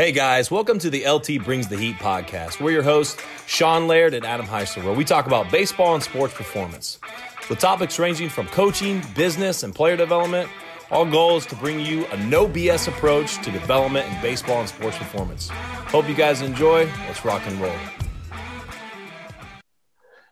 Hey 0.00 0.12
guys, 0.12 0.50
welcome 0.50 0.78
to 0.78 0.88
the 0.88 1.06
LT 1.06 1.44
Brings 1.44 1.68
the 1.68 1.76
Heat 1.76 1.96
podcast. 1.96 2.58
We're 2.58 2.70
your 2.70 2.82
hosts, 2.82 3.22
Sean 3.46 3.86
Laird 3.86 4.14
and 4.14 4.24
Adam 4.24 4.46
Heisler, 4.46 4.82
where 4.82 4.94
we 4.94 5.04
talk 5.04 5.26
about 5.26 5.52
baseball 5.52 5.92
and 5.92 6.02
sports 6.02 6.32
performance. 6.32 6.98
With 7.50 7.58
topics 7.58 7.98
ranging 7.98 8.30
from 8.30 8.46
coaching, 8.46 9.02
business, 9.14 9.62
and 9.62 9.74
player 9.74 9.98
development, 9.98 10.48
our 10.90 11.04
goal 11.04 11.36
is 11.36 11.44
to 11.44 11.56
bring 11.56 11.80
you 11.80 12.06
a 12.06 12.16
no 12.16 12.48
BS 12.48 12.88
approach 12.88 13.42
to 13.44 13.50
development 13.50 14.10
in 14.10 14.22
baseball 14.22 14.60
and 14.60 14.68
sports 14.70 14.96
performance. 14.96 15.50
Hope 15.50 16.08
you 16.08 16.14
guys 16.14 16.40
enjoy. 16.40 16.86
Let's 17.06 17.22
rock 17.22 17.42
and 17.44 17.60
roll. 17.60 17.76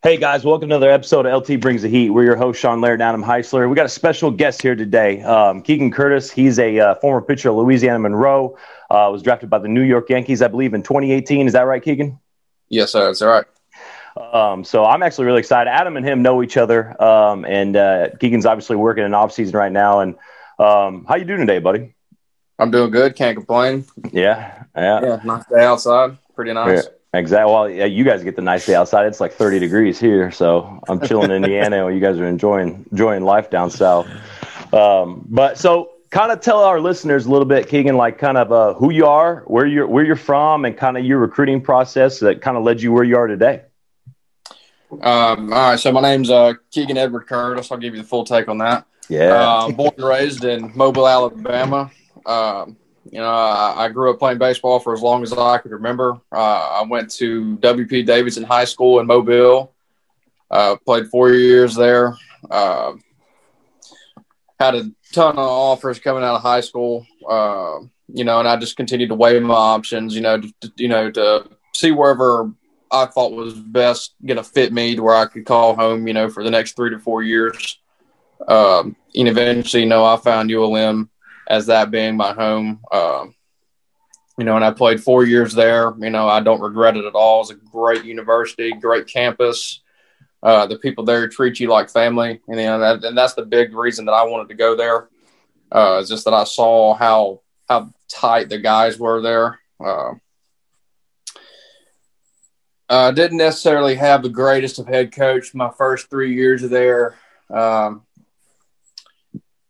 Hey 0.01 0.17
guys, 0.17 0.45
welcome 0.45 0.69
to 0.69 0.77
another 0.77 0.93
episode 0.93 1.27
of 1.27 1.43
LT 1.43 1.61
Brings 1.61 1.83
the 1.83 1.89
Heat. 1.89 2.11
We're 2.11 2.23
your 2.23 2.37
host, 2.37 2.61
Sean 2.61 2.81
Laird 2.81 3.01
and 3.01 3.03
Adam 3.03 3.21
Heisler. 3.21 3.69
We 3.69 3.75
got 3.75 3.85
a 3.85 3.89
special 3.89 4.31
guest 4.31 4.63
here 4.63 4.77
today, 4.77 5.23
um, 5.23 5.61
Keegan 5.61 5.91
Curtis. 5.91 6.31
He's 6.31 6.61
a 6.61 6.79
uh, 6.79 6.95
former 6.95 7.21
pitcher 7.21 7.49
of 7.49 7.57
Louisiana 7.57 7.99
Monroe. 7.99 8.57
Uh, 8.91 9.09
was 9.11 9.23
drafted 9.23 9.51
by 9.51 9.59
the 9.59 9.67
New 9.67 9.83
York 9.83 10.09
Yankees, 10.09 10.41
I 10.41 10.47
believe, 10.47 10.73
in 10.73 10.85
2018. 10.85 11.49
Is 11.49 11.53
that 11.55 11.63
right, 11.63 11.83
Keegan? 11.83 12.17
Yes, 12.69 12.93
sir. 12.93 13.07
That's 13.07 13.21
all 13.23 13.29
right. 13.29 13.45
Um, 14.33 14.63
so 14.63 14.85
I'm 14.85 15.03
actually 15.03 15.27
really 15.27 15.41
excited. 15.41 15.69
Adam 15.69 15.97
and 15.97 16.07
him 16.07 16.23
know 16.23 16.45
each 16.45 16.57
other, 16.57 17.03
um, 17.03 17.45
and 17.45 17.75
uh, 17.75 18.11
Keegan's 18.21 18.47
obviously 18.47 18.77
working 18.77 19.03
in 19.03 19.15
off 19.15 19.33
season 19.33 19.57
right 19.57 19.73
now. 19.73 19.99
And 19.99 20.15
um, 20.61 21.07
how 21.09 21.17
you 21.17 21.25
doing 21.25 21.41
today, 21.41 21.59
buddy? 21.59 21.97
I'm 22.61 22.71
doing 22.71 22.93
good. 22.93 23.17
Can't 23.17 23.37
complain. 23.37 23.85
Yeah, 24.13 24.63
yeah, 24.77 25.01
yeah. 25.03 25.21
Nice 25.25 25.45
day 25.47 25.65
outside. 25.65 26.19
Pretty 26.37 26.53
nice. 26.53 26.85
Yeah. 26.85 26.91
Exactly. 27.15 27.53
Well, 27.53 27.71
yeah, 27.71 27.87
you 27.87 28.05
guys 28.05 28.23
get 28.23 28.37
the 28.37 28.43
nice 28.43 28.67
day 28.67 28.75
outside. 28.75 29.07
It's 29.07 29.21
like 29.21 29.33
30 29.33 29.59
degrees 29.59 29.99
here, 29.99 30.31
so 30.31 30.81
I'm 30.89 31.01
chilling 31.01 31.31
in 31.31 31.43
Indiana 31.43 31.85
while 31.85 31.93
you 31.93 32.01
guys 32.01 32.19
are 32.19 32.27
enjoying 32.27 32.85
enjoying 32.93 33.25
life 33.25 33.49
down 33.49 33.71
south. 33.71 34.07
Um, 34.75 35.25
but 35.27 35.57
so, 35.57 35.91
kind 36.11 36.31
of 36.31 36.41
tell 36.41 36.63
our 36.63 36.81
listeners 36.81 37.25
a 37.25 37.31
little 37.31 37.47
bit, 37.47 37.69
Keegan, 37.69 37.97
like 37.97 38.19
kind 38.19 38.37
of 38.37 38.53
uh, 38.53 38.75
who 38.75 38.91
you 38.91 39.07
are, 39.07 39.43
where 39.47 39.67
you're 39.67 39.87
where 39.87 40.05
you're 40.05 40.17
from, 40.17 40.67
and 40.67 40.77
kind 40.77 40.99
of 40.99 41.05
your 41.05 41.19
recruiting 41.19 41.63
process 41.63 42.21
that 42.21 42.43
kind 42.43 42.59
of 42.59 42.63
led 42.63 42.83
you 42.83 42.93
where 42.93 43.05
you 43.05 43.17
are 43.17 43.27
today. 43.27 43.63
Um, 44.91 45.53
all 45.53 45.71
right. 45.71 45.81
So 45.81 45.91
my 45.93 46.03
name's 46.03 46.29
uh, 46.29 46.55
Keegan 46.71 46.99
Edward 46.99 47.27
Curtis. 47.27 47.73
I'll 47.73 47.79
give 47.79 47.95
you 47.95 48.03
the 48.03 48.09
full 48.09 48.25
take 48.25 48.49
on 48.49 48.59
that. 48.59 48.87
Yeah. 49.09 49.33
Uh, 49.33 49.71
born 49.71 49.93
and 49.97 50.07
raised 50.07 50.45
in 50.45 50.77
Mobile, 50.77 51.09
Alabama. 51.09 51.91
Um, 52.27 52.77
you 53.11 53.19
know, 53.19 53.29
I, 53.29 53.89
grew 53.89 54.11
up 54.11 54.19
playing 54.19 54.39
baseball 54.39 54.81
for 54.81 54.93
as 54.93 55.01
long 55.01 55.23
as 55.23 55.33
I 55.33 55.59
could 55.59 55.73
remember. 55.73 56.21
Uh, 56.31 56.81
I 56.81 56.85
went 56.89 57.11
to 57.13 57.57
WP 57.57 58.05
Davidson 58.05 58.45
High 58.45 58.65
School 58.65 59.01
in 59.01 59.07
Mobile, 59.07 59.73
uh, 60.51 60.77
played 60.85 61.09
four 61.09 61.31
years 61.31 61.75
there. 61.75 62.17
Uh, 62.51 62.95
had 64.61 64.75
a 64.75 64.91
ton 65.13 65.39
of 65.39 65.39
offers 65.39 65.99
coming 65.99 66.23
out 66.23 66.35
of 66.35 66.43
high 66.43 66.61
school, 66.61 67.07
uh, 67.29 67.79
you 68.13 68.25
know, 68.25 68.41
and 68.41 68.49
I 68.49 68.57
just 68.57 68.77
continued 68.77 69.09
to 69.09 69.15
weigh 69.15 69.39
my 69.41 69.55
options, 69.55 70.15
you 70.15 70.21
know, 70.21 70.41
to, 70.41 70.73
you 70.77 70.89
know, 70.89 71.11
to 71.11 71.49
see 71.75 71.93
wherever 71.93 72.53
I 72.91 73.07
thought 73.07 73.33
was 73.33 73.55
best 73.55 74.15
going 74.25 74.39
to 74.39 74.45
fit 74.45 74.73
me 74.73 74.97
to 74.97 75.03
where 75.03 75.15
I 75.15 75.27
could 75.27 75.47
call 75.47 75.77
home, 75.77 76.09
you 76.09 76.15
know, 76.15 76.29
for 76.29 76.43
the 76.43 76.51
next 76.51 76.75
three 76.75 76.91
to 76.91 76.99
four 76.99 77.23
years. 77.23 77.79
Um, 78.47 78.97
and 79.15 79.29
eventually, 79.29 79.83
you 79.83 79.89
know, 79.89 80.05
I 80.05 80.17
found 80.17 80.51
ULM 80.53 81.11
as 81.49 81.67
that 81.67 81.91
being 81.91 82.17
my 82.17 82.33
home. 82.33 82.81
Um, 82.93 83.35
you 84.39 84.45
know, 84.45 84.55
and 84.55 84.65
I 84.65 84.71
played 84.71 85.03
four 85.03 85.25
years 85.25 85.53
there. 85.53 85.93
You 85.99 86.11
know, 86.11 86.29
I 86.29 86.41
don't 86.41 86.61
regret 86.61 86.97
it 86.97 87.05
at 87.05 87.15
all. 87.15 87.41
It's 87.41 87.51
a 87.51 87.55
great 87.55 88.05
university, 88.05 88.73
great 88.73 89.09
campus. 89.09 89.83
Uh, 90.41 90.67
the 90.67 90.79
people 90.79 91.05
there 91.05 91.27
treat 91.29 91.59
you 91.59 91.69
like 91.69 91.91
family, 91.91 92.41
and, 92.47 92.61
you 92.61 92.67
know, 92.67 92.79
that, 92.79 93.05
and 93.05 93.19
that's 93.19 93.35
the 93.35 93.45
big 93.45 93.75
reason 93.75 94.05
that 94.05 94.13
I 94.13 94.23
wanted 94.23 94.49
to 94.51 94.55
go 94.55 94.77
there. 94.77 95.09
Uh, 95.73 95.99
it's 96.01 96.09
just 96.09 96.25
that 96.27 96.35
I 96.35 96.45
saw 96.45 96.95
how 96.95 97.41
how 97.69 97.93
tight 98.09 98.49
the 98.49 98.59
guys 98.59 98.99
were 98.99 99.21
there. 99.21 99.59
Uh, 99.85 100.15
I 102.89 103.11
didn't 103.11 103.39
necessarily 103.39 103.97
have 103.97 104.23
the 104.23 104.29
greatest 104.29 104.79
of 104.79 104.87
head 104.87 105.13
coach 105.13 105.55
my 105.55 105.71
first 105.77 106.09
three 106.09 106.35
years 106.35 106.63
there. 106.63 107.17
Um, 107.51 108.07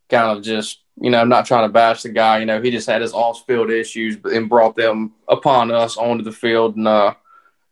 kind 0.09 0.37
of 0.37 0.45
just 0.45 0.83
you 1.01 1.11
know, 1.11 1.21
I'm 1.21 1.29
not 1.29 1.47
trying 1.47 1.69
to 1.69 1.73
bash 1.73 2.03
the 2.03 2.09
guy. 2.09 2.39
You 2.39 2.47
know, 2.47 2.61
he 2.61 2.71
just 2.71 2.89
had 2.89 3.03
his 3.03 3.13
off 3.13 3.47
field 3.47 3.71
issues 3.71 4.17
and 4.25 4.49
brought 4.49 4.77
them 4.77 5.13
upon 5.29 5.71
us 5.71 5.97
onto 5.97 6.25
the 6.25 6.33
field. 6.33 6.77
And, 6.77 6.89
uh, 6.89 7.15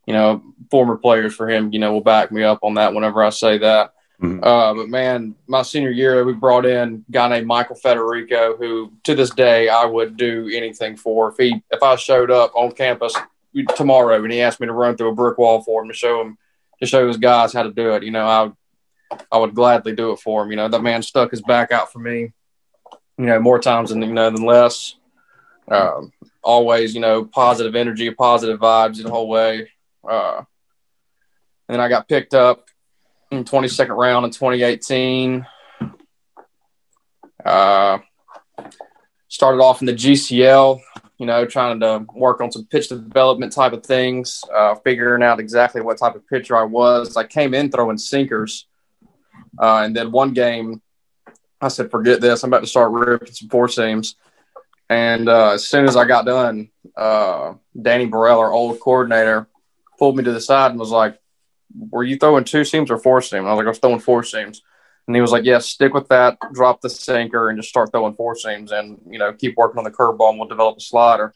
you 0.06 0.14
know, 0.14 0.42
former 0.70 0.96
players 0.96 1.34
for 1.34 1.48
him, 1.48 1.72
you 1.72 1.78
know, 1.78 1.92
will 1.92 2.00
back 2.00 2.30
me 2.30 2.42
up 2.44 2.60
on 2.62 2.74
that 2.74 2.94
whenever 2.94 3.22
I 3.22 3.30
say 3.30 3.58
that. 3.58 3.92
Mm-hmm. 4.22 4.44
Uh, 4.44 4.74
but 4.74 4.88
man, 4.88 5.34
my 5.46 5.62
senior 5.62 5.90
year, 5.90 6.24
we 6.24 6.32
brought 6.32 6.64
in 6.64 7.04
a 7.08 7.12
guy 7.12 7.28
named 7.28 7.46
Michael 7.46 7.76
Federico, 7.76 8.56
who 8.56 8.92
to 9.04 9.14
this 9.14 9.30
day 9.30 9.68
I 9.68 9.84
would 9.84 10.16
do 10.16 10.48
anything 10.52 10.96
for. 10.96 11.30
If 11.30 11.36
he, 11.36 11.62
if 11.70 11.82
I 11.82 11.96
showed 11.96 12.30
up 12.30 12.52
on 12.54 12.72
campus 12.72 13.14
tomorrow 13.74 14.22
and 14.22 14.32
he 14.32 14.40
asked 14.40 14.60
me 14.60 14.68
to 14.68 14.72
run 14.72 14.96
through 14.96 15.10
a 15.10 15.14
brick 15.14 15.36
wall 15.36 15.62
for 15.62 15.82
him 15.82 15.88
to 15.88 15.94
show 15.94 16.20
him, 16.20 16.38
to 16.80 16.86
show 16.86 17.06
his 17.08 17.16
guys 17.16 17.52
how 17.52 17.64
to 17.64 17.72
do 17.72 17.94
it, 17.94 18.04
you 18.04 18.10
know, 18.10 18.26
I, 18.26 18.52
I 19.32 19.38
would 19.38 19.54
gladly 19.54 19.94
do 19.94 20.12
it 20.12 20.20
for 20.20 20.44
him. 20.44 20.50
You 20.50 20.56
know, 20.56 20.68
that 20.68 20.82
man 20.82 21.02
stuck 21.02 21.32
his 21.32 21.42
back 21.42 21.72
out 21.72 21.92
for 21.92 21.98
me 21.98 22.32
you 23.18 23.26
know, 23.26 23.40
more 23.40 23.58
times 23.58 23.90
than 23.90 24.02
you 24.02 24.12
know 24.12 24.30
than 24.30 24.44
less. 24.44 24.96
Um, 25.68 26.12
always, 26.42 26.94
you 26.94 27.00
know, 27.00 27.24
positive 27.24 27.74
energy, 27.74 28.10
positive 28.10 28.60
vibes 28.60 29.02
the 29.02 29.10
whole 29.10 29.28
way. 29.28 29.68
Uh, 30.08 30.38
and 31.68 31.74
then 31.74 31.80
I 31.80 31.88
got 31.88 32.08
picked 32.08 32.34
up 32.34 32.68
in 33.30 33.44
22nd 33.44 33.96
round 33.96 34.24
in 34.24 34.30
2018. 34.30 35.46
Uh, 37.44 37.98
started 39.28 39.60
off 39.60 39.82
in 39.82 39.86
the 39.86 39.92
GCL, 39.92 40.80
you 41.18 41.26
know, 41.26 41.44
trying 41.46 41.80
to 41.80 42.06
work 42.14 42.40
on 42.40 42.52
some 42.52 42.66
pitch 42.66 42.88
development 42.88 43.52
type 43.52 43.72
of 43.72 43.84
things, 43.84 44.42
uh, 44.54 44.76
figuring 44.76 45.22
out 45.22 45.40
exactly 45.40 45.80
what 45.80 45.98
type 45.98 46.14
of 46.14 46.26
pitcher 46.28 46.56
I 46.56 46.64
was. 46.64 47.16
I 47.16 47.24
came 47.24 47.54
in 47.54 47.70
throwing 47.70 47.98
sinkers. 47.98 48.66
Uh, 49.60 49.82
and 49.84 49.96
then 49.96 50.12
one 50.12 50.32
game, 50.32 50.80
I 51.60 51.68
said, 51.68 51.90
forget 51.90 52.20
this. 52.20 52.42
I'm 52.42 52.50
about 52.50 52.60
to 52.60 52.66
start 52.66 52.92
ripping 52.92 53.32
some 53.32 53.48
four 53.48 53.68
seams. 53.68 54.16
And 54.88 55.28
uh, 55.28 55.52
as 55.52 55.66
soon 55.66 55.86
as 55.86 55.96
I 55.96 56.04
got 56.04 56.26
done, 56.26 56.70
uh, 56.96 57.54
Danny 57.80 58.06
Borrell, 58.06 58.38
our 58.38 58.52
old 58.52 58.78
coordinator, 58.80 59.48
pulled 59.98 60.16
me 60.16 60.24
to 60.24 60.32
the 60.32 60.40
side 60.40 60.70
and 60.70 60.80
was 60.80 60.90
like, 60.90 61.18
Were 61.90 62.04
you 62.04 62.16
throwing 62.16 62.44
two 62.44 62.64
seams 62.64 62.90
or 62.90 62.98
four 62.98 63.20
seams? 63.20 63.46
I 63.46 63.50
was 63.50 63.56
like, 63.56 63.66
I 63.66 63.70
was 63.70 63.78
throwing 63.78 63.98
four 63.98 64.22
seams. 64.22 64.62
And 65.06 65.16
he 65.16 65.22
was 65.22 65.32
like, 65.32 65.44
Yes, 65.44 65.62
yeah, 65.62 65.66
stick 65.66 65.94
with 65.94 66.08
that, 66.08 66.38
drop 66.52 66.80
the 66.80 66.90
sinker, 66.90 67.48
and 67.48 67.58
just 67.58 67.68
start 67.68 67.90
throwing 67.90 68.14
four 68.14 68.36
seams 68.36 68.70
and, 68.70 69.00
you 69.08 69.18
know, 69.18 69.32
keep 69.32 69.56
working 69.56 69.78
on 69.78 69.84
the 69.84 69.90
curveball 69.90 70.30
and 70.30 70.38
we'll 70.38 70.48
develop 70.48 70.76
a 70.76 70.80
slider. 70.80 71.34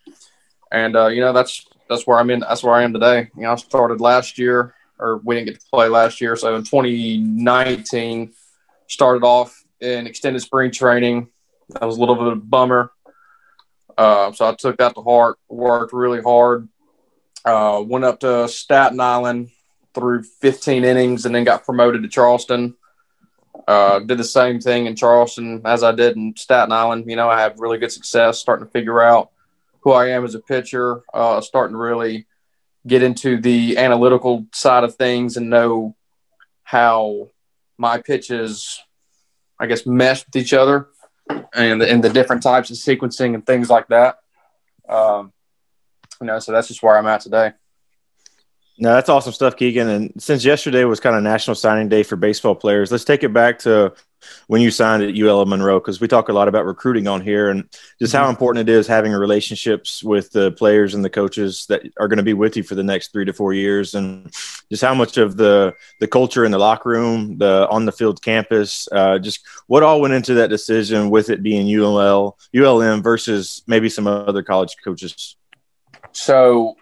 And, 0.70 0.94
uh, 0.94 1.08
you 1.08 1.20
know, 1.20 1.32
that's 1.32 1.66
that's 1.88 2.06
where 2.06 2.18
I'm 2.18 2.30
in. 2.30 2.40
That's 2.40 2.62
where 2.62 2.74
I 2.74 2.84
am 2.84 2.92
today. 2.92 3.30
You 3.34 3.42
know, 3.42 3.52
I 3.52 3.56
started 3.56 4.00
last 4.00 4.38
year, 4.38 4.74
or 4.98 5.16
we 5.24 5.34
didn't 5.34 5.48
get 5.48 5.60
to 5.60 5.66
play 5.72 5.88
last 5.88 6.20
year. 6.20 6.36
So 6.36 6.54
in 6.54 6.62
2019, 6.62 8.32
started 8.86 9.24
off 9.24 9.59
in 9.80 10.06
extended 10.06 10.40
spring 10.40 10.70
training. 10.70 11.28
That 11.70 11.84
was 11.84 11.96
a 11.96 12.00
little 12.00 12.16
bit 12.16 12.26
of 12.26 12.32
a 12.34 12.36
bummer. 12.36 12.92
Uh, 13.96 14.32
so 14.32 14.48
I 14.48 14.54
took 14.54 14.78
that 14.78 14.94
to 14.94 15.02
heart, 15.02 15.38
worked 15.48 15.92
really 15.92 16.22
hard. 16.22 16.68
Uh, 17.44 17.82
went 17.86 18.04
up 18.04 18.20
to 18.20 18.48
Staten 18.48 19.00
Island 19.00 19.50
through 19.94 20.22
15 20.22 20.84
innings 20.84 21.26
and 21.26 21.34
then 21.34 21.44
got 21.44 21.64
promoted 21.64 22.02
to 22.02 22.08
Charleston. 22.08 22.76
Uh, 23.66 24.00
did 24.00 24.18
the 24.18 24.24
same 24.24 24.60
thing 24.60 24.86
in 24.86 24.96
Charleston 24.96 25.62
as 25.64 25.82
I 25.82 25.92
did 25.92 26.16
in 26.16 26.34
Staten 26.36 26.72
Island. 26.72 27.04
You 27.08 27.16
know, 27.16 27.28
I 27.28 27.40
had 27.40 27.58
really 27.58 27.78
good 27.78 27.92
success 27.92 28.38
starting 28.38 28.66
to 28.66 28.72
figure 28.72 29.00
out 29.00 29.30
who 29.80 29.92
I 29.92 30.08
am 30.08 30.24
as 30.24 30.34
a 30.34 30.40
pitcher, 30.40 31.02
uh, 31.12 31.40
starting 31.40 31.74
to 31.74 31.78
really 31.78 32.26
get 32.86 33.02
into 33.02 33.40
the 33.40 33.76
analytical 33.78 34.46
side 34.52 34.84
of 34.84 34.94
things 34.94 35.36
and 35.36 35.50
know 35.50 35.94
how 36.62 37.30
my 37.76 38.00
pitches 38.00 38.80
I 39.60 39.66
guess, 39.66 39.86
mesh 39.86 40.24
with 40.26 40.34
each 40.34 40.52
other 40.54 40.88
and 41.54 41.80
the, 41.80 41.88
and 41.88 42.02
the 42.02 42.08
different 42.08 42.42
types 42.42 42.70
of 42.70 42.76
sequencing 42.76 43.34
and 43.34 43.46
things 43.46 43.68
like 43.68 43.86
that. 43.88 44.18
Um, 44.88 45.32
you 46.20 46.26
know, 46.26 46.38
so 46.38 46.50
that's 46.50 46.68
just 46.68 46.82
where 46.82 46.96
I'm 46.96 47.06
at 47.06 47.20
today. 47.20 47.52
No, 48.78 48.94
that's 48.94 49.10
awesome 49.10 49.34
stuff, 49.34 49.56
Keegan. 49.56 49.88
And 49.88 50.22
since 50.22 50.42
yesterday 50.42 50.84
was 50.84 51.00
kind 51.00 51.14
of 51.14 51.22
National 51.22 51.54
Signing 51.54 51.90
Day 51.90 52.02
for 52.02 52.16
baseball 52.16 52.54
players, 52.54 52.90
let's 52.90 53.04
take 53.04 53.22
it 53.22 53.32
back 53.32 53.58
to 53.60 53.92
when 54.46 54.60
you 54.60 54.70
signed 54.70 55.02
at 55.02 55.16
UL 55.16 55.44
Monroe 55.46 55.80
because 55.80 56.00
we 56.00 56.08
talk 56.08 56.28
a 56.28 56.32
lot 56.32 56.48
about 56.48 56.66
recruiting 56.66 57.06
on 57.06 57.20
here 57.20 57.50
and 57.50 57.68
just 57.98 58.12
how 58.12 58.22
mm-hmm. 58.22 58.30
important 58.30 58.68
it 58.68 58.72
is 58.72 58.86
having 58.86 59.12
relationships 59.12 60.02
with 60.02 60.30
the 60.32 60.52
players 60.52 60.94
and 60.94 61.04
the 61.04 61.10
coaches 61.10 61.66
that 61.68 61.82
are 61.98 62.08
going 62.08 62.18
to 62.18 62.22
be 62.22 62.34
with 62.34 62.56
you 62.56 62.62
for 62.62 62.74
the 62.74 62.82
next 62.82 63.12
three 63.12 63.24
to 63.24 63.32
four 63.32 63.52
years, 63.52 63.94
and 63.94 64.32
just 64.70 64.82
how 64.82 64.94
much 64.94 65.16
of 65.16 65.36
the 65.36 65.74
the 66.00 66.06
culture 66.06 66.44
in 66.44 66.52
the 66.52 66.58
locker 66.58 66.90
room, 66.90 67.38
the 67.38 67.68
on 67.70 67.84
the 67.84 67.92
field 67.92 68.22
campus, 68.22 68.88
uh, 68.92 69.18
just 69.18 69.40
what 69.66 69.82
all 69.82 70.00
went 70.00 70.14
into 70.14 70.34
that 70.34 70.50
decision 70.50 71.10
with 71.10 71.30
it 71.30 71.42
being 71.42 71.66
ULL 71.80 72.38
ULM 72.56 73.02
versus 73.02 73.62
maybe 73.66 73.88
some 73.88 74.06
other 74.06 74.42
college 74.42 74.76
coaches. 74.84 75.36
So, 76.12 76.76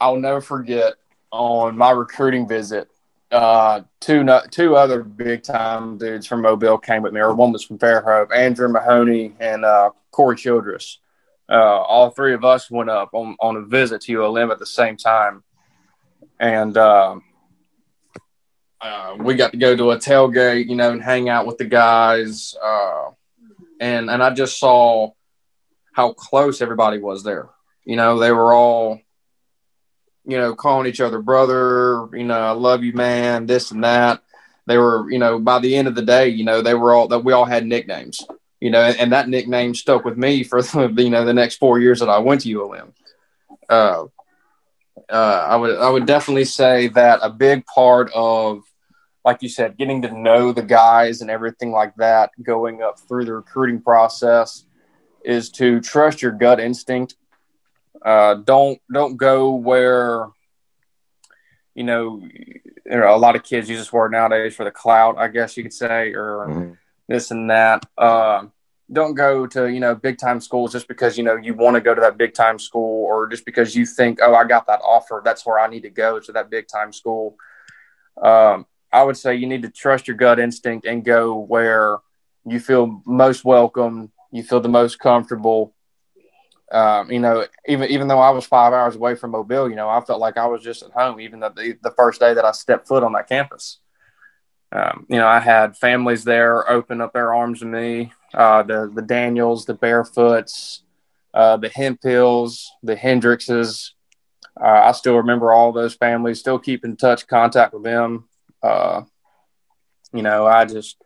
I'll 0.00 0.16
never 0.16 0.40
forget 0.40 0.94
on 1.30 1.76
my 1.76 1.90
recruiting 1.90 2.48
visit, 2.48 2.88
uh, 3.30 3.82
two 4.00 4.26
two 4.50 4.76
other 4.76 5.02
big 5.02 5.42
time 5.42 5.98
dudes 5.98 6.26
from 6.26 6.42
Mobile 6.42 6.78
came 6.78 7.02
with 7.02 7.12
me, 7.12 7.20
or 7.20 7.34
one 7.34 7.52
was 7.52 7.64
from 7.64 7.78
Fairhope, 7.78 8.34
Andrew 8.34 8.68
Mahoney 8.68 9.34
and 9.38 9.64
uh, 9.64 9.90
Corey 10.10 10.36
Childress. 10.36 10.98
uh, 11.48 11.54
all 11.54 12.10
three 12.10 12.34
of 12.34 12.44
us 12.44 12.70
went 12.70 12.90
up 12.90 13.10
on, 13.12 13.36
on 13.40 13.56
a 13.56 13.62
visit 13.62 14.02
to 14.02 14.22
ULM 14.22 14.50
at 14.50 14.58
the 14.58 14.66
same 14.66 14.96
time. 14.96 15.42
And 16.38 16.76
uh, 16.76 17.16
uh, 18.80 19.16
we 19.18 19.34
got 19.34 19.52
to 19.52 19.56
go 19.56 19.74
to 19.74 19.92
a 19.92 19.96
tailgate, 19.96 20.68
you 20.68 20.76
know, 20.76 20.92
and 20.92 21.02
hang 21.02 21.28
out 21.28 21.46
with 21.46 21.58
the 21.58 21.64
guys. 21.64 22.54
Uh, 22.62 23.10
and, 23.80 24.10
and 24.10 24.22
I 24.22 24.30
just 24.34 24.58
saw 24.58 25.10
how 25.92 26.12
close 26.12 26.60
everybody 26.60 26.98
was 26.98 27.24
there. 27.24 27.48
You 27.84 27.96
know, 27.96 28.18
they 28.18 28.30
were 28.30 28.52
all, 28.52 29.00
you 30.28 30.38
know, 30.38 30.54
calling 30.54 30.86
each 30.86 31.00
other 31.00 31.20
brother, 31.20 32.08
you 32.12 32.24
know, 32.24 32.38
I 32.38 32.52
love 32.52 32.84
you, 32.84 32.92
man, 32.92 33.46
this 33.46 33.72
and 33.72 33.82
that. 33.82 34.22
They 34.66 34.78
were, 34.78 35.10
you 35.10 35.18
know, 35.18 35.38
by 35.40 35.58
the 35.58 35.74
end 35.74 35.88
of 35.88 35.94
the 35.94 36.02
day, 36.02 36.28
you 36.28 36.44
know, 36.44 36.60
they 36.62 36.74
were 36.74 36.92
all 36.92 37.08
that 37.08 37.24
we 37.24 37.32
all 37.32 37.46
had 37.46 37.66
nicknames 37.66 38.24
you 38.60 38.70
know, 38.70 38.80
and, 38.80 38.98
and, 38.98 39.12
that 39.12 39.28
nickname 39.28 39.74
stuck 39.74 40.04
with 40.04 40.16
me 40.16 40.42
for 40.42 40.62
the, 40.62 40.92
you 40.96 41.10
know 41.10 41.24
the 41.24 41.34
next 41.34 41.56
four 41.56 41.78
years 41.78 42.00
that 42.00 42.08
I 42.08 42.18
went 42.18 42.42
to 42.42 42.60
ULM. 42.60 42.92
Uh, 43.68 44.04
uh, 45.08 45.46
I 45.48 45.56
would 45.56 45.78
I 45.78 45.88
would 45.88 46.06
definitely 46.06 46.44
say 46.44 46.88
that 46.88 47.20
a 47.22 47.30
big 47.30 47.64
part 47.66 48.10
of, 48.14 48.62
like 49.24 49.42
you 49.42 49.48
said, 49.48 49.76
getting 49.76 50.02
to 50.02 50.12
know 50.12 50.52
the 50.52 50.62
guys 50.62 51.20
and 51.20 51.30
everything 51.30 51.70
like 51.70 51.94
that, 51.96 52.30
going 52.42 52.82
up 52.82 52.98
through 53.00 53.24
the 53.24 53.34
recruiting 53.34 53.80
process, 53.80 54.64
is 55.24 55.50
to 55.50 55.80
trust 55.80 56.22
your 56.22 56.32
gut 56.32 56.60
instinct. 56.60 57.16
Uh, 58.04 58.34
don't 58.34 58.80
don't 58.92 59.16
go 59.16 59.54
where 59.54 60.28
you 61.74 61.84
know, 61.84 62.20
you 62.20 62.60
know, 62.86 63.14
a 63.14 63.16
lot 63.16 63.36
of 63.36 63.44
kids 63.44 63.68
use 63.68 63.78
this 63.78 63.92
word 63.92 64.10
nowadays 64.10 64.54
for 64.54 64.64
the 64.64 64.70
clout, 64.70 65.16
I 65.16 65.28
guess 65.28 65.56
you 65.56 65.62
could 65.62 65.72
say, 65.72 66.12
or 66.12 66.46
mm-hmm 66.48 66.72
this 67.08 67.30
and 67.30 67.50
that. 67.50 67.84
Uh, 67.96 68.44
don't 68.90 69.14
go 69.14 69.46
to 69.46 69.66
you 69.66 69.80
know 69.80 69.94
big 69.94 70.18
time 70.18 70.40
schools 70.40 70.72
just 70.72 70.88
because 70.88 71.18
you 71.18 71.24
know 71.24 71.36
you 71.36 71.54
want 71.54 71.74
to 71.74 71.80
go 71.80 71.94
to 71.94 72.00
that 72.00 72.16
big 72.16 72.32
time 72.32 72.58
school 72.58 73.04
or 73.04 73.26
just 73.26 73.44
because 73.44 73.74
you 73.74 73.84
think 73.84 74.18
oh 74.22 74.34
I 74.34 74.44
got 74.44 74.66
that 74.66 74.80
offer 74.82 75.20
that's 75.22 75.44
where 75.44 75.58
I 75.58 75.66
need 75.66 75.82
to 75.82 75.90
go 75.90 76.20
to 76.20 76.32
that 76.32 76.48
big 76.48 76.68
time 76.68 76.92
school. 76.92 77.36
Um, 78.22 78.66
I 78.92 79.02
would 79.02 79.16
say 79.16 79.34
you 79.34 79.46
need 79.46 79.62
to 79.62 79.70
trust 79.70 80.08
your 80.08 80.16
gut 80.16 80.38
instinct 80.38 80.86
and 80.86 81.04
go 81.04 81.36
where 81.36 81.98
you 82.46 82.60
feel 82.60 83.02
most 83.04 83.44
welcome, 83.44 84.10
you 84.30 84.42
feel 84.42 84.60
the 84.60 84.68
most 84.68 84.98
comfortable. 84.98 85.74
Um, 86.70 87.10
you 87.10 87.18
know, 87.18 87.46
even 87.66 87.90
even 87.90 88.08
though 88.08 88.20
I 88.20 88.30
was 88.30 88.44
five 88.44 88.72
hours 88.72 88.96
away 88.96 89.14
from 89.14 89.30
Mobile, 89.30 89.70
you 89.70 89.76
know, 89.76 89.88
I 89.88 90.00
felt 90.02 90.20
like 90.20 90.36
I 90.36 90.46
was 90.46 90.62
just 90.62 90.82
at 90.82 90.90
home. 90.92 91.20
Even 91.20 91.40
the 91.40 91.78
the 91.82 91.94
first 91.96 92.20
day 92.20 92.34
that 92.34 92.44
I 92.44 92.52
stepped 92.52 92.88
foot 92.88 93.02
on 93.02 93.12
that 93.12 93.28
campus 93.28 93.78
um, 94.70 95.06
you 95.08 95.16
know, 95.16 95.26
I 95.26 95.40
had 95.40 95.76
families 95.76 96.24
there 96.24 96.68
open 96.70 97.00
up 97.00 97.12
their 97.12 97.32
arms 97.32 97.60
to 97.60 97.64
me. 97.64 98.12
Uh, 98.34 98.62
the 98.62 98.90
the 98.94 99.02
Daniels, 99.02 99.64
the 99.64 99.74
Barefoots, 99.74 100.82
uh, 101.32 101.56
the 101.56 101.70
Hemphills, 101.70 102.66
the 102.82 102.94
Hendrixes. 102.94 103.92
Uh, 104.60 104.82
I 104.84 104.92
still 104.92 105.16
remember 105.16 105.52
all 105.52 105.72
those 105.72 105.94
families. 105.94 106.40
Still 106.40 106.58
keep 106.58 106.84
in 106.84 106.96
touch, 106.96 107.26
contact 107.26 107.72
with 107.72 107.84
them. 107.84 108.28
Uh, 108.62 109.02
you 110.12 110.22
know, 110.22 110.46
I 110.46 110.66
just 110.66 110.96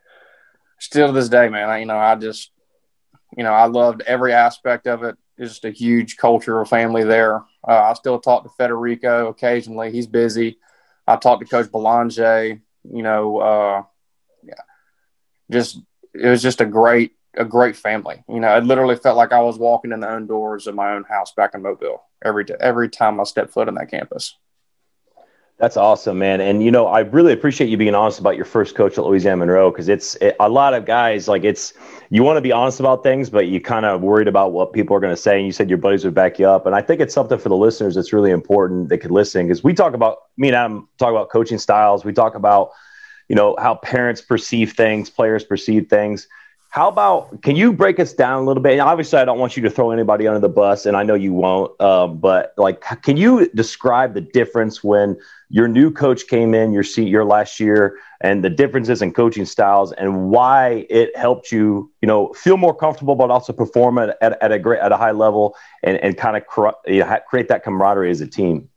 still 0.80 1.08
to 1.08 1.12
this 1.12 1.28
day, 1.28 1.48
man. 1.48 1.68
I, 1.68 1.78
you 1.78 1.86
know, 1.86 1.98
I 1.98 2.16
just, 2.16 2.50
you 3.36 3.44
know, 3.44 3.52
I 3.52 3.66
loved 3.66 4.02
every 4.02 4.32
aspect 4.32 4.86
of 4.88 5.04
it. 5.04 5.16
Just 5.42 5.64
a 5.64 5.70
huge 5.70 6.16
cultural 6.16 6.64
family 6.64 7.04
there. 7.04 7.36
Uh, 7.66 7.82
I 7.90 7.94
still 7.94 8.20
talk 8.20 8.44
to 8.44 8.50
Federico 8.50 9.28
occasionally. 9.28 9.90
He's 9.90 10.06
busy. 10.06 10.58
I 11.06 11.16
talk 11.16 11.40
to 11.40 11.46
Coach 11.46 11.70
Belanger 11.72 12.60
you 12.84 13.02
know, 13.02 13.38
uh, 13.38 13.82
yeah, 14.42 14.54
just 15.50 15.80
it 16.14 16.28
was 16.28 16.42
just 16.42 16.60
a 16.60 16.66
great 16.66 17.12
a 17.36 17.44
great 17.44 17.76
family. 17.76 18.22
You 18.28 18.40
know, 18.40 18.56
it 18.56 18.64
literally 18.64 18.96
felt 18.96 19.16
like 19.16 19.32
I 19.32 19.40
was 19.40 19.58
walking 19.58 19.92
in 19.92 20.00
the 20.00 20.10
own 20.10 20.26
doors 20.26 20.66
of 20.66 20.74
my 20.74 20.92
own 20.92 21.04
house 21.04 21.32
back 21.32 21.54
in 21.54 21.62
Mobile 21.62 22.02
every 22.24 22.44
every 22.60 22.88
time 22.88 23.20
I 23.20 23.24
stepped 23.24 23.52
foot 23.52 23.68
in 23.68 23.74
that 23.76 23.90
campus. 23.90 24.36
That's 25.58 25.76
awesome, 25.76 26.18
man. 26.18 26.40
And 26.40 26.62
you 26.62 26.72
know, 26.72 26.88
I 26.88 27.00
really 27.00 27.32
appreciate 27.32 27.70
you 27.70 27.76
being 27.76 27.94
honest 27.94 28.18
about 28.18 28.34
your 28.34 28.44
first 28.44 28.74
coach 28.74 28.98
at 28.98 29.04
Louisiana 29.04 29.36
Monroe 29.36 29.70
because 29.70 29.88
it's 29.88 30.16
it, 30.16 30.34
a 30.40 30.48
lot 30.48 30.74
of 30.74 30.86
guys 30.86 31.28
like 31.28 31.44
it's 31.44 31.72
you 32.10 32.24
want 32.24 32.36
to 32.36 32.40
be 32.40 32.50
honest 32.50 32.80
about 32.80 33.04
things, 33.04 33.30
but 33.30 33.46
you 33.46 33.60
kind 33.60 33.86
of 33.86 34.00
worried 34.00 34.26
about 34.26 34.50
what 34.52 34.72
people 34.72 34.96
are 34.96 35.00
going 35.00 35.14
to 35.14 35.20
say. 35.20 35.36
And 35.36 35.46
you 35.46 35.52
said 35.52 35.68
your 35.68 35.78
buddies 35.78 36.04
would 36.04 36.14
back 36.14 36.38
you 36.40 36.48
up, 36.48 36.66
and 36.66 36.74
I 36.74 36.82
think 36.82 37.00
it's 37.00 37.14
something 37.14 37.38
for 37.38 37.48
the 37.48 37.56
listeners 37.56 37.94
that's 37.94 38.12
really 38.12 38.32
important 38.32 38.88
they 38.88 38.98
could 38.98 39.12
listen 39.12 39.46
because 39.46 39.62
we 39.62 39.72
talk 39.72 39.94
about 39.94 40.18
me 40.36 40.48
and 40.48 40.56
Adam 40.56 40.88
talk 40.98 41.10
about 41.10 41.30
coaching 41.30 41.58
styles. 41.58 42.04
We 42.04 42.12
talk 42.12 42.34
about 42.34 42.72
you 43.28 43.36
know 43.36 43.54
how 43.60 43.76
parents 43.76 44.20
perceive 44.20 44.72
things, 44.72 45.10
players 45.10 45.44
perceive 45.44 45.88
things. 45.88 46.26
How 46.72 46.88
about 46.88 47.42
can 47.42 47.54
you 47.54 47.70
break 47.70 48.00
us 48.00 48.14
down 48.14 48.42
a 48.42 48.46
little 48.46 48.62
bit? 48.62 48.72
And 48.72 48.80
obviously, 48.80 49.18
I 49.18 49.26
don't 49.26 49.38
want 49.38 49.58
you 49.58 49.62
to 49.62 49.68
throw 49.68 49.90
anybody 49.90 50.26
under 50.26 50.40
the 50.40 50.48
bus, 50.48 50.86
and 50.86 50.96
I 50.96 51.02
know 51.02 51.12
you 51.12 51.34
won't. 51.34 51.78
Um, 51.82 52.16
but 52.16 52.54
like, 52.56 52.80
can 53.02 53.18
you 53.18 53.46
describe 53.50 54.14
the 54.14 54.22
difference 54.22 54.82
when 54.82 55.18
your 55.50 55.68
new 55.68 55.90
coach 55.90 56.28
came 56.28 56.54
in 56.54 56.72
your 56.72 56.82
seat 56.82 57.08
your 57.08 57.26
last 57.26 57.60
year, 57.60 57.98
and 58.22 58.42
the 58.42 58.48
differences 58.48 59.02
in 59.02 59.12
coaching 59.12 59.44
styles, 59.44 59.92
and 59.92 60.30
why 60.30 60.86
it 60.88 61.14
helped 61.14 61.52
you, 61.52 61.92
you 62.00 62.08
know, 62.08 62.32
feel 62.32 62.56
more 62.56 62.74
comfortable, 62.74 63.16
but 63.16 63.30
also 63.30 63.52
perform 63.52 63.98
at, 63.98 64.16
at, 64.22 64.42
at 64.42 64.50
a 64.50 64.58
great 64.58 64.80
at 64.80 64.92
a 64.92 64.96
high 64.96 65.10
level, 65.10 65.54
and 65.82 65.98
and 65.98 66.16
kind 66.16 66.38
of 66.38 66.46
cr- 66.46 66.68
you 66.86 67.00
know, 67.00 67.18
create 67.28 67.48
that 67.48 67.64
camaraderie 67.64 68.10
as 68.10 68.22
a 68.22 68.26
team. 68.26 68.70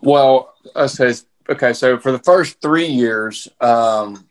Well, 0.00 0.54
I 0.76 0.86
okay. 1.48 1.72
So 1.72 1.98
for 1.98 2.12
the 2.12 2.20
first 2.20 2.60
three 2.62 2.86
years, 2.86 3.48
um, 3.60 4.27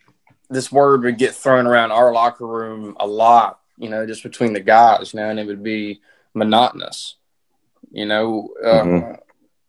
this 0.50 0.72
word 0.72 1.04
would 1.04 1.18
get 1.18 1.36
thrown 1.36 1.68
around 1.68 1.92
our 1.92 2.12
locker 2.14 2.48
room 2.48 2.96
a 3.00 3.08
lot, 3.08 3.60
you 3.78 3.90
know, 3.90 4.06
just 4.06 4.24
between 4.24 4.54
the 4.54 4.60
guys, 4.60 5.14
you 5.14 5.20
know, 5.20 5.30
and 5.30 5.40
it 5.40 5.48
would 5.48 5.64
be 5.64 6.02
monotonous. 6.34 7.16
You 7.92 8.06
know, 8.06 8.50
uh, 8.64 8.84
mm-hmm. 8.84 9.12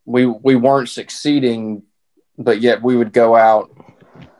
we 0.05 0.25
we 0.25 0.55
weren't 0.55 0.89
succeeding, 0.89 1.83
but 2.37 2.61
yet 2.61 2.81
we 2.81 2.95
would 2.95 3.13
go 3.13 3.35
out 3.35 3.71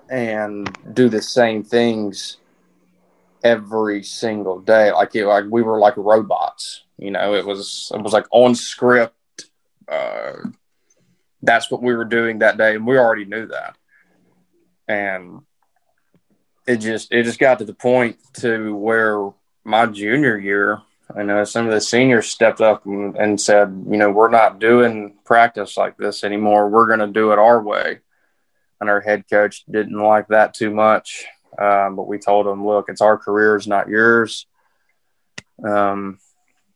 and 0.09 0.69
do 0.93 1.07
the 1.07 1.21
same 1.21 1.63
things 1.63 2.37
every 3.43 4.03
single 4.03 4.59
day. 4.59 4.91
Like 4.91 5.15
it, 5.15 5.25
like 5.25 5.45
we 5.49 5.61
were 5.61 5.79
like 5.79 5.95
robots. 5.97 6.83
You 6.97 7.11
know, 7.11 7.33
it 7.35 7.45
was 7.45 7.91
it 7.93 8.01
was 8.01 8.13
like 8.13 8.25
on 8.31 8.55
script. 8.55 9.15
Uh, 9.87 10.33
that's 11.41 11.71
what 11.71 11.81
we 11.81 11.95
were 11.95 12.05
doing 12.05 12.39
that 12.39 12.57
day, 12.57 12.75
and 12.75 12.85
we 12.85 12.97
already 12.97 13.25
knew 13.25 13.47
that. 13.47 13.77
And 14.87 15.41
it 16.69 16.77
just 16.77 17.11
it 17.11 17.23
just 17.23 17.39
got 17.39 17.57
to 17.59 17.65
the 17.65 17.73
point 17.73 18.17
to 18.35 18.75
where 18.75 19.31
my 19.63 19.87
junior 19.87 20.37
year, 20.37 20.79
I 21.15 21.23
know 21.23 21.43
some 21.43 21.65
of 21.65 21.71
the 21.71 21.81
seniors 21.81 22.27
stepped 22.27 22.61
up 22.61 22.85
and, 22.85 23.17
and 23.17 23.41
said, 23.41 23.85
you 23.89 23.97
know, 23.97 24.11
we're 24.11 24.29
not 24.29 24.59
doing 24.59 25.17
practice 25.25 25.77
like 25.77 25.97
this 25.97 26.23
anymore. 26.23 26.69
We're 26.69 26.85
going 26.85 26.99
to 26.99 27.07
do 27.07 27.31
it 27.31 27.39
our 27.39 27.61
way. 27.61 27.99
And 28.79 28.87
our 28.87 29.01
head 29.01 29.25
coach 29.27 29.65
didn't 29.69 29.97
like 29.97 30.27
that 30.27 30.53
too 30.53 30.69
much. 30.69 31.25
Um, 31.59 31.95
but 31.95 32.07
we 32.07 32.19
told 32.19 32.45
him, 32.45 32.63
look, 32.65 32.85
it's 32.87 33.01
our 33.01 33.17
careers, 33.17 33.67
not 33.67 33.89
yours. 33.89 34.45
Um, 35.67 36.19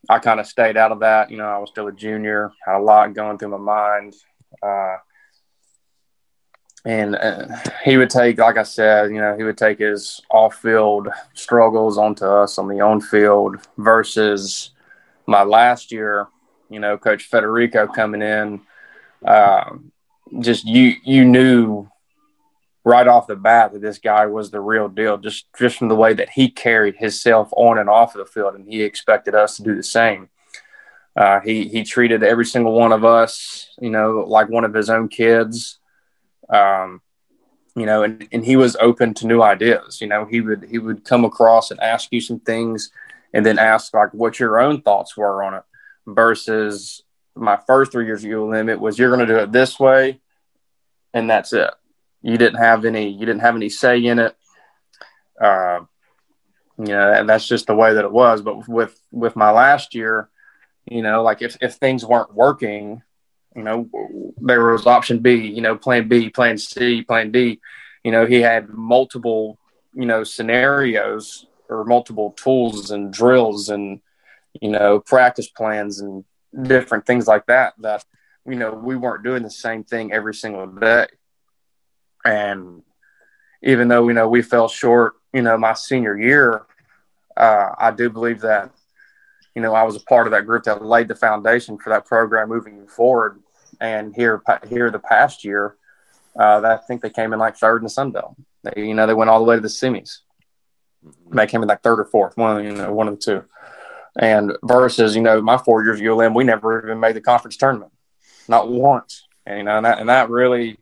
I 0.10 0.18
kind 0.18 0.40
of 0.40 0.48
stayed 0.48 0.76
out 0.76 0.92
of 0.92 1.02
that. 1.02 1.30
You 1.30 1.38
know, 1.38 1.46
I 1.46 1.60
was 1.60 1.70
still 1.70 1.88
a 1.88 1.94
junior, 1.94 2.52
had 2.66 2.78
a 2.78 2.80
lot 2.80 3.14
going 3.14 3.38
through 3.38 3.50
my 3.50 3.58
mind. 3.58 4.16
Uh, 4.62 4.98
and 6.86 7.16
uh, 7.16 7.48
he 7.84 7.98
would 7.98 8.10
take, 8.10 8.40
like 8.40 8.58
I 8.58 8.64
said, 8.64 9.12
you 9.12 9.22
know, 9.22 9.38
he 9.38 9.44
would 9.44 9.58
take 9.58 9.80
his 9.80 10.22
off-field 10.30 11.08
struggles 11.34 11.98
onto 11.98 12.26
us 12.26 12.58
on 12.58 12.68
the 12.68 12.82
on-field 12.82 13.58
versus 13.78 14.72
my 15.26 15.44
last 15.44 15.92
year. 15.92 16.28
You 16.70 16.80
know, 16.80 16.98
Coach 16.98 17.24
Federico 17.26 17.88
coming 17.88 18.22
in, 18.22 18.62
uh, 19.26 19.76
just 20.40 20.66
you 20.66 20.96
you 21.04 21.24
knew 21.24 21.88
right 22.84 23.08
off 23.08 23.28
the 23.28 23.36
bat 23.36 23.72
that 23.72 23.82
this 23.82 24.00
guy 24.00 24.26
was 24.26 24.50
the 24.50 24.60
real 24.60 24.90
deal, 24.90 25.18
just 25.18 25.46
just 25.58 25.78
from 25.78 25.88
the 25.88 25.96
way 25.96 26.14
that 26.14 26.30
he 26.32 26.50
carried 26.50 26.96
himself 26.96 27.50
on 27.56 27.78
and 27.78 27.90
off 27.90 28.16
of 28.16 28.26
the 28.26 28.32
field, 28.32 28.56
and 28.56 28.68
he 28.68 28.82
expected 28.82 29.36
us 29.36 29.58
to 29.58 29.64
do 29.64 29.76
the 29.76 29.84
same. 29.84 30.30
Uh, 31.16 31.40
he 31.42 31.68
he 31.68 31.84
treated 31.84 32.24
every 32.24 32.46
single 32.46 32.74
one 32.74 32.92
of 32.92 33.06
us, 33.06 33.70
you 33.80 33.92
know, 33.92 34.26
like 34.28 34.50
one 34.50 34.66
of 34.66 34.74
his 34.74 34.90
own 34.90 35.08
kids 35.08 35.80
um, 36.50 37.02
you 37.76 37.86
know, 37.86 38.04
and, 38.04 38.28
and 38.32 38.46
he 38.46 38.56
was 38.56 38.76
open 38.78 39.14
to 39.16 39.28
new 39.28 39.42
ideas. 39.42 40.00
You 40.00 40.08
know, 40.08 40.26
he 40.26 40.42
would 40.42 40.68
he 40.70 40.78
would 40.78 41.04
come 41.04 41.26
across 41.26 41.72
and 41.72 41.80
ask 41.80 42.10
you 42.12 42.22
some 42.22 42.40
things, 42.40 42.92
and 43.34 43.46
then 43.46 43.58
ask 43.58 43.94
like 43.94 44.14
what 44.14 44.40
your 44.40 44.60
own 44.60 44.82
thoughts 44.82 45.18
were 45.18 45.44
on 45.44 45.56
it. 45.56 45.64
Versus 46.06 47.04
my 47.36 47.58
first 47.66 47.92
three 47.92 48.06
years 48.06 48.24
of 48.24 48.32
ULM, 48.32 48.70
it 48.70 48.80
was 48.80 49.00
you're 49.00 49.16
going 49.16 49.26
to 49.26 49.34
do 49.34 49.40
it 49.40 49.52
this 49.52 49.80
way, 49.80 50.22
and 51.14 51.30
that's 51.30 51.54
it. 51.54 51.72
You 52.22 52.38
didn't 52.38 52.60
have 52.60 52.86
any 52.86 53.10
you 53.10 53.26
didn't 53.26 53.42
have 53.42 53.56
any 53.56 53.70
say 53.70 54.04
in 54.04 54.20
it. 54.20 54.36
Uh, 55.40 55.82
you 56.78 56.86
know, 56.86 57.12
and 57.12 57.30
that's 57.30 57.48
just 57.48 57.68
the 57.68 57.76
way 57.76 57.94
that 57.94 58.06
it 58.06 58.12
was. 58.12 58.42
But 58.42 58.68
with 58.68 59.00
with 59.12 59.36
my 59.36 59.52
last 59.52 59.96
year, 59.96 60.30
you 60.86 61.02
know, 61.02 61.24
like 61.24 61.42
if 61.42 61.58
if 61.62 61.76
things 61.76 62.06
weren't 62.06 62.34
working, 62.34 63.02
you 63.56 63.64
know, 63.64 63.90
there 64.38 64.72
was 64.72 64.88
option 64.88 65.20
B, 65.20 65.36
you 65.36 65.62
know, 65.62 65.76
plan 65.76 66.08
B, 66.08 66.30
plan 66.30 66.58
C, 66.58 67.04
plan 67.04 67.32
D. 67.32 67.60
You 68.04 68.12
know, 68.12 68.26
he 68.26 68.42
had 68.42 68.70
multiple, 68.70 69.58
you 69.94 70.06
know, 70.06 70.24
scenarios 70.24 71.46
or 71.70 71.86
multiple 71.86 72.32
tools 72.32 72.92
and 72.92 73.14
drills 73.14 73.70
and 73.70 74.02
you 74.62 74.70
know, 74.70 75.00
practice 75.00 75.48
plans 75.48 76.00
and 76.00 76.24
different 76.62 77.06
things 77.06 77.28
like 77.28 77.46
that. 77.48 77.74
That 77.80 78.06
you 78.46 78.56
know 78.56 78.72
we 78.74 78.96
weren't 78.96 79.24
doing 79.24 79.44
the 79.44 79.50
same 79.50 79.84
thing 79.84 80.12
every 80.12 80.34
single 80.34 80.68
day, 80.68 81.08
and 82.24 82.84
even 83.64 83.88
though 83.88 84.08
you 84.08 84.14
know 84.14 84.28
we 84.28 84.42
fell 84.42 84.68
short, 84.68 85.14
you 85.34 85.42
know, 85.42 85.58
my 85.58 85.74
senior 85.74 86.18
year, 86.18 86.66
uh, 87.36 87.70
I 87.78 87.92
do 87.92 88.10
believe 88.10 88.42
that 88.42 88.72
you 89.56 89.62
know 89.62 89.74
I 89.74 89.84
was 89.84 89.96
a 89.96 90.02
part 90.02 90.28
of 90.28 90.32
that 90.32 90.46
group 90.46 90.64
that 90.64 90.86
laid 90.86 91.08
the 91.08 91.16
foundation 91.16 91.78
for 91.78 91.90
that 91.90 92.06
program 92.06 92.50
moving 92.50 92.88
forward. 92.88 93.42
And 93.84 94.16
here, 94.16 94.42
here 94.70 94.90
the 94.90 94.98
past 94.98 95.44
year, 95.44 95.76
uh, 96.40 96.62
I 96.64 96.78
think 96.88 97.02
they 97.02 97.10
came 97.10 97.34
in 97.34 97.40
like 97.40 97.58
third 97.58 97.80
in 97.80 97.84
the 97.84 97.90
Sun 97.90 98.12
Belt. 98.12 98.36
They, 98.64 98.88
you 98.88 98.94
know, 98.94 99.06
they 99.06 99.14
went 99.14 99.30
all 99.30 99.40
the 99.40 99.46
way 99.46 99.56
to 99.56 99.62
the 99.62 99.68
semis. 99.68 100.20
They 101.32 101.48
came 101.48 101.62
in 101.62 101.68
like 101.68 101.82
third 101.82 102.00
or 102.00 102.06
fourth, 102.06 102.38
one, 102.38 102.64
you 102.64 102.72
know, 102.72 102.94
one 102.94 103.10
of 103.10 103.16
the 103.16 103.22
two. 103.22 103.44
And 104.16 104.54
versus, 104.64 105.18
you 105.18 105.22
know, 105.22 105.42
my 105.42 105.58
four 105.58 105.84
years 105.84 106.00
at 106.00 106.08
ULM, 106.08 106.34
we 106.34 106.46
never 106.46 106.82
even 106.86 107.02
made 107.02 107.18
the 107.18 107.22
conference 107.22 107.58
tournament, 107.58 107.92
not 108.48 108.70
once. 108.70 109.28
And 109.46 109.58
you 109.58 109.64
know, 109.66 109.76
and 109.76 109.86
that, 109.86 110.00
and 110.00 110.08
that 110.08 110.30
really, 110.30 110.78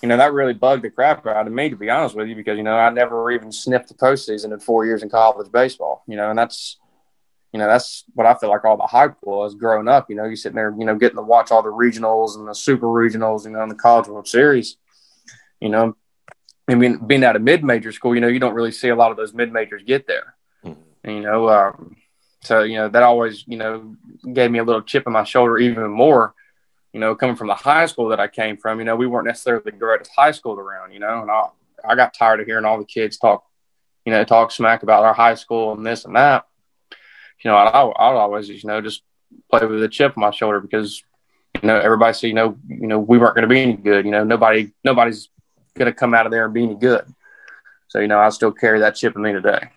you 0.00 0.08
know, 0.08 0.16
that 0.16 0.32
really 0.32 0.54
bugged 0.54 0.84
the 0.84 0.90
crap 0.90 1.26
out 1.26 1.46
of 1.46 1.52
me, 1.52 1.68
to 1.68 1.76
be 1.76 1.90
honest 1.90 2.14
with 2.14 2.28
you, 2.28 2.34
because 2.34 2.56
you 2.56 2.62
know 2.62 2.74
I 2.74 2.88
never 2.88 3.30
even 3.30 3.52
sniffed 3.52 3.88
the 3.88 3.94
postseason 3.94 4.54
in 4.54 4.58
four 4.58 4.86
years 4.86 5.02
in 5.02 5.10
college 5.10 5.52
baseball. 5.52 6.02
You 6.08 6.16
know, 6.16 6.30
and 6.30 6.38
that's, 6.38 6.78
you 7.52 7.58
know, 7.58 7.66
that's 7.66 8.04
what 8.14 8.26
I 8.26 8.34
feel 8.34 8.48
like 8.48 8.64
all 8.64 8.76
the 8.76 8.84
hype 8.84 9.16
was 9.22 9.54
growing 9.54 9.88
up. 9.88 10.08
You 10.08 10.16
know, 10.16 10.24
you 10.24 10.36
sitting 10.36 10.56
there, 10.56 10.74
you 10.78 10.84
know, 10.84 10.96
getting 10.96 11.16
to 11.16 11.22
watch 11.22 11.50
all 11.50 11.62
the 11.62 11.68
regionals 11.68 12.36
and 12.36 12.48
the 12.48 12.54
super 12.54 12.86
regionals, 12.86 13.44
you 13.44 13.50
know, 13.50 13.62
in 13.62 13.68
the 13.68 13.74
College 13.74 14.08
World 14.08 14.26
Series. 14.26 14.76
You 15.60 15.68
know, 15.68 15.96
I 16.68 16.74
mean, 16.74 17.06
being 17.06 17.24
at 17.24 17.36
a 17.36 17.38
mid 17.38 17.62
major 17.62 17.92
school, 17.92 18.14
you 18.14 18.20
know, 18.20 18.28
you 18.28 18.38
don't 18.38 18.54
really 18.54 18.72
see 18.72 18.88
a 18.88 18.96
lot 18.96 19.10
of 19.10 19.16
those 19.16 19.34
mid 19.34 19.52
majors 19.52 19.82
get 19.84 20.06
there. 20.06 20.34
Mm-hmm. 20.64 20.80
And, 21.04 21.16
you 21.16 21.22
know, 21.22 21.48
um, 21.48 21.96
so 22.42 22.62
you 22.62 22.76
know 22.76 22.88
that 22.88 23.02
always 23.02 23.44
you 23.46 23.56
know 23.56 23.96
gave 24.32 24.50
me 24.50 24.58
a 24.58 24.64
little 24.64 24.82
chip 24.82 25.06
in 25.06 25.12
my 25.12 25.24
shoulder 25.24 25.58
even 25.58 25.88
more. 25.90 26.34
You 26.92 27.00
know, 27.00 27.14
coming 27.14 27.36
from 27.36 27.46
the 27.46 27.54
high 27.54 27.86
school 27.86 28.08
that 28.08 28.20
I 28.20 28.28
came 28.28 28.58
from, 28.58 28.78
you 28.78 28.84
know, 28.84 28.96
we 28.96 29.06
weren't 29.06 29.26
necessarily 29.26 29.62
the 29.64 29.72
greatest 29.72 30.10
high 30.14 30.32
school 30.32 30.58
around. 30.58 30.92
You 30.92 30.98
know, 30.98 31.22
and 31.22 31.30
I 31.30 31.48
I 31.84 31.94
got 31.94 32.14
tired 32.14 32.40
of 32.40 32.46
hearing 32.46 32.64
all 32.64 32.78
the 32.78 32.84
kids 32.84 33.16
talk, 33.16 33.44
you 34.04 34.12
know, 34.12 34.24
talk 34.24 34.50
smack 34.50 34.82
about 34.82 35.04
our 35.04 35.14
high 35.14 35.36
school 35.36 35.72
and 35.72 35.86
this 35.86 36.04
and 36.04 36.16
that. 36.16 36.46
You 37.44 37.50
know, 37.50 37.56
I 37.56 37.68
I 37.68 37.84
would 37.84 38.18
always 38.18 38.48
you 38.48 38.60
know 38.64 38.80
just 38.80 39.02
play 39.50 39.66
with 39.66 39.82
a 39.82 39.88
chip 39.88 40.16
on 40.16 40.20
my 40.20 40.30
shoulder 40.30 40.60
because 40.60 41.02
you 41.60 41.66
know 41.66 41.78
everybody 41.78 42.14
said 42.14 42.28
you 42.28 42.34
know 42.34 42.56
you 42.68 42.86
know 42.86 42.98
we 42.98 43.18
weren't 43.18 43.34
going 43.34 43.48
to 43.48 43.54
be 43.54 43.60
any 43.60 43.76
good. 43.76 44.04
You 44.04 44.10
know, 44.10 44.24
nobody 44.24 44.72
nobody's 44.84 45.28
going 45.74 45.90
to 45.90 45.94
come 45.94 46.14
out 46.14 46.26
of 46.26 46.32
there 46.32 46.44
and 46.44 46.54
be 46.54 46.64
any 46.64 46.76
good. 46.76 47.04
So 47.88 48.00
you 48.00 48.08
know, 48.08 48.18
I 48.18 48.28
still 48.30 48.52
carry 48.52 48.80
that 48.80 48.94
chip 48.94 49.16
in 49.16 49.22
me 49.22 49.32
today. 49.32 49.68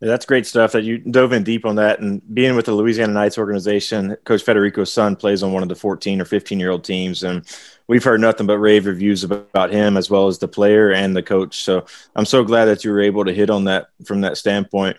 Yeah, 0.00 0.08
that's 0.08 0.24
great 0.24 0.46
stuff 0.46 0.72
that 0.72 0.84
you 0.84 0.96
dove 0.96 1.34
in 1.34 1.44
deep 1.44 1.66
on 1.66 1.76
that. 1.76 2.00
And 2.00 2.22
being 2.34 2.56
with 2.56 2.64
the 2.64 2.72
Louisiana 2.72 3.12
Knights 3.12 3.36
organization, 3.36 4.16
Coach 4.24 4.42
Federico's 4.42 4.90
son 4.90 5.14
plays 5.14 5.42
on 5.42 5.52
one 5.52 5.62
of 5.62 5.68
the 5.68 5.74
14 5.74 6.22
or 6.22 6.24
15 6.24 6.58
year 6.58 6.70
old 6.70 6.84
teams. 6.84 7.22
And 7.22 7.44
we've 7.86 8.02
heard 8.02 8.22
nothing 8.22 8.46
but 8.46 8.56
rave 8.56 8.86
reviews 8.86 9.24
about 9.24 9.70
him 9.70 9.98
as 9.98 10.08
well 10.08 10.26
as 10.26 10.38
the 10.38 10.48
player 10.48 10.90
and 10.90 11.14
the 11.14 11.22
coach. 11.22 11.62
So 11.64 11.84
I'm 12.16 12.24
so 12.24 12.42
glad 12.44 12.64
that 12.64 12.82
you 12.82 12.92
were 12.92 13.02
able 13.02 13.26
to 13.26 13.34
hit 13.34 13.50
on 13.50 13.64
that 13.64 13.88
from 14.06 14.22
that 14.22 14.38
standpoint. 14.38 14.96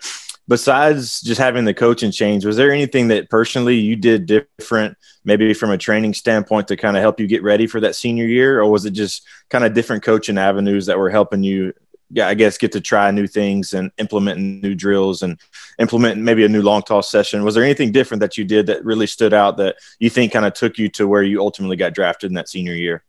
Besides 0.48 1.20
just 1.20 1.40
having 1.40 1.64
the 1.64 1.74
coaching 1.74 2.10
change, 2.10 2.44
was 2.44 2.56
there 2.56 2.72
anything 2.72 3.08
that 3.08 3.30
personally 3.30 3.76
you 3.76 3.94
did 3.94 4.26
different, 4.26 4.96
maybe 5.24 5.54
from 5.54 5.70
a 5.70 5.78
training 5.78 6.14
standpoint, 6.14 6.68
to 6.68 6.76
kind 6.76 6.96
of 6.96 7.00
help 7.00 7.20
you 7.20 7.26
get 7.26 7.42
ready 7.42 7.66
for 7.66 7.80
that 7.80 7.94
senior 7.94 8.26
year? 8.26 8.60
Or 8.60 8.70
was 8.70 8.84
it 8.84 8.90
just 8.90 9.26
kind 9.50 9.64
of 9.64 9.72
different 9.72 10.02
coaching 10.02 10.38
avenues 10.38 10.86
that 10.86 10.98
were 10.98 11.10
helping 11.10 11.42
you 11.42 11.74
yeah, 12.14 12.28
I 12.28 12.34
guess 12.34 12.58
get 12.58 12.72
to 12.72 12.80
try 12.80 13.10
new 13.10 13.26
things 13.26 13.72
and 13.72 13.90
implement 13.96 14.38
new 14.38 14.74
drills 14.74 15.22
and 15.22 15.40
implement 15.78 16.20
maybe 16.20 16.44
a 16.44 16.48
new 16.48 16.60
long 16.60 16.82
toss 16.82 17.10
session. 17.10 17.42
Was 17.42 17.54
there 17.54 17.64
anything 17.64 17.90
different 17.90 18.20
that 18.20 18.36
you 18.36 18.44
did 18.44 18.66
that 18.66 18.84
really 18.84 19.06
stood 19.06 19.32
out 19.32 19.56
that 19.56 19.76
you 19.98 20.10
think 20.10 20.32
kind 20.32 20.44
of 20.44 20.52
took 20.52 20.76
you 20.76 20.90
to 20.90 21.08
where 21.08 21.22
you 21.22 21.40
ultimately 21.40 21.76
got 21.76 21.94
drafted 21.94 22.30
in 22.30 22.34
that 22.34 22.50
senior 22.50 22.74
year? 22.74 23.02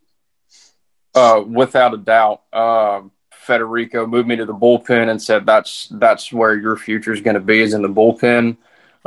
Uh, 1.13 1.43
without 1.45 1.93
a 1.93 1.97
doubt, 1.97 2.43
uh, 2.53 3.01
Federico 3.43 4.07
moved 4.07 4.27
me 4.27 4.35
to 4.35 4.45
the 4.45 4.53
bullpen 4.53 5.09
and 5.09 5.21
said 5.21 5.45
that's 5.45 5.87
that's 5.91 6.31
where 6.31 6.55
your 6.55 6.77
future 6.77 7.13
is 7.13 7.21
going 7.21 7.35
to 7.35 7.39
be 7.39 7.61
is 7.61 7.73
in 7.73 7.81
the 7.81 7.89
bullpen. 7.89 8.57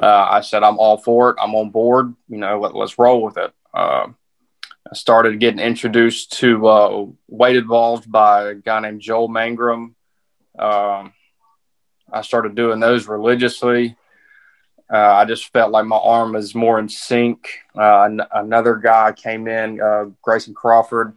Uh, 0.01 0.27
I 0.31 0.41
said 0.43 0.63
I'm 0.63 0.79
all 0.79 0.99
for 0.99 1.31
it. 1.31 1.37
I'm 1.41 1.55
on 1.55 1.71
board. 1.71 2.15
You 2.29 2.39
know, 2.39 2.61
let, 2.61 2.75
us 2.75 2.99
roll 2.99 3.23
with 3.23 3.39
it. 3.39 3.53
Uh, 3.73 4.09
I 4.91 4.95
started 4.95 5.41
getting 5.41 5.61
introduced 5.61 6.33
to 6.35 6.67
uh, 6.67 7.07
weighted 7.29 7.67
balls 7.67 8.05
by 8.05 8.51
a 8.51 8.55
guy 8.55 8.81
named 8.81 9.01
Joel 9.01 9.29
Mangrum. 9.29 9.95
Um, 10.59 11.13
I 12.13 12.23
started 12.23 12.55
doing 12.55 12.79
those 12.79 13.09
religiously. 13.09 13.97
Uh, 14.93 14.97
I 14.97 15.25
just 15.25 15.53
felt 15.53 15.73
like 15.73 15.87
my 15.87 15.97
arm 15.97 16.35
was 16.35 16.55
more 16.55 16.79
in 16.79 16.89
sync. 16.89 17.49
Uh, 17.77 18.05
an- 18.05 18.21
another 18.33 18.77
guy 18.77 19.13
came 19.13 19.49
in, 19.49 19.81
uh, 19.81 20.05
Grayson 20.23 20.55
Crawford. 20.55 21.17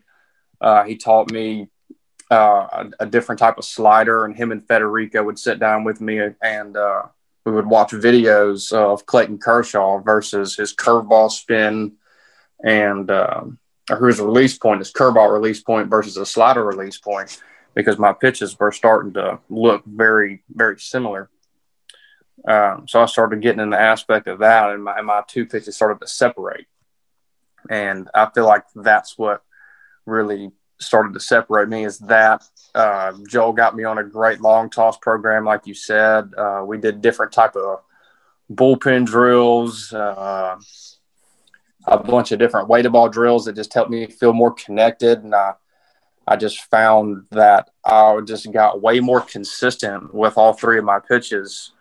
Uh, 0.60 0.84
he 0.86 0.98
taught 0.98 1.32
me 1.32 1.70
uh, 2.32 2.68
a-, 2.72 3.04
a, 3.04 3.06
different 3.06 3.40
type 3.40 3.58
of 3.58 3.66
slider, 3.66 4.26
and 4.26 4.36
him 4.36 4.52
and 4.52 4.68
Federico 4.68 5.24
would 5.24 5.40
sit 5.40 5.60
down 5.60 5.84
with 5.84 6.00
me 6.02 6.20
and 6.42 6.78
we 7.46 7.52
would 7.52 7.66
watch 7.66 7.92
videos 7.92 8.72
of 8.72 9.06
Clayton 9.06 9.40
Kershaw 9.40 10.00
versus 10.00 10.56
his 10.56 10.76
curveball 10.76 11.32
spin 11.32 11.94
and 12.64 13.10
or 13.90 14.08
his 14.08 14.20
release 14.20 14.58
point, 14.58 14.80
his 14.80 14.94
curveball 14.94 15.32
release 15.32 15.62
point 15.62 15.90
versus 15.90 16.18
a 16.18 16.26
slider 16.26 16.64
release 16.64 16.98
point, 16.98 17.42
because 17.74 17.98
my 17.98 18.14
pitches 18.14 18.58
were 18.60 18.72
starting 18.72 19.14
to 19.14 19.40
look 19.50 19.84
very, 19.86 20.44
very 20.50 20.80
similar. 20.80 21.30
Um, 22.48 22.88
so 22.88 23.02
I 23.02 23.06
started 23.08 23.42
getting 23.42 23.62
in 23.62 23.70
the 23.70 23.80
aspect 23.80 24.28
of 24.28 24.40
that, 24.40 24.72
and 24.72 24.84
my, 24.84 24.98
and 24.98 25.08
my 25.08 25.24
two 25.28 25.46
pitches 25.46 25.76
started 25.76 26.00
to 26.02 26.08
separate. 26.08 26.68
And 27.70 28.10
I 28.14 28.30
feel 28.34 28.46
like 28.46 28.64
that's 28.76 29.18
what 29.18 29.44
really 30.06 30.52
started 30.80 31.14
to 31.14 31.20
separate 31.20 31.70
me 31.70 31.86
is 31.86 32.00
that 32.00 32.44
uh, 32.76 33.14
Joel 33.28 33.54
got 33.54 33.76
me 33.76 33.84
on 33.84 33.98
a 33.98 34.04
great 34.04 34.42
long 34.42 34.70
toss 34.70 34.98
program, 34.98 35.46
like 35.46 35.68
you 35.68 35.74
said. 35.74 36.32
Uh, 36.38 36.64
we 36.66 36.78
did 36.78 37.02
different 37.02 37.32
type 37.32 37.56
of 37.56 37.82
bullpen 38.52 39.06
drills. 39.06 39.94
Uh, 39.94 40.58
a 41.88 41.98
bunch 41.98 42.32
of 42.32 42.40
different 42.40 42.68
weighted 42.68 42.92
ball 42.92 43.10
drills 43.10 43.46
that 43.46 43.56
just 43.56 43.74
helped 43.74 43.92
me 43.92 44.08
feel 44.08 44.34
more 44.34 44.54
connected. 44.54 45.24
And 45.24 45.34
I, 45.34 45.54
I 46.28 46.36
just 46.36 46.62
found 46.66 47.26
that 47.32 47.70
I 47.84 48.20
just 48.26 48.52
got 48.52 48.82
way 48.82 49.00
more 49.00 49.22
consistent 49.22 50.14
with 50.14 50.38
all 50.38 50.54
three 50.54 50.78
of 50.78 50.86
my 50.86 51.00
pitches, 51.00 51.72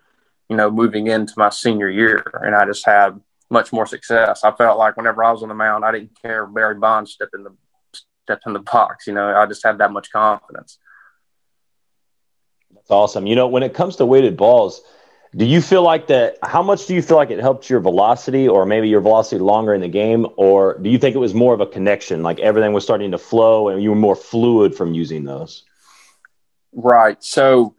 you 0.49 0.55
know, 0.55 0.71
moving 0.71 1.07
into 1.07 1.33
my 1.37 1.49
senior 1.49 1.89
year. 1.89 2.23
And 2.43 2.55
I 2.55 2.65
just 2.65 2.85
had 2.85 3.19
much 3.49 3.71
more 3.71 3.85
success. 3.85 4.43
I 4.43 4.51
felt 4.51 4.77
like 4.77 4.97
whenever 4.97 5.23
I 5.23 5.31
was 5.31 5.43
on 5.43 5.49
the 5.49 5.55
mound, 5.55 5.85
I 5.85 5.91
didn't 5.91 6.19
care 6.21 6.45
if 6.45 6.53
Barry 6.53 6.75
Bonds 6.75 7.11
stepped 7.11 7.35
in 7.35 7.43
the 7.43 7.55
stepped 8.29 8.45
in 8.45 8.53
the 8.53 8.59
box. 8.59 9.07
You 9.07 9.13
know, 9.13 9.35
I 9.35 9.45
just 9.47 9.63
had 9.63 9.79
that 9.79 9.91
much 9.91 10.11
confidence. 10.11 10.77
That's 12.73 12.91
awesome. 12.91 13.25
You 13.25 13.35
know, 13.35 13.47
when 13.47 13.63
it 13.63 13.73
comes 13.73 13.95
to 13.95 14.05
weighted 14.05 14.37
balls, 14.37 14.81
do 15.35 15.45
you 15.45 15.61
feel 15.61 15.81
like 15.81 16.07
that? 16.07 16.37
How 16.43 16.61
much 16.61 16.85
do 16.85 16.93
you 16.93 17.01
feel 17.01 17.17
like 17.17 17.31
it 17.31 17.39
helped 17.39 17.69
your 17.69 17.79
velocity, 17.79 18.47
or 18.47 18.65
maybe 18.65 18.87
your 18.87 19.01
velocity 19.01 19.39
longer 19.39 19.73
in 19.73 19.81
the 19.81 19.87
game, 19.87 20.27
or 20.37 20.77
do 20.77 20.89
you 20.89 20.99
think 20.99 21.15
it 21.15 21.19
was 21.19 21.33
more 21.33 21.53
of 21.53 21.61
a 21.61 21.65
connection, 21.65 22.21
like 22.21 22.39
everything 22.39 22.73
was 22.73 22.83
starting 22.83 23.11
to 23.11 23.17
flow 23.17 23.69
and 23.69 23.81
you 23.81 23.89
were 23.89 23.95
more 23.95 24.15
fluid 24.15 24.75
from 24.75 24.93
using 24.93 25.23
those? 25.23 25.63
Right. 26.71 27.21
So, 27.23 27.75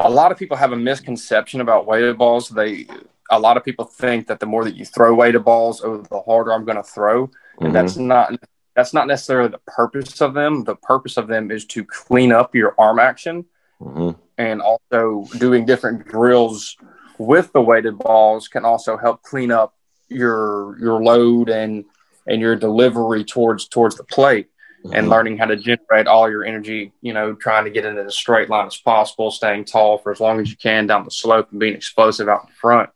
a 0.00 0.10
lot 0.10 0.32
of 0.32 0.38
people 0.38 0.56
have 0.56 0.72
a 0.72 0.76
misconception 0.76 1.60
about 1.60 1.86
weighted 1.86 2.18
balls. 2.18 2.48
They, 2.48 2.86
a 3.30 3.38
lot 3.38 3.56
of 3.56 3.64
people 3.64 3.84
think 3.84 4.26
that 4.28 4.40
the 4.40 4.46
more 4.46 4.64
that 4.64 4.74
you 4.74 4.84
throw 4.84 5.14
weighted 5.14 5.44
balls, 5.44 5.82
oh, 5.84 5.98
the 5.98 6.20
harder 6.22 6.52
I'm 6.52 6.64
going 6.64 6.76
to 6.76 6.82
throw, 6.82 7.24
and 7.24 7.30
mm-hmm. 7.60 7.72
that's 7.72 7.96
not 7.96 8.32
that's 8.74 8.94
not 8.94 9.06
necessarily 9.06 9.48
the 9.48 9.60
purpose 9.66 10.20
of 10.20 10.34
them. 10.34 10.64
The 10.64 10.76
purpose 10.76 11.16
of 11.16 11.28
them 11.28 11.50
is 11.50 11.64
to 11.66 11.84
clean 11.84 12.32
up 12.32 12.54
your 12.54 12.74
arm 12.78 12.98
action. 12.98 13.44
Mm-hmm. 13.80 14.18
And 14.38 14.62
also 14.62 15.26
doing 15.38 15.66
different 15.66 16.06
drills 16.08 16.76
with 17.18 17.52
the 17.52 17.60
weighted 17.60 17.98
balls 17.98 18.48
can 18.48 18.64
also 18.64 18.96
help 18.96 19.22
clean 19.22 19.50
up 19.50 19.74
your 20.08 20.78
your 20.78 21.02
load 21.02 21.48
and 21.48 21.84
and 22.26 22.40
your 22.40 22.56
delivery 22.56 23.24
towards 23.24 23.68
towards 23.68 23.96
the 23.96 24.04
plate 24.04 24.48
mm-hmm. 24.84 24.94
and 24.94 25.08
learning 25.08 25.38
how 25.38 25.46
to 25.46 25.56
generate 25.56 26.06
all 26.06 26.30
your 26.30 26.44
energy 26.44 26.92
you 27.00 27.12
know 27.12 27.34
trying 27.34 27.64
to 27.64 27.70
get 27.70 27.84
in 27.84 27.98
a 27.98 28.10
straight 28.10 28.50
line 28.50 28.66
as 28.66 28.76
possible 28.76 29.30
staying 29.30 29.64
tall 29.64 29.98
for 29.98 30.12
as 30.12 30.20
long 30.20 30.40
as 30.40 30.50
you 30.50 30.56
can 30.56 30.86
down 30.86 31.04
the 31.04 31.10
slope 31.10 31.50
and 31.50 31.60
being 31.60 31.74
explosive 31.74 32.28
out 32.28 32.46
in 32.46 32.54
front 32.54 32.90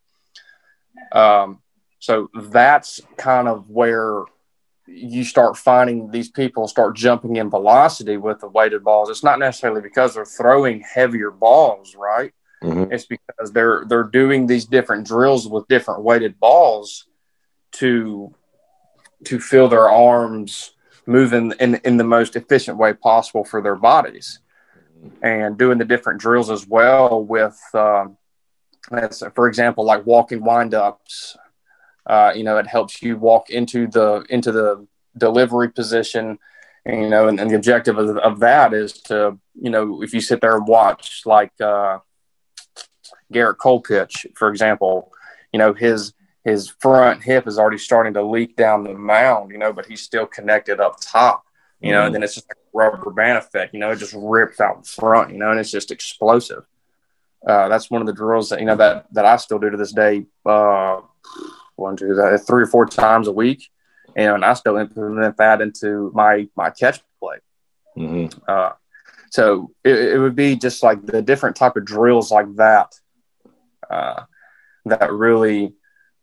um, 1.13 1.61
so 1.99 2.29
that's 2.35 3.01
kind 3.17 3.49
of 3.49 3.71
where 3.71 4.25
you 4.89 5.25
start 5.25 5.57
finding 5.57 6.11
these 6.11 6.31
people 6.31 6.69
start 6.69 6.97
jumping 6.97 7.37
in 7.37 7.51
velocity 7.51 8.17
with 8.17 8.41
the 8.41 8.49
weighted 8.49 8.85
balls 8.85 9.11
it's 9.11 9.25
not 9.25 9.39
necessarily 9.39 9.81
because 9.81 10.15
they're 10.15 10.25
throwing 10.25 10.81
heavier 10.81 11.31
balls 11.31 11.95
right 11.97 12.33
Mm-hmm. 12.63 12.93
It's 12.93 13.05
because 13.05 13.53
they're 13.53 13.85
they're 13.87 14.05
doing 14.05 14.47
these 14.47 14.65
different 14.65 15.07
drills 15.07 15.47
with 15.47 15.69
different 15.69 16.03
weighted 16.03 16.41
balls 16.41 17.07
to 17.73 18.35
to 19.25 19.39
feel 19.39 19.69
their 19.69 19.89
arms 19.89 20.73
moving 21.07 21.53
in 21.61 21.77
in 21.85 21.97
the 21.97 22.05
most 22.05 22.35
efficient 22.35 22.79
way 22.79 22.95
possible 22.95 23.45
for 23.45 23.61
their 23.61 23.77
bodies, 23.77 24.41
and 25.23 25.59
doing 25.59 25.79
the 25.79 25.85
different 25.85 26.21
drills 26.21 26.51
as 26.51 26.67
well 26.67 27.23
with 27.23 27.61
um, 27.75 28.17
for 29.35 29.49
example, 29.49 29.85
like 29.85 30.07
walking 30.07 30.41
windups. 30.41 31.37
Uh, 32.07 32.33
you 32.35 32.45
know, 32.45 32.59
it 32.59 32.67
helps 32.67 33.03
you 33.03 33.17
walk 33.17 33.51
into 33.51 33.87
the 33.89 34.25
into 34.31 34.53
the 34.53 34.87
delivery 35.17 35.71
position. 35.71 36.39
And, 36.85 37.03
you 37.03 37.09
know, 37.09 37.27
and, 37.27 37.41
and 37.41 37.51
the 37.51 37.57
objective 37.57 37.99
of, 37.99 38.17
of, 38.19 38.39
that 38.41 38.73
is 38.73 38.93
to, 39.03 39.37
you 39.61 39.71
know, 39.71 40.03
if 40.05 40.15
you 40.15 40.21
sit 40.21 40.41
there 40.41 40.57
and 40.57 40.69
watch 40.69 41.23
like 41.27 41.51
uh, 41.61 41.99
Gerrit 43.33 43.59
Cole 43.59 43.81
pitch, 43.81 44.25
for 44.37 44.49
example, 44.49 45.13
you 45.53 45.59
know, 45.59 45.73
his 45.73 46.13
his 46.45 46.69
front 46.79 47.25
hip 47.25 47.49
is 47.49 47.59
already 47.59 47.79
starting 47.79 48.15
to 48.15 48.23
leak 48.23 48.55
down 48.55 48.85
the 48.85 48.95
mound, 48.95 49.51
you 49.51 49.59
know, 49.59 49.73
but 49.73 49.87
he's 49.87 50.01
still 50.01 50.27
connected 50.27 50.79
up 50.79 50.99
top, 51.01 51.45
you 51.81 51.91
know, 51.91 51.99
mm-hmm. 51.99 52.07
and 52.07 52.15
then 52.15 52.23
it's 52.23 52.37
just 52.37 52.49
like 52.49 52.57
a 52.59 52.79
rubber 52.79 53.11
band 53.11 53.39
effect, 53.39 53.75
you 53.75 53.81
know, 53.81 53.91
it 53.91 53.97
just 53.97 54.15
rips 54.17 54.61
out 54.61 54.77
in 54.77 54.83
front, 54.85 55.33
you 55.33 55.39
know, 55.39 55.51
and 55.51 55.59
it's 55.59 55.73
just 55.73 55.91
explosive. 55.91 56.65
Uh, 57.45 57.69
that's 57.69 57.91
one 57.91 58.01
of 58.01 58.07
the 58.07 58.13
drills 58.13 58.51
that, 58.51 58.61
you 58.61 58.67
know, 58.67 58.77
that, 58.77 59.07
that 59.13 59.25
I 59.25 59.37
still 59.39 59.59
do 59.59 59.71
to 59.71 59.77
this 59.77 59.93
day, 59.93 60.27
uh, 60.45 61.01
one, 61.77 61.97
two, 61.97 62.39
three 62.47 62.63
or 62.63 62.67
four 62.67 62.87
times 62.87 63.29
a 63.29 63.33
week. 63.33 63.69
And 64.15 64.45
I 64.45 64.55
still 64.55 64.77
implement 64.77 65.37
that 65.37 65.61
into 65.61 66.11
my, 66.15 66.49
my 66.57 66.71
catch 66.71 67.01
play. 67.21 67.37
Mm-hmm. 67.97 68.39
Uh, 68.49 68.73
so 69.31 69.73
it, 69.85 70.15
it, 70.15 70.19
would 70.19 70.37
be 70.37 70.57
just 70.57 70.83
like 70.83 71.05
the 71.05 71.21
different 71.21 71.57
type 71.57 71.77
of 71.77 71.85
drills 71.85 72.31
like 72.31 72.55
that, 72.57 72.95
uh, 73.91 74.23
that 74.87 75.13
really, 75.13 75.75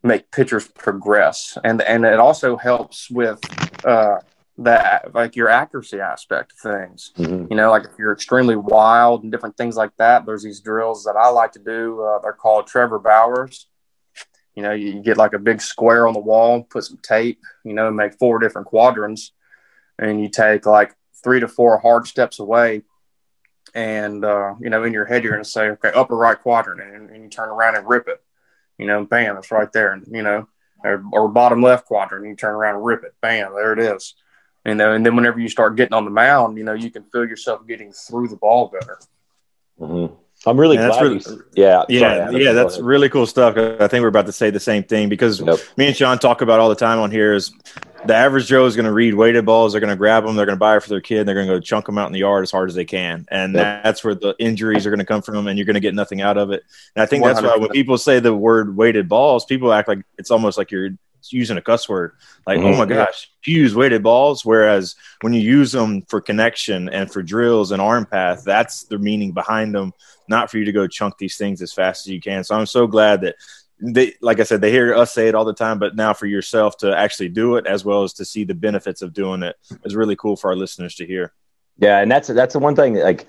make 0.04 0.30
pitchers 0.32 0.68
progress, 0.68 1.58
and 1.64 1.82
and 1.82 2.06
it 2.06 2.20
also 2.20 2.58
helps 2.58 3.10
with 3.10 3.40
uh, 3.86 4.18
that 4.58 5.14
like 5.16 5.36
your 5.36 5.50
accuracy 5.50 6.00
aspect 6.00 6.52
of 6.54 6.60
things. 6.60 7.12
Mm-hmm. 7.18 7.48
You 7.50 7.58
know, 7.58 7.72
like 7.72 7.86
if 7.86 7.92
you're 7.98 8.12
extremely 8.12 8.56
wild 8.56 9.24
and 9.24 9.32
different 9.32 9.58
things 9.58 9.76
like 9.76 9.92
that. 9.98 10.26
There's 10.26 10.44
these 10.44 10.60
drills 10.60 11.06
that 11.06 11.16
I 11.16 11.30
like 11.30 11.54
to 11.54 11.60
do. 11.60 12.02
Uh, 12.02 12.20
they're 12.20 12.34
called 12.34 12.68
Trevor 12.68 13.00
Bauers. 13.00 13.66
You 14.56 14.64
know, 14.64 14.72
you 14.72 15.02
get 15.02 15.18
like 15.18 15.34
a 15.34 15.40
big 15.40 15.62
square 15.62 16.08
on 16.08 16.14
the 16.14 16.20
wall, 16.20 16.64
put 16.64 16.84
some 16.84 17.00
tape, 17.02 17.42
you 17.64 17.74
know, 17.74 17.90
make 17.92 18.14
four 18.20 18.40
different 18.40 18.68
quadrants, 18.68 19.32
and 19.98 20.22
you 20.22 20.30
take 20.30 20.66
like 20.66 20.94
three 21.24 21.40
to 21.40 21.48
four 21.48 21.80
hard 21.80 22.08
steps 22.08 22.40
away. 22.40 22.84
And, 23.74 24.24
uh, 24.24 24.54
you 24.60 24.70
know, 24.70 24.84
in 24.84 24.94
your 24.94 25.06
head, 25.06 25.24
you're 25.24 25.34
going 25.34 25.44
to 25.44 25.50
say, 25.50 25.70
okay, 25.70 25.92
upper 25.96 26.16
right 26.16 26.40
quadrant, 26.40 26.82
and, 26.82 27.10
and 27.10 27.24
you 27.24 27.30
turn 27.30 27.50
around 27.50 27.76
and 27.76 27.88
rip 27.88 28.08
it 28.08 28.24
you 28.78 28.88
know, 28.88 29.06
bam, 29.06 29.38
it's 29.38 29.52
right 29.52 29.72
there. 29.72 29.94
And, 29.94 30.06
you 30.12 30.24
know, 30.24 30.48
or, 30.84 31.04
or 31.12 31.30
bottom 31.30 31.62
left 31.62 31.86
quadrant, 31.86 32.28
you 32.28 32.36
turn 32.36 32.54
around 32.54 32.76
and 32.76 32.86
rip 32.86 33.04
it, 33.04 33.14
bam, 33.22 33.54
there 33.54 33.74
it 33.74 33.80
is. 33.80 34.16
You 34.66 34.76
know, 34.76 34.94
and 34.94 35.06
then 35.06 35.16
whenever 35.16 35.40
you 35.40 35.50
start 35.50 35.76
getting 35.76 35.94
on 35.94 36.06
the 36.06 36.12
mound, 36.12 36.58
you 36.58 36.64
know, 36.64 36.74
you 36.74 36.90
can 36.90 37.04
feel 37.04 37.28
yourself 37.28 37.68
getting 37.68 37.92
through 37.92 38.30
the 38.30 38.38
ball 38.38 38.70
better. 38.70 39.00
Mm-hmm. 39.80 40.03
I'm 40.46 40.60
really 40.60 40.78
glad. 40.78 41.02
Really, 41.02 41.22
yeah, 41.54 41.84
yeah, 41.88 42.28
sorry, 42.28 42.44
yeah. 42.44 42.52
That's 42.52 42.80
really 42.80 43.10
cool 43.10 43.26
stuff. 43.26 43.56
I 43.58 43.88
think 43.88 44.02
we're 44.02 44.08
about 44.08 44.26
to 44.26 44.34
say 44.34 44.50
the 44.50 44.60
same 44.60 44.84
thing 44.84 45.08
because 45.08 45.42
nope. 45.42 45.62
me 45.78 45.88
and 45.88 45.96
Sean 45.96 46.20
talk 46.20 46.42
about 46.42 46.60
all 46.60 46.70
the 46.70 46.76
time 46.76 47.00
on 47.00 47.12
here 47.12 47.34
is 47.34 47.54
the 48.06 48.14
average 48.14 48.48
Joe 48.48 48.66
is 48.66 48.76
going 48.76 48.86
to 48.86 48.92
read 48.92 49.14
weighted 49.14 49.46
balls. 49.46 49.72
They're 49.72 49.82
going 49.82 49.90
to 49.90 49.98
grab 49.98 50.26
them. 50.26 50.36
They're 50.36 50.46
going 50.46 50.58
to 50.58 50.60
buy 50.60 50.78
it 50.78 50.84
for 50.84 50.90
their 50.90 51.02
kid. 51.02 51.26
They're 51.26 51.36
going 51.36 51.48
to 51.48 51.54
go 51.54 51.60
chunk 51.60 51.86
them 51.86 51.98
out 51.98 52.08
in 52.08 52.14
the 52.14 52.20
yard 52.20 52.44
as 52.44 52.52
hard 52.52 52.70
as 52.70 52.76
they 52.76 52.86
can. 52.86 53.26
And 53.30 53.54
yep. 53.54 53.84
that's 53.84 54.04
where 54.04 54.16
the 54.16 54.36
injuries 54.40 54.86
are 54.86 54.90
going 54.90 55.00
to 55.00 55.06
come 55.06 55.22
from, 55.22 55.48
and 55.48 55.58
you're 55.58 55.66
going 55.66 55.76
to 55.76 55.80
get 55.80 55.96
nothing 55.96 56.22
out 56.22 56.38
of 56.38 56.52
it. 56.52 56.64
And 56.96 57.04
I 57.04 57.06
think 57.06 57.24
100%. 57.24 57.28
that's 57.28 57.42
why 57.42 57.56
when 57.58 57.70
people 57.70 57.98
say 57.98 58.20
the 58.20 58.36
word 58.36 58.76
weighted 58.76 59.08
balls, 59.08 59.46
people 59.46 59.72
act 59.72 59.88
like 59.88 60.00
it's 60.18 60.32
almost 60.32 60.58
like 60.58 60.72
you're 60.72 60.92
using 61.30 61.58
a 61.58 61.62
cuss 61.62 61.88
word. 61.88 62.14
Like, 62.46 62.60
mm-hmm. 62.60 62.68
oh 62.68 62.78
my 62.78 62.86
gosh, 62.86 63.32
you 63.46 63.60
use 63.60 63.76
weighted 63.76 64.04
balls. 64.04 64.44
Whereas 64.44 64.96
when 65.22 65.34
you 65.34 65.42
use 65.42 65.72
them 65.72 66.02
for 66.04 66.20
connection 66.20 66.90
and 66.90 67.12
for 67.12 67.24
drills 67.24 67.72
and 67.72 67.82
arm 67.82 68.06
path, 68.06 68.44
that's 68.44 68.84
the 68.84 68.98
meaning 68.98 69.32
behind 69.32 69.74
them, 69.74 69.94
not 70.28 70.50
for 70.50 70.58
you 70.58 70.66
to 70.66 70.72
go 70.72 70.88
chunk 70.88 71.18
these 71.18 71.38
things 71.38 71.62
as 71.62 71.74
fast 71.74 72.08
as 72.08 72.14
you 72.14 72.22
can. 72.22 72.44
So 72.44 72.56
I'm 72.56 72.66
so 72.66 72.88
glad 72.88 73.22
that 73.22 73.36
they 73.80 74.14
like 74.22 74.40
I 74.40 74.44
said, 74.44 74.62
they 74.62 74.72
hear 74.72 74.94
us 74.96 75.14
say 75.14 75.28
it 75.28 75.36
all 75.36 75.46
the 75.46 75.54
time, 75.54 75.80
but 75.80 75.96
now 75.96 76.14
for 76.14 76.26
yourself 76.26 76.78
to 76.78 76.96
actually 76.96 77.30
do 77.30 77.56
it 77.58 77.68
as 77.68 77.84
well 77.84 78.04
as 78.04 78.14
to 78.14 78.26
see 78.26 78.44
the 78.44 78.54
benefits 78.54 79.02
of 79.02 79.14
doing 79.14 79.44
it 79.44 79.56
is 79.84 79.96
really 79.96 80.16
cool 80.16 80.36
for 80.36 80.50
our 80.50 80.56
listeners 80.56 80.96
to 80.96 81.06
hear. 81.06 81.34
Yeah, 81.78 82.00
and 82.00 82.12
that's 82.12 82.28
that's 82.28 82.54
the 82.54 82.60
one 82.60 82.76
thing 82.76 82.96
like 82.96 83.28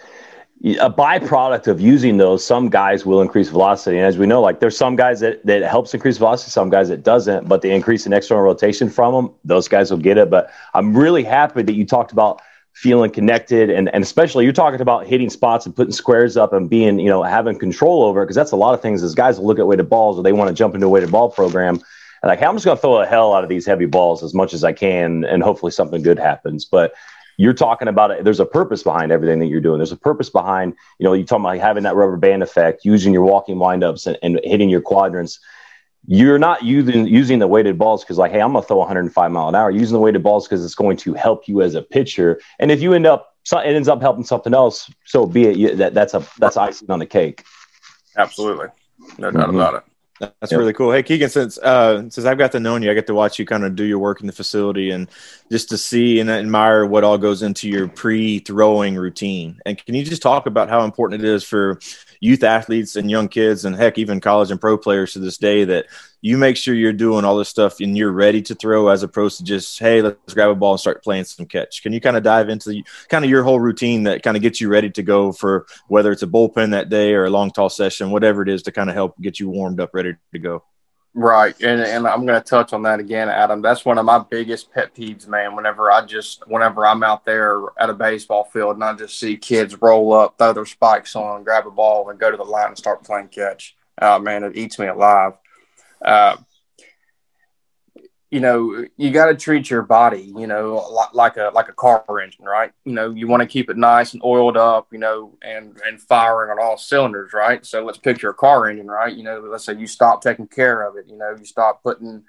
a 0.62 0.90
byproduct 0.90 1.66
of 1.66 1.80
using 1.80 2.16
those, 2.16 2.44
some 2.44 2.70
guys 2.70 3.04
will 3.04 3.20
increase 3.20 3.50
velocity. 3.50 3.98
And 3.98 4.07
as 4.07 4.16
we 4.16 4.26
know, 4.26 4.40
like 4.40 4.61
there's 4.61 4.76
some 4.76 4.96
guys 4.96 5.20
that, 5.20 5.44
that 5.44 5.62
helps 5.62 5.92
increase 5.92 6.16
velocity, 6.16 6.50
some 6.50 6.70
guys 6.70 6.88
that 6.88 7.02
doesn't, 7.02 7.48
but 7.48 7.61
the 7.61 7.70
increase 7.70 8.07
in 8.07 8.12
external 8.12 8.42
rotation 8.42 8.88
from 8.88 9.14
them, 9.14 9.35
those 9.44 9.68
guys 9.68 9.90
will 9.90 9.98
get 9.98 10.16
it. 10.16 10.30
But 10.30 10.50
I'm 10.72 10.96
really 10.96 11.22
happy 11.22 11.62
that 11.62 11.74
you 11.74 11.85
talked 11.85 12.12
about 12.12 12.40
feeling 12.74 13.10
connected. 13.10 13.70
And, 13.70 13.88
and 13.94 14.02
especially 14.02 14.44
you're 14.44 14.52
talking 14.52 14.80
about 14.80 15.06
hitting 15.06 15.30
spots 15.30 15.64
and 15.64 15.74
putting 15.74 15.92
squares 15.92 16.37
up 16.37 16.52
and 16.52 16.68
being 16.68 16.98
you 16.98 17.08
know 17.08 17.22
having 17.22 17.58
control 17.58 18.02
over 18.02 18.24
because 18.24 18.37
that's 18.37 18.52
a 18.52 18.56
lot 18.56 18.74
of 18.74 18.82
things 18.82 19.02
as 19.02 19.14
guys 19.14 19.38
will 19.38 19.46
look 19.46 19.58
at 19.58 19.66
weighted 19.66 19.88
balls 19.88 20.18
or 20.18 20.22
they 20.22 20.32
want 20.32 20.48
to 20.48 20.54
jump 20.54 20.74
into 20.74 20.87
a 20.87 20.90
weighted 20.90 21.10
ball 21.10 21.30
program. 21.30 21.76
And 22.22 22.28
like 22.28 22.40
hey, 22.40 22.46
i'm 22.46 22.54
just 22.54 22.64
going 22.64 22.76
to 22.76 22.80
throw 22.80 22.98
the 22.98 23.06
hell 23.06 23.32
out 23.32 23.44
of 23.44 23.48
these 23.48 23.64
heavy 23.64 23.87
balls 23.87 24.22
as 24.22 24.34
much 24.34 24.54
as 24.54 24.64
i 24.64 24.72
can 24.72 25.24
and 25.24 25.42
hopefully 25.42 25.72
something 25.72 26.02
good 26.02 26.18
happens. 26.18 26.64
But 26.64 26.94
you're 27.37 27.54
talking 27.54 27.88
about 27.88 28.10
it 28.10 28.24
there's 28.24 28.40
a 28.40 28.46
purpose 28.46 28.82
behind 28.82 29.12
everything 29.12 29.38
that 29.38 29.46
you're 29.46 29.60
doing. 29.60 29.78
There's 29.78 29.92
a 29.92 29.96
purpose 29.96 30.28
behind 30.28 30.74
you 30.98 31.04
know 31.04 31.12
you're 31.12 31.26
talking 31.26 31.44
about 31.44 31.58
having 31.58 31.84
that 31.84 31.94
rubber 31.94 32.16
band 32.16 32.42
effect 32.42 32.84
using 32.84 33.12
your 33.12 33.24
walking 33.24 33.56
windups 33.56 34.06
and, 34.06 34.18
and 34.22 34.40
hitting 34.42 34.68
your 34.68 34.80
quadrants 34.80 35.38
you're 36.06 36.38
not 36.38 36.62
using 36.62 37.06
using 37.06 37.38
the 37.38 37.46
weighted 37.46 37.78
balls 37.78 38.04
because 38.04 38.18
like 38.18 38.30
hey 38.30 38.40
i'm 38.40 38.52
gonna 38.52 38.64
throw 38.64 38.78
105 38.78 39.30
mile 39.30 39.48
an 39.48 39.54
hour 39.54 39.70
you're 39.70 39.80
using 39.80 39.94
the 39.94 40.00
weighted 40.00 40.22
balls 40.22 40.46
because 40.46 40.64
it's 40.64 40.74
going 40.74 40.96
to 40.96 41.14
help 41.14 41.48
you 41.48 41.62
as 41.62 41.74
a 41.74 41.82
pitcher 41.82 42.40
and 42.58 42.70
if 42.70 42.82
you 42.82 42.92
end 42.92 43.06
up 43.06 43.34
it 43.52 43.74
ends 43.74 43.88
up 43.88 44.00
helping 44.00 44.24
something 44.24 44.54
else 44.54 44.90
so 45.04 45.26
be 45.26 45.46
it 45.46 45.56
you, 45.56 45.74
that, 45.74 45.94
that's 45.94 46.14
a 46.14 46.26
that's 46.38 46.56
icing 46.56 46.90
on 46.90 46.98
the 46.98 47.06
cake 47.06 47.44
absolutely 48.16 48.66
no 49.18 49.30
doubt 49.30 49.48
mm-hmm. 49.48 49.56
about 49.56 49.74
it 49.74 49.84
that's 50.20 50.52
yep. 50.52 50.58
really 50.58 50.72
cool. 50.72 50.92
Hey 50.92 51.02
Keegan, 51.02 51.28
since 51.28 51.58
uh, 51.58 52.02
since 52.08 52.24
I've 52.24 52.38
got 52.38 52.52
to 52.52 52.60
know 52.60 52.76
you, 52.76 52.88
I 52.88 52.94
get 52.94 53.08
to 53.08 53.14
watch 53.14 53.38
you 53.38 53.44
kind 53.44 53.64
of 53.64 53.74
do 53.74 53.82
your 53.82 53.98
work 53.98 54.20
in 54.20 54.28
the 54.28 54.32
facility 54.32 54.90
and 54.90 55.10
just 55.50 55.68
to 55.70 55.78
see 55.78 56.20
and 56.20 56.30
admire 56.30 56.86
what 56.86 57.02
all 57.02 57.18
goes 57.18 57.42
into 57.42 57.68
your 57.68 57.88
pre-throwing 57.88 58.94
routine. 58.94 59.58
And 59.66 59.76
can 59.84 59.96
you 59.96 60.04
just 60.04 60.22
talk 60.22 60.46
about 60.46 60.68
how 60.68 60.84
important 60.84 61.22
it 61.22 61.28
is 61.28 61.42
for 61.42 61.80
youth 62.24 62.42
athletes 62.42 62.96
and 62.96 63.10
young 63.10 63.28
kids 63.28 63.66
and 63.66 63.76
heck 63.76 63.98
even 63.98 64.18
college 64.18 64.50
and 64.50 64.58
pro 64.58 64.78
players 64.78 65.12
to 65.12 65.18
this 65.18 65.37
day 65.37 65.62
that 65.62 65.84
you 66.22 66.38
make 66.38 66.56
sure 66.56 66.74
you're 66.74 66.90
doing 66.90 67.22
all 67.22 67.37
this 67.37 67.50
stuff 67.50 67.80
and 67.80 67.98
you're 67.98 68.10
ready 68.10 68.40
to 68.40 68.54
throw 68.54 68.88
as 68.88 69.02
opposed 69.02 69.37
to 69.37 69.44
just 69.44 69.78
hey 69.78 70.00
let's 70.00 70.32
grab 70.32 70.48
a 70.48 70.54
ball 70.54 70.72
and 70.72 70.80
start 70.80 71.04
playing 71.04 71.24
some 71.24 71.44
catch. 71.44 71.82
Can 71.82 71.92
you 71.92 72.00
kind 72.00 72.16
of 72.16 72.22
dive 72.22 72.48
into 72.48 72.70
the, 72.70 72.82
kind 73.10 73.26
of 73.26 73.30
your 73.30 73.42
whole 73.42 73.60
routine 73.60 74.04
that 74.04 74.22
kind 74.22 74.38
of 74.38 74.42
gets 74.42 74.58
you 74.58 74.70
ready 74.70 74.88
to 74.92 75.02
go 75.02 75.32
for 75.32 75.66
whether 75.88 76.10
it's 76.12 76.22
a 76.22 76.26
bullpen 76.26 76.70
that 76.70 76.88
day 76.88 77.12
or 77.12 77.26
a 77.26 77.30
long 77.30 77.50
toss 77.50 77.76
session 77.76 78.10
whatever 78.10 78.40
it 78.40 78.48
is 78.48 78.62
to 78.62 78.72
kind 78.72 78.88
of 78.88 78.94
help 78.94 79.20
get 79.20 79.38
you 79.38 79.50
warmed 79.50 79.78
up 79.78 79.90
ready 79.92 80.14
to 80.32 80.38
go 80.38 80.64
Right. 81.16 81.55
And, 81.62 81.81
and 81.81 82.09
I'm 82.09 82.27
going 82.27 82.40
to 82.40 82.44
touch 82.44 82.72
on 82.72 82.83
that 82.83 82.98
again, 82.98 83.29
Adam. 83.29 83.62
That's 83.62 83.85
one 83.85 83.98
of 83.98 84.05
my 84.05 84.18
biggest 84.18 84.72
pet 84.72 84.92
peeves, 84.94 85.29
man. 85.29 85.55
Whenever 85.55 85.92
I 85.92 86.05
just, 86.05 86.42
whenever 86.48 86.85
I'm 86.85 87.05
out 87.05 87.24
there 87.24 87.61
at 87.79 87.88
a 87.88 87.94
baseball 87.94 88.44
field 88.44 88.74
and 88.74 88.83
I 88.83 88.94
just 88.94 89.20
see 89.20 89.37
kids 89.37 89.81
roll 89.81 90.12
up, 90.12 90.37
throw 90.38 90.53
their 90.53 90.66
spikes 90.66 91.14
on, 91.14 91.44
grab 91.44 91.68
a 91.68 91.70
ball, 91.70 92.11
and 92.11 92.18
go 92.18 92.33
to 92.33 92.37
the 92.37 92.42
line 92.42 92.68
and 92.68 92.79
start 92.79 93.05
playing 93.05 93.29
catch, 93.29 93.77
uh, 94.03 94.18
man, 94.18 94.42
it 94.42 94.57
eats 94.57 94.77
me 94.81 94.88
alive. 94.88 95.35
Uh, 96.05 96.37
you 98.34 98.40
know, 98.40 98.84
you 98.96 99.12
got 99.12 99.26
to 99.26 99.36
treat 99.36 99.70
your 99.70 99.82
body, 99.82 100.32
you 100.36 100.48
know, 100.48 101.06
like 101.12 101.36
a 101.36 101.52
like 101.54 101.68
a 101.68 101.72
car 101.72 102.04
engine, 102.18 102.44
right? 102.44 102.72
You 102.84 102.92
know, 102.92 103.12
you 103.12 103.28
want 103.28 103.42
to 103.42 103.46
keep 103.46 103.70
it 103.70 103.76
nice 103.76 104.12
and 104.12 104.24
oiled 104.24 104.56
up, 104.56 104.88
you 104.90 104.98
know, 104.98 105.38
and 105.40 105.80
and 105.86 106.02
firing 106.02 106.50
on 106.50 106.58
all 106.58 106.76
cylinders, 106.76 107.32
right? 107.32 107.64
So 107.64 107.84
let's 107.84 107.96
picture 107.96 108.30
a 108.30 108.34
car 108.34 108.68
engine, 108.68 108.88
right? 108.88 109.14
You 109.14 109.22
know, 109.22 109.38
let's 109.38 109.64
say 109.64 109.76
you 109.76 109.86
stop 109.86 110.20
taking 110.20 110.48
care 110.48 110.82
of 110.82 110.96
it, 110.96 111.06
you 111.08 111.16
know, 111.16 111.36
you 111.38 111.44
stop 111.44 111.84
putting 111.84 112.24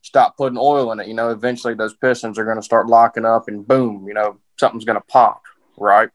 stop 0.00 0.38
putting 0.38 0.56
oil 0.56 0.90
in 0.90 1.00
it, 1.00 1.06
you 1.06 1.12
know, 1.12 1.28
eventually 1.28 1.74
those 1.74 1.92
pistons 1.92 2.38
are 2.38 2.46
going 2.46 2.56
to 2.56 2.62
start 2.62 2.86
locking 2.86 3.26
up, 3.26 3.46
and 3.46 3.68
boom, 3.68 4.08
you 4.08 4.14
know, 4.14 4.38
something's 4.58 4.86
going 4.86 4.98
to 4.98 5.06
pop, 5.06 5.42
right? 5.76 6.08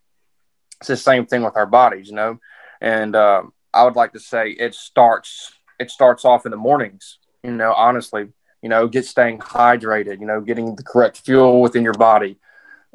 It's 0.80 0.88
the 0.88 0.98
same 0.98 1.28
thing 1.28 1.44
with 1.44 1.56
our 1.56 1.68
bodies, 1.68 2.08
you 2.08 2.16
know, 2.16 2.40
and 2.82 3.16
um, 3.16 3.54
I 3.72 3.84
would 3.84 3.96
like 3.96 4.14
to 4.14 4.20
say 4.20 4.50
it 4.50 4.74
starts 4.74 5.52
it 5.80 5.92
starts 5.92 6.26
off 6.26 6.48
in 6.48 6.50
the 6.50 6.58
mornings, 6.58 7.20
you 7.44 7.52
know, 7.52 7.72
honestly 7.74 8.30
you 8.62 8.70
know, 8.70 8.88
get 8.88 9.06
staying 9.06 9.40
hydrated, 9.40 10.20
you 10.20 10.26
know, 10.26 10.42
getting 10.42 10.76
the 10.76 10.84
correct 10.84 11.18
fuel 11.18 11.62
within 11.62 11.84
your 11.84 11.94
body. 11.94 12.38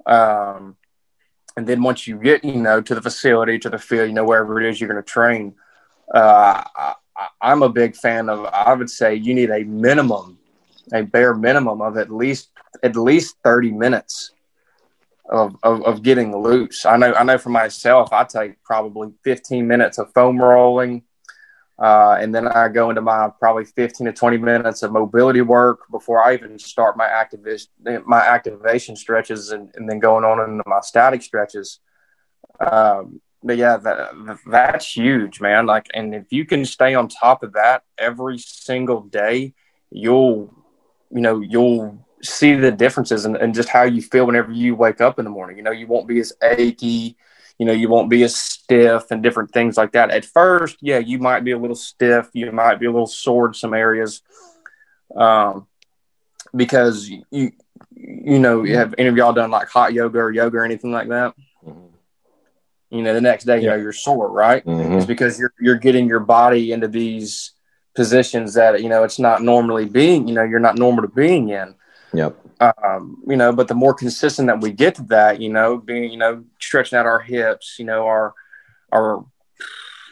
Um, 0.06 0.76
and 1.56 1.66
then 1.66 1.82
once 1.82 2.06
you 2.06 2.18
get, 2.18 2.44
you 2.44 2.56
know, 2.56 2.80
to 2.80 2.94
the 2.94 3.02
facility, 3.02 3.58
to 3.60 3.70
the 3.70 3.78
field, 3.78 4.08
you 4.08 4.14
know, 4.14 4.24
wherever 4.24 4.60
it 4.60 4.68
is 4.68 4.80
you're 4.80 4.88
going 4.88 5.02
to 5.02 5.08
train, 5.08 5.54
uh, 6.12 6.64
I, 6.74 6.94
I'm 7.40 7.62
a 7.62 7.68
big 7.68 7.94
fan 7.94 8.28
of, 8.28 8.46
I 8.46 8.72
would 8.72 8.90
say 8.90 9.14
you 9.14 9.34
need 9.34 9.50
a 9.50 9.64
minimum, 9.64 10.38
a 10.92 11.02
bare 11.02 11.34
minimum 11.34 11.80
of 11.80 11.96
at 11.96 12.10
least, 12.10 12.50
at 12.82 12.96
least 12.96 13.36
30 13.44 13.72
minutes 13.72 14.32
of, 15.28 15.56
of, 15.62 15.82
of 15.84 16.02
getting 16.02 16.36
loose. 16.36 16.84
I 16.84 16.96
know, 16.96 17.12
I 17.12 17.22
know 17.22 17.38
for 17.38 17.50
myself, 17.50 18.12
I 18.12 18.24
take 18.24 18.62
probably 18.64 19.12
15 19.24 19.66
minutes 19.66 19.98
of 19.98 20.12
foam 20.12 20.40
rolling, 20.40 21.02
uh, 21.82 22.16
and 22.20 22.32
then 22.32 22.46
I 22.46 22.68
go 22.68 22.90
into 22.90 23.00
my 23.00 23.28
probably 23.40 23.64
15 23.64 24.06
to 24.06 24.12
20 24.12 24.36
minutes 24.38 24.84
of 24.84 24.92
mobility 24.92 25.40
work 25.40 25.80
before 25.90 26.22
I 26.24 26.34
even 26.34 26.56
start 26.56 26.96
my 26.96 27.06
activation, 27.06 27.70
my 28.06 28.20
activation 28.20 28.94
stretches 28.94 29.50
and, 29.50 29.68
and 29.74 29.90
then 29.90 29.98
going 29.98 30.24
on 30.24 30.48
into 30.48 30.62
my 30.64 30.78
static 30.80 31.22
stretches. 31.22 31.80
Um, 32.60 33.20
but 33.42 33.56
yeah, 33.56 33.78
that, 33.78 34.38
that's 34.46 34.96
huge, 34.96 35.40
man. 35.40 35.66
Like, 35.66 35.88
and 35.92 36.14
if 36.14 36.26
you 36.30 36.44
can 36.44 36.64
stay 36.64 36.94
on 36.94 37.08
top 37.08 37.42
of 37.42 37.54
that 37.54 37.82
every 37.98 38.38
single 38.38 39.00
day, 39.00 39.52
you'll, 39.90 40.54
you 41.10 41.20
know, 41.20 41.40
you'll 41.40 42.06
see 42.22 42.54
the 42.54 42.70
differences 42.70 43.24
and, 43.24 43.36
and 43.36 43.56
just 43.56 43.68
how 43.68 43.82
you 43.82 44.02
feel 44.02 44.26
whenever 44.26 44.52
you 44.52 44.76
wake 44.76 45.00
up 45.00 45.18
in 45.18 45.24
the 45.24 45.32
morning. 45.32 45.56
You 45.56 45.64
know, 45.64 45.72
you 45.72 45.88
won't 45.88 46.06
be 46.06 46.20
as 46.20 46.32
achy, 46.40 47.16
you 47.58 47.66
know, 47.66 47.72
you 47.72 47.88
won't 47.88 48.10
be 48.10 48.22
as 48.24 48.36
stiff 48.36 49.10
and 49.10 49.22
different 49.22 49.52
things 49.52 49.76
like 49.76 49.92
that. 49.92 50.10
At 50.10 50.24
first, 50.24 50.78
yeah, 50.80 50.98
you 50.98 51.18
might 51.18 51.44
be 51.44 51.52
a 51.52 51.58
little 51.58 51.76
stiff, 51.76 52.28
you 52.32 52.50
might 52.52 52.80
be 52.80 52.86
a 52.86 52.90
little 52.90 53.06
sore 53.06 53.48
in 53.48 53.54
some 53.54 53.74
areas, 53.74 54.22
um, 55.16 55.66
because 56.54 57.08
you, 57.08 57.52
you 57.94 58.38
know, 58.38 58.64
have 58.64 58.94
any 58.98 59.08
of 59.08 59.16
y'all 59.16 59.32
done 59.32 59.50
like 59.50 59.68
hot 59.68 59.92
yoga 59.92 60.18
or 60.18 60.30
yoga 60.30 60.58
or 60.58 60.64
anything 60.64 60.92
like 60.92 61.08
that? 61.08 61.34
Mm-hmm 61.64 61.92
you 62.92 63.00
know, 63.00 63.14
the 63.14 63.22
next 63.22 63.44
day, 63.44 63.58
you 63.58 63.68
know, 63.68 63.74
you're 63.74 63.94
sore, 63.94 64.30
right? 64.30 64.62
Mm-hmm. 64.64 64.98
It's 64.98 65.06
because 65.06 65.38
you're 65.38 65.54
you're 65.58 65.78
getting 65.78 66.06
your 66.06 66.20
body 66.20 66.72
into 66.72 66.88
these 66.88 67.52
positions 67.94 68.54
that 68.54 68.82
you 68.82 68.90
know 68.90 69.02
it's 69.02 69.18
not 69.18 69.42
normally 69.42 69.86
being. 69.86 70.28
You 70.28 70.34
know, 70.34 70.42
you're 70.42 70.60
not 70.60 70.76
normal 70.76 71.02
to 71.02 71.08
being 71.08 71.48
in. 71.48 71.74
Yep. 72.12 72.36
Um, 72.62 73.22
you 73.26 73.36
know, 73.36 73.52
but 73.52 73.68
the 73.68 73.74
more 73.74 73.94
consistent 73.94 74.46
that 74.46 74.60
we 74.60 74.72
get 74.72 74.94
to 74.96 75.02
that, 75.04 75.40
you 75.40 75.48
know, 75.48 75.78
being 75.78 76.10
you 76.10 76.16
know 76.16 76.44
stretching 76.60 76.98
out 76.98 77.06
our 77.06 77.20
hips, 77.20 77.76
you 77.78 77.84
know, 77.84 78.06
our 78.06 78.34
our 78.92 79.24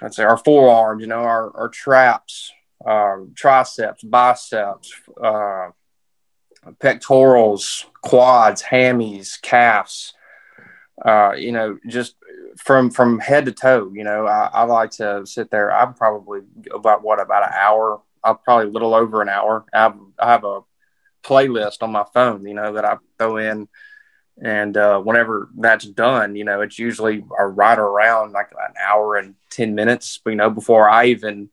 let's 0.03 0.17
say 0.17 0.25
our 0.25 0.39
forearms, 0.39 1.01
you 1.01 1.07
know, 1.07 1.21
our 1.21 1.57
our 1.57 1.69
traps, 1.69 2.51
uh, 2.85 3.19
triceps, 3.37 4.03
biceps, 4.03 4.93
uh, 5.23 5.69
pectorals, 6.81 7.87
quads, 8.03 8.63
hammies, 8.63 9.41
calves. 9.41 10.15
Uh, 11.05 11.33
you 11.33 11.53
know, 11.53 11.79
just 11.87 12.17
from 12.59 12.91
from 12.91 13.19
head 13.21 13.47
to 13.47 13.53
toe. 13.53 13.91
You 13.95 14.05
know, 14.05 14.27
I, 14.27 14.51
I 14.53 14.63
like 14.65 14.91
to 14.93 15.25
sit 15.25 15.51
there. 15.51 15.73
I'm 15.73 15.95
probably 15.95 16.41
about 16.75 17.03
what 17.03 17.21
about 17.21 17.45
an 17.45 17.55
hour. 17.55 18.03
I'm 18.23 18.37
probably 18.39 18.67
a 18.67 18.71
little 18.71 18.95
over 18.95 19.23
an 19.23 19.29
hour. 19.29 19.65
I 19.73 19.83
have, 19.83 19.99
I 20.19 20.33
have 20.33 20.45
a 20.45 20.61
playlist 21.23 21.83
on 21.83 21.93
my 21.93 22.05
phone. 22.13 22.47
You 22.47 22.55
know 22.55 22.75
that 22.75 22.85
I 22.85 22.97
throw 23.19 23.37
in, 23.37 23.69
and 24.43 24.77
uh, 24.77 25.01
whenever 25.01 25.49
that's 25.57 25.87
done, 25.87 26.37
you 26.37 26.45
know, 26.45 26.61
it's 26.61 26.79
usually 26.79 27.25
a 27.39 27.47
right 27.47 27.79
around 27.79 28.33
like 28.33 28.51
an 28.53 28.75
hour 28.81 29.17
and 29.17 29.35
ten 29.51 29.75
minutes. 29.75 30.21
You 30.27 30.37
know, 30.37 30.51
before 30.51 30.89
I 30.89 31.07
even 31.07 31.51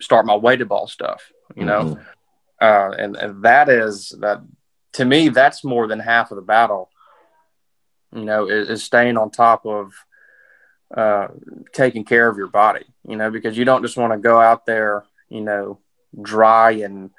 start 0.00 0.26
my 0.26 0.36
weighted 0.36 0.68
ball 0.68 0.86
stuff. 0.86 1.30
You 1.54 1.64
know, 1.64 1.82
mm-hmm. 1.82 2.02
uh, 2.60 2.90
and 2.96 3.16
and 3.16 3.42
that 3.44 3.68
is 3.68 4.14
that 4.20 4.42
to 4.94 5.04
me 5.04 5.28
that's 5.28 5.64
more 5.64 5.86
than 5.86 6.00
half 6.00 6.30
of 6.30 6.36
the 6.36 6.42
battle 6.42 6.90
you 8.16 8.24
know, 8.24 8.48
is, 8.48 8.68
is, 8.68 8.84
staying 8.84 9.16
on 9.16 9.30
top 9.30 9.66
of 9.66 9.92
uh, 10.96 11.28
taking 11.72 12.04
care 12.04 12.28
of 12.28 12.36
your 12.36 12.48
body, 12.48 12.84
you 13.06 13.16
know, 13.16 13.30
because 13.30 13.56
you 13.56 13.64
don't 13.64 13.82
just 13.82 13.96
want 13.96 14.12
to 14.12 14.18
go 14.18 14.40
out 14.40 14.66
there, 14.66 15.04
you 15.28 15.40
know, 15.42 15.78
dry 16.20 16.72
and 16.72 17.10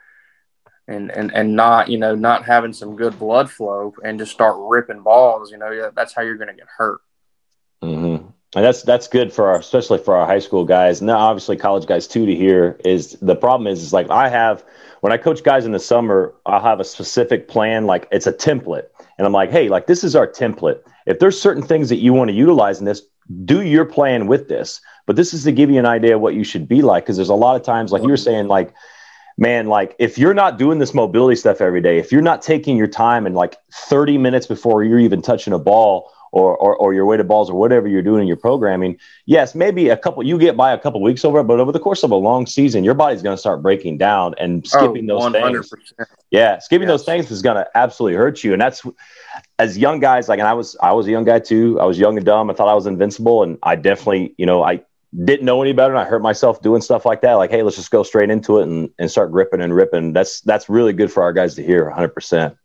and 0.87 1.11
and 1.11 1.33
and 1.33 1.55
not, 1.55 1.89
you 1.89 1.97
know, 1.97 2.15
not 2.15 2.45
having 2.45 2.73
some 2.73 2.95
good 2.95 3.17
blood 3.19 3.49
flow 3.49 3.93
and 4.03 4.19
just 4.19 4.31
start 4.31 4.55
ripping 4.57 5.01
balls. 5.01 5.51
You 5.51 5.57
know, 5.57 5.91
that's 5.95 6.13
how 6.13 6.21
you're 6.21 6.37
going 6.37 6.49
to 6.49 6.53
get 6.53 6.67
hurt. 6.77 7.01
Mm-hmm. 7.83 8.27
And 8.55 8.65
that's 8.65 8.81
that's 8.83 9.07
good 9.07 9.33
for 9.33 9.49
our, 9.49 9.59
especially 9.59 9.99
for 9.99 10.15
our 10.15 10.25
high 10.25 10.39
school 10.39 10.63
guys. 10.63 11.01
Now, 11.01 11.17
obviously, 11.17 11.57
college 11.57 11.85
guys 11.85 12.07
too. 12.07 12.25
To 12.25 12.33
hear 12.33 12.79
is 12.85 13.17
the 13.21 13.35
problem 13.35 13.67
is 13.67 13.83
is 13.83 13.91
like 13.91 14.09
I 14.09 14.29
have 14.29 14.63
when 15.01 15.11
I 15.11 15.17
coach 15.17 15.43
guys 15.43 15.65
in 15.65 15.73
the 15.73 15.79
summer, 15.79 16.33
I'll 16.45 16.61
have 16.61 16.79
a 16.79 16.85
specific 16.85 17.47
plan, 17.47 17.85
like 17.85 18.07
it's 18.11 18.25
a 18.25 18.33
template, 18.33 18.85
and 19.17 19.27
I'm 19.27 19.33
like, 19.33 19.51
hey, 19.51 19.67
like 19.67 19.87
this 19.87 20.03
is 20.03 20.15
our 20.15 20.27
template. 20.27 20.79
If 21.05 21.19
there's 21.19 21.39
certain 21.39 21.63
things 21.63 21.89
that 21.89 21.97
you 21.97 22.13
want 22.13 22.29
to 22.29 22.33
utilize 22.33 22.79
in 22.79 22.85
this, 22.85 23.01
do 23.45 23.61
your 23.61 23.85
plan 23.85 24.27
with 24.27 24.47
this. 24.47 24.81
But 25.05 25.17
this 25.17 25.33
is 25.33 25.43
to 25.43 25.51
give 25.51 25.69
you 25.69 25.79
an 25.79 25.85
idea 25.85 26.15
of 26.15 26.21
what 26.21 26.33
you 26.33 26.43
should 26.43 26.67
be 26.67 26.81
like. 26.81 27.05
Cause 27.05 27.15
there's 27.15 27.29
a 27.29 27.35
lot 27.35 27.55
of 27.55 27.63
times, 27.63 27.91
like 27.91 28.01
you 28.01 28.09
were 28.09 28.17
saying, 28.17 28.47
like, 28.47 28.73
man, 29.37 29.67
like 29.67 29.95
if 29.99 30.17
you're 30.17 30.33
not 30.33 30.57
doing 30.57 30.79
this 30.79 30.93
mobility 30.93 31.35
stuff 31.35 31.61
every 31.61 31.81
day, 31.81 31.99
if 31.99 32.11
you're 32.11 32.21
not 32.21 32.41
taking 32.41 32.75
your 32.75 32.87
time 32.87 33.25
and 33.25 33.35
like 33.35 33.57
30 33.71 34.17
minutes 34.17 34.47
before 34.47 34.83
you're 34.83 34.99
even 34.99 35.21
touching 35.21 35.53
a 35.53 35.59
ball 35.59 36.11
or, 36.31 36.57
or, 36.57 36.75
or 36.75 36.93
your 36.93 37.05
weighted 37.05 37.27
balls 37.27 37.49
or 37.49 37.57
whatever 37.57 37.87
you're 37.87 38.01
doing 38.01 38.21
in 38.21 38.27
your 38.27 38.37
programming, 38.37 38.97
yes, 39.25 39.55
maybe 39.55 39.89
a 39.89 39.97
couple, 39.97 40.23
you 40.23 40.37
get 40.37 40.57
by 40.57 40.71
a 40.73 40.77
couple 40.77 41.01
weeks 41.01 41.23
over, 41.23 41.43
but 41.43 41.59
over 41.59 41.71
the 41.71 41.79
course 41.79 42.03
of 42.03 42.11
a 42.11 42.15
long 42.15 42.45
season, 42.45 42.83
your 42.83 42.95
body's 42.95 43.21
going 43.21 43.35
to 43.35 43.39
start 43.39 43.61
breaking 43.61 43.97
down 43.97 44.33
and 44.39 44.65
oh, 44.73 44.79
skipping 44.79 45.09
oh, 45.09 45.29
those 45.29 45.33
100%. 45.33 45.69
things. 45.69 45.73
Yeah. 46.31 46.59
Skipping 46.59 46.87
yes. 46.87 46.99
those 46.99 47.05
things 47.05 47.31
is 47.31 47.41
going 47.41 47.57
to 47.57 47.67
absolutely 47.75 48.17
hurt 48.17 48.43
you. 48.43 48.53
And 48.53 48.61
that's, 48.61 48.81
as 49.59 49.77
young 49.77 49.99
guys, 49.99 50.27
like, 50.27 50.39
and 50.39 50.47
I 50.47 50.53
was, 50.53 50.75
I 50.81 50.91
was 50.93 51.07
a 51.07 51.11
young 51.11 51.23
guy 51.23 51.39
too. 51.39 51.79
I 51.79 51.85
was 51.85 51.97
young 51.97 52.17
and 52.17 52.25
dumb. 52.25 52.49
I 52.49 52.53
thought 52.53 52.67
I 52.67 52.73
was 52.73 52.87
invincible, 52.87 53.43
and 53.43 53.57
I 53.63 53.75
definitely, 53.75 54.33
you 54.37 54.45
know, 54.45 54.63
I 54.63 54.81
didn't 55.23 55.45
know 55.45 55.61
any 55.61 55.73
better, 55.73 55.93
and 55.93 55.99
I 55.99 56.05
hurt 56.05 56.21
myself 56.21 56.61
doing 56.61 56.81
stuff 56.81 57.05
like 57.05 57.21
that. 57.21 57.33
Like, 57.33 57.49
hey, 57.49 57.63
let's 57.63 57.75
just 57.75 57.91
go 57.91 58.03
straight 58.03 58.29
into 58.29 58.59
it 58.59 58.63
and, 58.63 58.89
and 58.99 59.09
start 59.09 59.31
gripping 59.31 59.61
and 59.61 59.73
ripping. 59.73 60.13
That's 60.13 60.41
that's 60.41 60.69
really 60.69 60.93
good 60.93 61.11
for 61.11 61.23
our 61.23 61.33
guys 61.33 61.55
to 61.55 61.63
hear, 61.63 61.85
100. 61.85 62.09
percent 62.09 62.57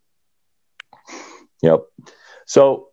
Yep. 1.62 1.84
So 2.46 2.88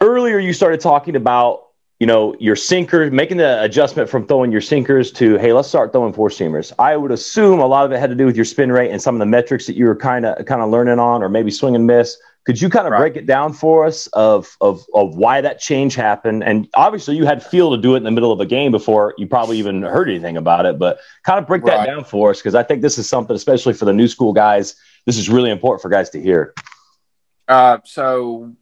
earlier, 0.00 0.38
you 0.38 0.52
started 0.52 0.80
talking 0.80 1.16
about 1.16 1.66
you 2.02 2.06
know, 2.06 2.34
your 2.40 2.56
sinker, 2.56 3.12
making 3.12 3.36
the 3.36 3.62
adjustment 3.62 4.10
from 4.10 4.26
throwing 4.26 4.50
your 4.50 4.60
sinkers 4.60 5.12
to, 5.12 5.38
hey, 5.38 5.52
let's 5.52 5.68
start 5.68 5.92
throwing 5.92 6.12
four 6.12 6.30
seamers. 6.30 6.72
I 6.76 6.96
would 6.96 7.12
assume 7.12 7.60
a 7.60 7.66
lot 7.68 7.86
of 7.86 7.92
it 7.92 8.00
had 8.00 8.10
to 8.10 8.16
do 8.16 8.26
with 8.26 8.34
your 8.34 8.44
spin 8.44 8.72
rate 8.72 8.90
and 8.90 9.00
some 9.00 9.14
of 9.14 9.20
the 9.20 9.26
metrics 9.26 9.68
that 9.68 9.76
you 9.76 9.84
were 9.84 9.94
kind 9.94 10.26
of 10.26 10.44
kind 10.44 10.60
of 10.60 10.68
learning 10.68 10.98
on, 10.98 11.22
or 11.22 11.28
maybe 11.28 11.52
swing 11.52 11.76
and 11.76 11.86
miss. 11.86 12.16
Could 12.44 12.60
you 12.60 12.68
kind 12.68 12.86
of 12.86 12.92
right. 12.92 12.98
break 12.98 13.16
it 13.16 13.26
down 13.26 13.52
for 13.52 13.86
us 13.86 14.08
of, 14.08 14.56
of 14.60 14.84
of 14.94 15.14
why 15.14 15.40
that 15.40 15.60
change 15.60 15.94
happened? 15.94 16.42
And 16.42 16.68
obviously, 16.74 17.16
you 17.16 17.24
had 17.24 17.44
feel 17.44 17.70
to 17.70 17.80
do 17.80 17.94
it 17.94 17.98
in 17.98 18.04
the 18.04 18.10
middle 18.10 18.32
of 18.32 18.40
a 18.40 18.46
game 18.46 18.72
before 18.72 19.14
you 19.16 19.28
probably 19.28 19.58
even 19.58 19.82
heard 19.82 20.08
anything 20.08 20.36
about 20.36 20.66
it. 20.66 20.78
But 20.78 20.98
kind 21.24 21.38
of 21.38 21.46
break 21.46 21.62
right. 21.62 21.76
that 21.76 21.86
down 21.86 22.04
for 22.04 22.30
us 22.30 22.38
because 22.38 22.56
I 22.56 22.64
think 22.64 22.82
this 22.82 22.98
is 22.98 23.08
something, 23.08 23.36
especially 23.36 23.74
for 23.74 23.84
the 23.84 23.92
new 23.92 24.08
school 24.08 24.32
guys, 24.32 24.74
this 25.06 25.16
is 25.16 25.28
really 25.28 25.50
important 25.50 25.82
for 25.82 25.88
guys 25.88 26.10
to 26.10 26.20
hear. 26.20 26.52
Uh, 27.46 27.78
so 27.84 28.52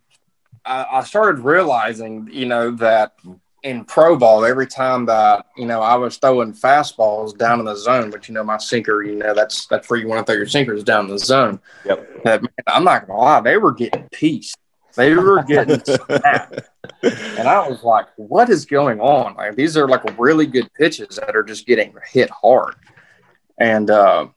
I, 0.64 0.87
I 0.93 1.05
started 1.05 1.40
realizing, 1.43 2.29
you 2.31 2.47
know, 2.47 2.73
that 2.73 3.14
in 3.62 3.85
pro 3.85 4.16
ball, 4.16 4.44
every 4.44 4.66
time 4.66 5.07
that 5.07 5.46
you 5.57 5.66
know 5.66 5.81
I 5.83 5.94
was 5.96 6.16
throwing 6.16 6.53
fastballs 6.53 7.37
down 7.37 7.61
in 7.61 7.66
the 7.66 7.77
zone, 7.77 8.11
but 8.11 8.29
you 8.29 8.35
know 8.35 8.44
my 8.44 8.59
sinker, 8.59 9.03
you 9.03 9.16
know 9.16 9.35
that's 9.35 9.66
that's 9.66 9.88
where 9.90 9.99
you 9.99 10.09
want 10.09 10.27
to 10.27 10.31
throw 10.31 10.38
your 10.38 10.46
sinkers 10.46 10.85
down 10.85 11.07
in 11.07 11.11
the 11.11 11.18
zone. 11.18 11.61
Yep. 11.85 12.25
That, 12.25 12.42
man, 12.42 12.51
I'm 12.66 12.85
not 12.85 13.07
gonna 13.07 13.18
lie, 13.18 13.40
they 13.40 13.57
were 13.57 13.73
getting 13.73 14.09
pieced. 14.11 14.57
They 14.96 15.14
were 15.14 15.42
getting 15.44 15.81
snapped, 15.85 16.68
and 17.03 17.49
I 17.49 17.68
was 17.68 17.83
like, 17.83 18.07
"What 18.16 18.51
is 18.51 18.64
going 18.64 19.01
on? 19.01 19.35
Like 19.35 19.55
these 19.55 19.77
are 19.77 19.88
like 19.88 20.18
really 20.18 20.46
good 20.46 20.73
pitches 20.75 21.16
that 21.16 21.37
are 21.37 21.44
just 21.44 21.66
getting 21.66 21.94
hit 22.11 22.31
hard." 22.31 22.75
And 23.59 23.90
uh, 23.90 24.29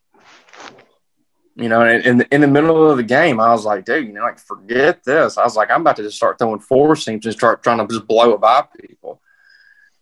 you 1.55 1.69
know, 1.69 1.85
in, 1.85 2.01
in 2.01 2.17
the, 2.17 2.33
in 2.33 2.41
the 2.41 2.47
middle 2.47 2.89
of 2.89 2.97
the 2.97 3.03
game, 3.03 3.39
I 3.39 3.51
was 3.51 3.65
like, 3.65 3.85
dude, 3.85 4.07
you 4.07 4.13
know, 4.13 4.23
like 4.23 4.39
forget 4.39 5.03
this. 5.03 5.37
I 5.37 5.43
was 5.43 5.55
like, 5.55 5.69
I'm 5.69 5.81
about 5.81 5.97
to 5.97 6.03
just 6.03 6.17
start 6.17 6.39
throwing 6.39 6.59
four 6.59 6.95
seams 6.95 7.25
and 7.25 7.33
start 7.33 7.61
trying 7.61 7.77
to 7.77 7.93
just 7.93 8.07
blow 8.07 8.33
it 8.33 8.41
by 8.41 8.63
people. 8.79 9.21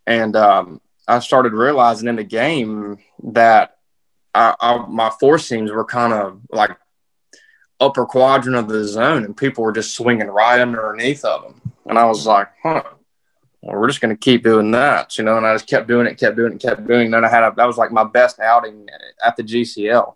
And 0.07 0.35
um, 0.35 0.81
I 1.07 1.19
started 1.19 1.53
realizing 1.53 2.07
in 2.07 2.15
the 2.15 2.23
game 2.23 2.99
that 3.23 3.77
I, 4.33 4.55
I, 4.59 4.85
my 4.87 5.09
four 5.19 5.37
seams 5.37 5.71
were 5.71 5.83
kind 5.83 6.13
of 6.13 6.39
like 6.49 6.71
upper 7.81 8.05
quadrant 8.05 8.57
of 8.57 8.69
the 8.69 8.85
zone, 8.85 9.25
and 9.25 9.35
people 9.35 9.63
were 9.63 9.73
just 9.73 9.93
swinging 9.93 10.27
right 10.27 10.59
underneath 10.59 11.25
of 11.25 11.43
them. 11.43 11.73
And 11.85 11.99
I 11.99 12.05
was 12.05 12.25
like, 12.25 12.47
huh. 12.63 12.83
Well, 13.61 13.79
we're 13.79 13.89
just 13.89 14.01
going 14.01 14.15
to 14.15 14.19
keep 14.19 14.43
doing 14.43 14.71
that, 14.71 15.17
you 15.19 15.23
know. 15.23 15.37
And 15.37 15.45
I 15.45 15.53
just 15.53 15.67
kept 15.67 15.87
doing 15.87 16.07
it, 16.07 16.17
kept 16.17 16.35
doing 16.35 16.53
it, 16.53 16.61
kept 16.61 16.87
doing. 16.87 17.01
it. 17.01 17.05
And 17.05 17.13
then 17.13 17.25
I 17.25 17.29
had 17.29 17.43
a, 17.43 17.53
that 17.57 17.67
was 17.67 17.77
like 17.77 17.91
my 17.91 18.03
best 18.03 18.39
outing 18.39 18.87
at 19.23 19.35
the 19.35 19.43
GCL 19.43 20.15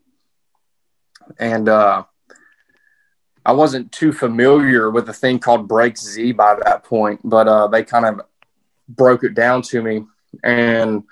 and 1.40 1.70
uh, 1.70 2.04
I 3.46 3.52
wasn't 3.52 3.92
too 3.92 4.12
familiar 4.12 4.90
with 4.90 5.08
a 5.10 5.14
thing 5.14 5.40
called 5.40 5.68
Break 5.68 5.98
Z 5.98 6.32
by 6.32 6.56
that 6.66 6.84
point, 6.84 7.22
but 7.24 7.48
uh, 7.48 7.68
they 7.68 7.84
kind 7.84 8.06
of 8.06 8.22
broke 8.90 9.24
it 9.24 9.36
down 9.36 9.62
to 9.64 9.82
me, 9.82 10.06
and 10.44 11.04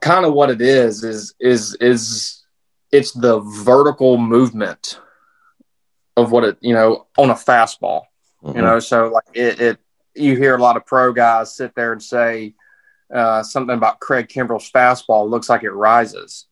kind 0.00 0.26
of 0.26 0.34
what 0.34 0.50
it 0.50 0.60
is 0.60 1.04
is 1.04 1.34
is 1.38 1.76
is 1.80 2.44
it's 2.90 3.12
the 3.12 3.40
vertical 3.40 4.18
movement 4.18 5.00
of 6.16 6.30
what 6.30 6.44
it 6.44 6.58
you 6.60 6.74
know 6.74 7.06
on 7.16 7.30
a 7.30 7.34
fastball, 7.34 8.02
mm-hmm. 8.42 8.56
you 8.56 8.62
know. 8.62 8.80
So 8.80 9.08
like 9.08 9.24
it, 9.32 9.60
it, 9.60 9.78
you 10.14 10.36
hear 10.36 10.56
a 10.56 10.62
lot 10.62 10.76
of 10.76 10.86
pro 10.86 11.12
guys 11.12 11.56
sit 11.56 11.74
there 11.74 11.92
and 11.92 12.02
say 12.02 12.54
uh, 13.12 13.42
something 13.42 13.76
about 13.76 14.00
Craig 14.00 14.28
Kimbrel's 14.28 14.70
fastball 14.70 15.28
looks 15.28 15.48
like 15.48 15.62
it 15.62 15.70
rises 15.70 16.46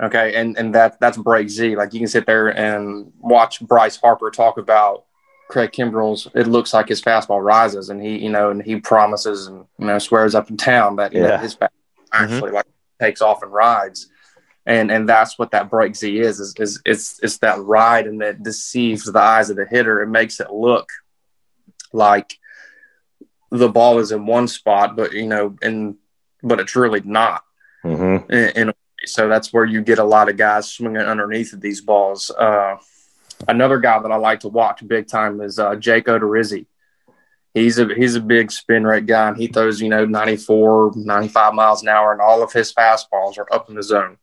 Okay, 0.00 0.34
and 0.34 0.56
and 0.56 0.74
that 0.74 1.00
that's 1.00 1.18
break 1.18 1.48
Z. 1.48 1.76
Like 1.76 1.92
you 1.92 2.00
can 2.00 2.08
sit 2.08 2.26
there 2.26 2.48
and 2.48 3.12
watch 3.18 3.60
Bryce 3.60 3.96
Harper 3.96 4.30
talk 4.30 4.58
about 4.58 5.04
Craig 5.48 5.72
Kimbrel's. 5.72 6.28
It 6.34 6.46
looks 6.46 6.72
like 6.72 6.88
his 6.88 7.02
fastball 7.02 7.42
rises, 7.42 7.90
and 7.90 8.00
he 8.00 8.18
you 8.18 8.30
know 8.30 8.50
and 8.50 8.62
he 8.62 8.80
promises 8.80 9.48
and 9.48 9.64
you 9.78 9.86
know 9.86 9.98
swears 9.98 10.34
up 10.34 10.50
and 10.50 10.58
down 10.58 10.96
that 10.96 11.12
you 11.12 11.22
yeah. 11.22 11.28
know 11.28 11.38
his 11.38 11.56
fastball 11.56 11.68
actually 12.12 12.42
mm-hmm. 12.42 12.54
like 12.56 12.66
takes 13.00 13.22
off 13.22 13.42
and 13.42 13.52
rides. 13.52 14.08
And, 14.66 14.90
and 14.90 15.08
that's 15.08 15.38
what 15.38 15.52
that 15.52 15.70
break 15.70 15.96
Z 15.96 16.18
is, 16.20 16.40
is, 16.40 16.54
is 16.58 16.82
it's, 16.84 17.18
it's 17.22 17.38
that 17.38 17.58
ride 17.58 18.06
and 18.06 18.20
that 18.20 18.42
deceives 18.42 19.10
the 19.10 19.18
eyes 19.18 19.48
of 19.48 19.56
the 19.56 19.64
hitter. 19.64 20.02
It 20.02 20.08
makes 20.08 20.40
it 20.40 20.52
look 20.52 20.90
like 21.90 22.36
the 23.50 23.70
ball 23.70 23.98
is 23.98 24.12
in 24.12 24.26
one 24.26 24.46
spot, 24.46 24.94
but 24.94 25.12
you 25.12 25.26
know, 25.26 25.56
and 25.62 25.96
but 26.42 26.60
it's 26.60 26.76
really 26.76 27.00
not. 27.00 27.42
Mm-hmm. 27.82 28.30
In, 28.30 28.68
in, 28.68 28.74
so 29.08 29.28
that's 29.28 29.52
where 29.52 29.64
you 29.64 29.82
get 29.82 29.98
a 29.98 30.04
lot 30.04 30.28
of 30.28 30.36
guys 30.36 30.72
swinging 30.72 31.02
underneath 31.02 31.52
of 31.52 31.60
these 31.60 31.80
balls. 31.80 32.30
Uh, 32.30 32.76
another 33.46 33.78
guy 33.78 34.00
that 34.00 34.10
I 34.10 34.16
like 34.16 34.40
to 34.40 34.48
watch 34.48 34.86
big 34.86 35.08
time 35.08 35.40
is 35.40 35.58
uh, 35.58 35.76
Jake 35.76 36.06
Odorizzi. 36.06 36.66
He's 37.54 37.78
a 37.78 37.86
he's 37.94 38.14
a 38.14 38.20
big 38.20 38.52
spin 38.52 38.84
rate 38.84 39.06
guy, 39.06 39.28
and 39.28 39.36
he 39.36 39.48
throws 39.48 39.80
you 39.80 39.88
know 39.88 40.04
94, 40.04 40.92
95 40.96 41.54
miles 41.54 41.82
an 41.82 41.88
hour, 41.88 42.12
and 42.12 42.20
all 42.20 42.42
of 42.42 42.52
his 42.52 42.72
fastballs 42.72 43.38
are 43.38 43.52
up 43.52 43.68
in 43.68 43.74
the 43.74 43.82
zone. 43.82 44.18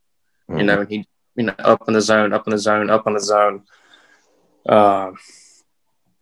Mm-hmm. 0.49 0.59
You 0.59 0.65
know, 0.65 0.79
and 0.81 0.89
he 0.89 1.07
you 1.35 1.43
know 1.45 1.55
up 1.59 1.83
in 1.87 1.93
the 1.93 2.01
zone, 2.01 2.33
up 2.33 2.47
in 2.47 2.51
the 2.51 2.59
zone, 2.59 2.89
up 2.89 3.07
in 3.07 3.13
the 3.13 3.19
zone. 3.19 3.63
Uh, 4.67 5.11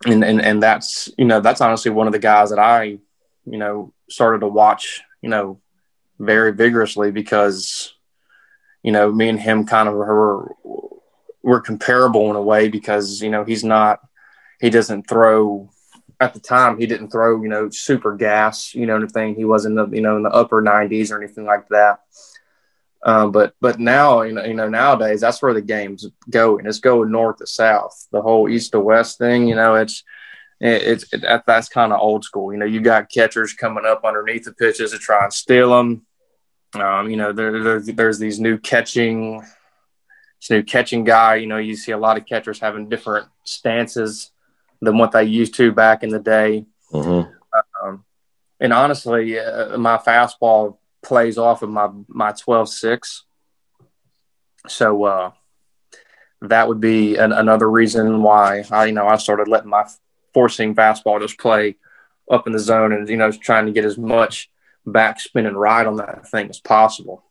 and, 0.06 0.23
and 0.23 0.41
and 0.41 0.63
that's 0.63 1.10
you 1.17 1.26
know 1.26 1.39
that's 1.39 1.62
honestly 1.62 1.91
one 1.91 2.08
of 2.08 2.13
the 2.13 2.19
guys 2.19 2.49
that 2.49 2.60
I 2.60 2.84
you 3.45 3.58
know 3.58 3.93
started 4.10 4.39
to 4.39 4.47
watch 4.47 5.02
you 5.21 5.30
know 5.30 5.60
very 6.19 6.52
vigorously 6.52 7.12
because 7.12 7.93
you 8.83 8.91
know 8.91 9.11
me 9.11 9.29
and 9.29 9.39
him 9.39 9.65
kind 9.65 9.89
of 9.89 9.95
were 9.95 10.55
we're 11.41 11.61
comparable 11.61 12.29
in 12.29 12.35
a 12.35 12.41
way 12.41 12.69
because 12.69 13.21
you 13.21 13.29
know 13.29 13.43
he's 13.43 13.63
not 13.63 13.99
he 14.61 14.69
doesn't 14.69 15.07
throw 15.07 15.69
at 16.19 16.33
the 16.33 16.39
time 16.39 16.79
he 16.79 16.85
didn't 16.85 17.09
throw 17.09 17.41
you 17.41 17.49
know 17.49 17.69
super 17.69 18.15
gas 18.15 18.75
you 18.75 18.85
know 18.85 18.95
anything 18.95 19.35
he 19.35 19.45
was 19.45 19.65
in 19.65 19.75
the 19.75 19.87
you 19.87 20.01
know 20.01 20.15
in 20.15 20.23
the 20.23 20.29
upper 20.29 20.61
90s 20.61 21.11
or 21.11 21.21
anything 21.21 21.45
like 21.45 21.67
that 21.69 21.99
um, 23.05 23.31
but 23.31 23.53
but 23.59 23.79
now 23.79 24.21
you 24.21 24.33
know 24.33 24.45
you 24.45 24.53
know 24.53 24.69
nowadays 24.69 25.19
that's 25.19 25.41
where 25.41 25.53
the 25.53 25.61
game's 25.61 26.07
going. 26.29 26.65
It's 26.65 26.79
going 26.79 27.11
north 27.11 27.37
to 27.37 27.47
south. 27.47 28.07
The 28.11 28.21
whole 28.21 28.47
east 28.47 28.71
to 28.71 28.79
west 28.79 29.17
thing, 29.17 29.47
you 29.47 29.55
know, 29.55 29.75
it's 29.75 30.03
it's 30.61 31.11
it, 31.11 31.25
that's 31.45 31.67
kind 31.67 31.91
of 31.91 31.99
old 31.99 32.23
school. 32.23 32.53
You 32.53 32.59
know, 32.59 32.65
you 32.65 32.79
got 32.79 33.11
catchers 33.11 33.53
coming 33.53 33.85
up 33.85 34.05
underneath 34.05 34.45
the 34.45 34.53
pitches 34.53 34.91
to 34.91 34.99
try 34.99 35.25
and 35.25 35.33
steal 35.33 35.71
them. 35.71 36.05
Um, 36.75 37.09
you 37.09 37.17
know, 37.17 37.31
there, 37.31 37.63
there, 37.63 37.79
there's 37.79 38.19
these 38.19 38.39
new 38.39 38.57
catching, 38.57 39.39
this 40.39 40.49
new 40.49 40.63
catching 40.63 41.03
guy. 41.03 41.36
You 41.36 41.47
know, 41.47 41.57
you 41.57 41.75
see 41.75 41.91
a 41.91 41.97
lot 41.97 42.17
of 42.17 42.25
catchers 42.25 42.59
having 42.59 42.89
different 42.89 43.27
stances 43.43 44.31
than 44.81 44.97
what 44.97 45.12
they 45.12 45.23
used 45.23 45.55
to 45.55 45.71
back 45.71 46.03
in 46.03 46.09
the 46.09 46.19
day. 46.19 46.65
Mm-hmm. 46.91 47.31
Um, 47.83 48.05
and 48.59 48.73
honestly, 48.73 49.39
uh, 49.39 49.77
my 49.77 49.97
fastball 49.97 50.77
plays 51.03 51.38
off 51.38 51.62
of 51.62 51.69
my 51.69 51.89
my 52.07 52.31
12 52.31 52.69
6 52.69 53.25
so 54.67 55.03
uh, 55.03 55.31
that 56.41 56.67
would 56.67 56.79
be 56.79 57.17
an, 57.17 57.31
another 57.31 57.69
reason 57.69 58.21
why 58.21 58.63
I 58.71 58.86
you 58.86 58.93
know 58.93 59.07
I 59.07 59.17
started 59.17 59.47
letting 59.47 59.69
my 59.69 59.86
four 60.33 60.49
seam 60.49 60.75
fastball 60.75 61.21
just 61.21 61.38
play 61.38 61.77
up 62.31 62.47
in 62.47 62.53
the 62.53 62.59
zone 62.59 62.93
and 62.93 63.07
you 63.09 63.17
know 63.17 63.31
trying 63.31 63.65
to 63.65 63.71
get 63.71 63.86
as 63.86 63.97
much 63.97 64.49
backspin 64.87 65.47
and 65.47 65.59
ride 65.59 65.87
on 65.87 65.97
that 65.97 66.27
thing 66.29 66.49
as 66.49 66.59
possible. 66.59 67.23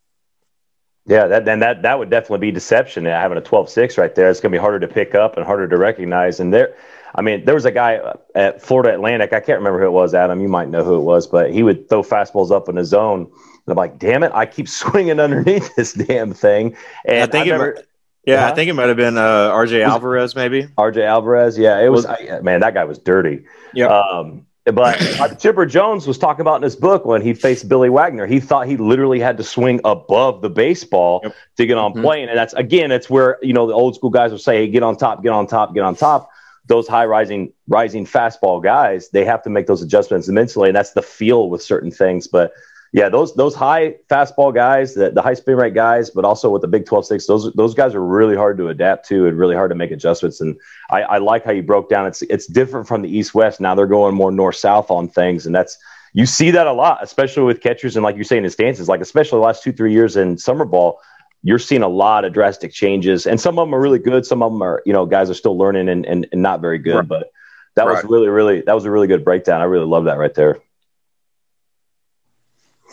Yeah, 1.07 1.27
that 1.27 1.45
then 1.45 1.61
that 1.61 1.83
that 1.83 1.99
would 1.99 2.11
definitely 2.11 2.47
be 2.47 2.53
deception. 2.53 3.05
Having 3.07 3.39
a 3.39 3.43
12-6 3.43 3.99
right 3.99 4.15
there, 4.15 4.31
it's 4.31 4.41
going 4.41 4.53
to 4.53 4.57
be 4.57 4.61
harder 4.61 4.79
to 4.81 4.89
pick 4.89 5.15
up 5.15 5.37
and 5.37 5.45
harder 5.45 5.67
to 5.67 5.77
recognize. 5.77 6.39
And 6.39 6.55
there, 6.55 6.77
I 7.15 7.23
mean, 7.23 7.45
there 7.45 7.57
was 7.57 7.65
a 7.65 7.73
guy 7.73 8.01
at 8.37 8.63
Florida 8.63 8.95
Atlantic. 8.95 9.33
I 9.33 9.41
can't 9.41 9.59
remember 9.59 9.81
who 9.81 9.87
it 9.87 9.91
was, 9.91 10.15
Adam. 10.15 10.41
You 10.41 10.49
might 10.49 10.69
know 10.69 10.85
who 10.85 10.97
it 10.97 11.03
was, 11.03 11.27
but 11.27 11.53
he 11.53 11.65
would 11.65 11.89
throw 11.89 12.03
fastballs 12.03 12.53
up 12.53 12.69
in 12.69 12.77
his 12.77 12.89
zone. 12.89 13.23
And 13.23 13.69
I'm 13.69 13.77
like, 13.77 13.99
damn 13.99 14.23
it, 14.23 14.31
I 14.33 14.47
keep 14.47 14.69
swinging 14.69 15.19
underneath 15.19 15.75
this 15.75 15.93
damn 15.93 16.33
thing. 16.33 16.77
And 17.05 17.25
I 17.25 17.27
think 17.27 17.47
I 17.47 17.51
never, 17.51 17.71
it, 17.71 17.89
yeah, 18.25 18.37
uh-huh. 18.37 18.53
I 18.53 18.55
think 18.55 18.71
it 18.71 18.75
might 18.75 18.89
have 18.89 18.97
been 18.97 19.19
uh, 19.19 19.51
RJ 19.51 19.85
Alvarez, 19.85 20.37
maybe. 20.37 20.65
RJ 20.79 21.05
Alvarez, 21.05 21.59
yeah, 21.59 21.81
it 21.81 21.89
was. 21.89 22.07
I, 22.07 22.41
man, 22.43 22.61
that 22.61 22.75
guy 22.75 22.85
was 22.85 22.99
dirty. 22.99 23.47
Yeah. 23.75 23.89
Um, 23.89 24.47
but 24.65 25.01
uh, 25.21 25.35
Chipper 25.35 25.67
Jones 25.67 26.07
was 26.07 26.19
talking 26.19 26.41
about 26.41 26.57
in 26.57 26.63
his 26.63 26.77
book 26.77 27.05
when 27.05 27.23
he 27.23 27.35
faced 27.35 27.69
Billy 27.69 27.91
Wagner. 27.91 28.27
He 28.27 28.41
thought 28.41 28.67
he 28.67 28.77
literally 28.77 29.21
had 29.21 29.37
to 29.39 29.45
swing 29.45 29.81
above 29.85 30.41
the 30.41 30.51
baseball 30.51 31.21
yep. 31.25 31.35
to 31.57 31.67
get 31.67 31.79
on 31.79 31.93
mm-hmm. 31.93 32.03
plane, 32.03 32.29
and 32.29 32.39
that's 32.39 32.55
again, 32.55 32.93
it's 32.93 33.11
where 33.11 33.39
you 33.43 33.53
know 33.53 33.67
the 33.67 33.75
old 33.75 33.95
school 33.95 34.11
guys 34.11 34.31
will 34.31 34.39
say, 34.39 34.59
"Hey, 34.59 34.69
get 34.69 34.83
on 34.83 34.97
top, 34.97 35.23
get 35.23 35.31
on 35.31 35.47
top, 35.47 35.75
get 35.75 35.83
on 35.83 35.97
top." 35.97 36.31
those 36.67 36.87
high 36.87 37.05
rising 37.05 37.53
rising 37.69 38.07
fastball 38.07 38.63
guys, 38.63 39.09
they 39.11 39.25
have 39.25 39.43
to 39.43 39.51
make 39.51 39.67
those 39.67 39.83
adjustments 39.83 40.29
mentally, 40.29 40.69
and 40.69 40.77
that's 40.77 40.93
the 40.93 41.03
feel 41.03 41.51
with 41.51 41.63
certain 41.63 41.91
things. 41.91 42.29
But 42.29 42.53
yeah, 42.93 43.09
those 43.09 43.35
those 43.35 43.55
high 43.55 43.95
fastball 44.11 44.55
guys, 44.55 44.95
the, 44.95 45.11
the 45.11 45.23
high 45.23 45.33
spin 45.33 45.57
rate 45.57 45.73
guys, 45.73 46.11
but 46.11 46.27
also 46.27 46.51
with 46.51 46.61
the 46.61 46.69
big 46.69 46.85
12 46.85 47.07
6, 47.07 47.27
those 47.27 47.53
those 47.55 47.75
guys 47.75 47.95
are 47.95 48.05
really 48.05 48.37
hard 48.37 48.59
to 48.59 48.69
adapt 48.69 49.09
to 49.09 49.27
and 49.27 49.39
really 49.39 49.55
hard 49.55 49.71
to 49.71 49.75
make 49.75 49.91
adjustments. 49.91 50.43
And 50.43 50.59
I, 50.91 51.03
I 51.03 51.19
like 51.19 51.43
how 51.43 51.53
you 51.53 51.63
broke 51.63 51.89
down. 51.89 52.07
It's 52.07 52.21
it's 52.23 52.47
different 52.47 52.87
from 52.87 53.01
the 53.01 53.09
East 53.09 53.35
West. 53.35 53.61
Now 53.61 53.75
they're 53.75 53.87
going 53.87 54.15
more 54.15 54.31
north 54.31 54.57
south 54.57 54.91
on 54.91 55.09
things, 55.09 55.47
and 55.47 55.55
that's 55.55 55.79
you 56.13 56.27
see 56.27 56.51
that 56.51 56.67
a 56.67 56.73
lot, 56.73 56.99
especially 57.03 57.45
with 57.45 57.63
catchers 57.63 57.97
and 57.97 58.05
like 58.05 58.15
you're 58.15 58.25
saying 58.25 58.45
in 58.45 58.51
stances, 58.51 58.89
like 58.89 59.01
especially 59.01 59.39
the 59.39 59.47
last 59.47 59.63
two 59.63 59.73
three 59.73 59.93
years 59.93 60.17
in 60.17 60.37
summer 60.37 60.67
ball 60.67 61.01
you're 61.43 61.59
seeing 61.59 61.83
a 61.83 61.89
lot 61.89 62.25
of 62.25 62.33
drastic 62.33 62.73
changes, 62.73 63.27
and 63.27 63.41
some 63.41 63.59
of 63.59 63.67
them 63.67 63.75
are 63.75 63.81
really 63.81 63.99
good. 63.99 64.25
Some 64.25 64.43
of 64.43 64.53
them 64.53 64.63
are, 64.63 64.81
you 64.87 64.93
know, 64.93 65.07
guys 65.07 65.29
are 65.29 65.35
still 65.35 65.59
learning 65.59 65.89
and, 65.89 66.07
and, 66.07 66.27
and 66.31 66.41
not 66.41 66.61
very 66.61 66.79
good. 66.79 66.95
Right. 66.95 67.09
But 67.09 67.33
that 67.75 67.87
right. 67.87 67.97
was 67.97 68.05
really, 68.05 68.29
really, 68.29 68.61
that 68.61 68.75
was 68.75 68.85
a 68.85 68.91
really 68.91 69.09
good 69.09 69.25
breakdown. 69.25 69.61
I 69.61 69.65
really 69.65 69.87
love 69.87 70.05
that 70.05 70.19
right 70.19 70.33
there. 70.35 70.61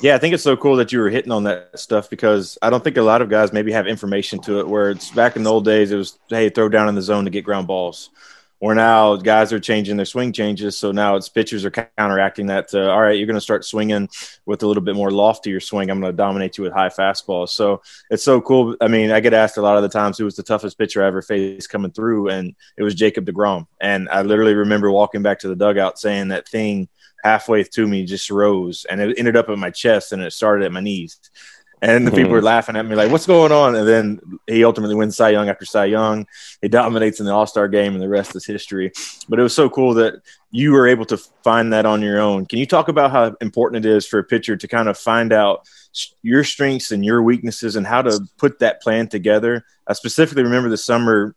Yeah, 0.02 0.16
I 0.16 0.18
think 0.18 0.34
it's 0.34 0.44
so 0.44 0.56
cool 0.56 0.78
that 0.78 0.94
you 0.94 1.00
were 1.00 1.10
hitting 1.10 1.32
on 1.32 1.44
that 1.44 1.78
stuff 1.78 2.10
because 2.10 2.58
I 2.62 2.70
don't 2.70 2.82
think 2.82 2.96
a 2.96 3.02
lot 3.02 3.22
of 3.22 3.30
guys 3.30 3.52
maybe 3.52 3.74
have 3.74 3.86
information 3.86 4.40
to 4.44 4.60
it. 4.60 4.68
Where 4.68 4.92
it's 4.92 5.12
back 5.12 5.36
in 5.36 5.44
the 5.44 5.52
old 5.52 5.66
days, 5.66 5.92
it 5.92 5.98
was 5.98 6.18
hey, 6.30 6.50
throw 6.50 6.70
down 6.70 6.88
in 6.88 6.96
the 6.96 7.02
zone 7.02 7.26
to 7.26 7.30
get 7.30 7.44
ground 7.44 7.68
balls. 7.68 8.10
Or 8.62 8.76
now 8.76 9.16
guys 9.18 9.54
are 9.54 9.60
changing 9.60 9.98
their 9.98 10.06
swing 10.06 10.34
changes, 10.34 10.78
so 10.78 10.92
now 10.92 11.16
it's 11.16 11.30
pitchers 11.30 11.66
are 11.66 11.72
counteracting 11.72 12.48
that. 12.48 12.70
To, 12.70 12.90
all 12.90 13.02
right, 13.02 13.18
you're 13.18 13.28
going 13.28 13.36
to 13.36 13.42
start 13.42 13.64
swinging 13.64 14.10
with 14.46 14.64
a 14.64 14.68
little 14.68 14.84
bit 14.84 14.96
more 14.96 15.12
loftier 15.12 15.62
swing. 15.62 15.90
I'm 15.90 16.02
going 16.02 16.12
to 16.12 16.18
dominate 16.18 16.58
you 16.58 16.66
with 16.66 16.74
high 16.74 16.90
fastballs. 16.90 17.50
So 17.50 17.82
it's 18.10 18.24
so 18.24 18.42
cool. 18.42 18.76
I 18.82 18.90
mean, 18.90 19.12
I 19.12 19.22
get 19.22 19.34
asked 19.34 19.58
a 19.58 19.62
lot 19.62 19.78
of 19.78 19.84
the 19.84 19.90
times 19.90 20.18
who 20.18 20.26
was 20.26 20.36
the 20.36 20.44
toughest 20.44 20.78
pitcher 20.78 21.04
I 21.04 21.08
ever 21.08 21.22
faced 21.22 21.70
coming 21.70 21.92
through, 21.92 22.30
and 22.30 22.54
it 22.78 22.84
was 22.84 22.96
Jacob 22.96 23.26
Degrom. 23.26 23.66
And 23.80 24.10
I 24.10 24.24
literally 24.24 24.56
remember 24.56 24.92
walking 24.92 25.22
back 25.22 25.40
to 25.40 25.50
the 25.50 25.56
dugout 25.56 25.98
saying 25.98 26.30
that 26.30 26.48
thing 26.48 26.90
halfway 27.24 27.64
to 27.64 27.88
me 27.88 28.06
just 28.06 28.30
rose, 28.30 28.86
and 28.90 29.02
it 29.02 29.18
ended 29.18 29.36
up 29.36 29.50
at 29.50 29.58
my 29.58 29.70
chest, 29.70 30.12
and 30.12 30.22
it 30.22 30.34
started 30.34 30.66
at 30.66 30.72
my 30.72 30.80
knees. 30.80 31.20
And 31.82 32.06
the 32.06 32.12
people 32.12 32.26
hmm. 32.26 32.34
were 32.34 32.42
laughing 32.42 32.76
at 32.76 32.86
me 32.86 32.96
like, 32.96 33.10
"What's 33.10 33.26
going 33.26 33.54
on?" 33.54 33.76
And 33.76 33.88
then 33.88 34.20
he 34.48 34.66
ultimately 34.66 34.96
wins 34.96 35.16
Cy 35.16 35.30
Young 35.30 35.48
after 35.48 35.64
Cy 35.64 35.86
Young. 35.86 36.28
He 36.62 36.68
dominates 36.68 37.22
in 37.22 37.26
the 37.26 37.34
All 37.34 37.48
Star 37.48 37.70
game, 37.70 37.94
and 37.94 38.02
the 38.02 38.10
rest 38.10 38.36
is 38.36 38.46
history. 38.46 38.92
But 39.30 39.40
it 39.40 39.44
was 39.44 39.56
so 39.56 39.70
cool 39.70 39.94
that 39.94 40.16
you 40.52 40.74
were 40.74 40.88
able 40.88 41.06
to 41.06 41.18
find 41.44 41.72
that 41.72 41.86
on 41.86 42.02
your 42.02 42.20
own. 42.20 42.46
Can 42.48 42.60
you 42.60 42.66
talk 42.66 42.90
about 42.90 43.12
how 43.12 43.36
important 43.40 43.86
it 43.86 43.90
is 43.90 44.06
for 44.06 44.20
a 44.20 44.24
pitcher 44.26 44.58
to 44.58 44.68
kind 44.68 44.90
of 44.90 44.98
find 44.98 45.32
out 45.32 45.68
your 46.22 46.44
strengths 46.44 46.92
and 46.92 47.06
your 47.06 47.24
weaknesses 47.24 47.76
and 47.78 47.88
how 47.88 48.02
to 48.02 48.20
put 48.38 48.60
that 48.60 48.82
plan 48.82 49.08
together? 49.08 49.64
I 49.88 49.94
specifically 49.94 50.44
remember 50.44 50.68
the 50.70 50.78
summer, 50.78 51.34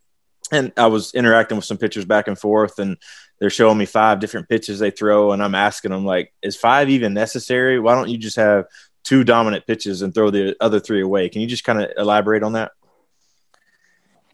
and 0.51 0.73
I 0.77 0.87
was 0.87 1.15
interacting 1.15 1.57
with 1.57 1.67
some 1.67 1.79
pitchers 1.79 2.05
back 2.05 2.27
and 2.27 2.39
forth, 2.39 2.81
and 2.81 2.97
they're 3.43 3.51
showing 3.51 3.77
me 3.77 3.87
five 3.87 4.21
different 4.21 4.49
pitches 4.49 4.79
they 4.79 4.93
throw, 4.93 5.33
and 5.33 5.43
I'm 5.43 5.57
asking 5.57 5.91
them 5.91 6.05
like, 6.05 6.33
"Is 6.43 6.55
five 6.55 6.89
even 6.91 7.13
necessary? 7.13 7.81
Why 7.81 7.97
don't 7.97 8.09
you 8.09 8.17
just 8.17 8.37
have 8.37 8.67
two 9.03 9.25
dominant 9.25 9.67
pitches 9.67 10.03
and 10.03 10.15
throw 10.15 10.31
the 10.31 10.57
other 10.61 10.79
three 10.79 11.03
away. 11.03 11.29
Can 11.29 11.41
you 11.41 11.49
just 11.49 11.65
kind 11.65 11.83
of 11.83 11.91
elaborate 11.97 12.45
on 12.45 12.53
that? 12.53 12.71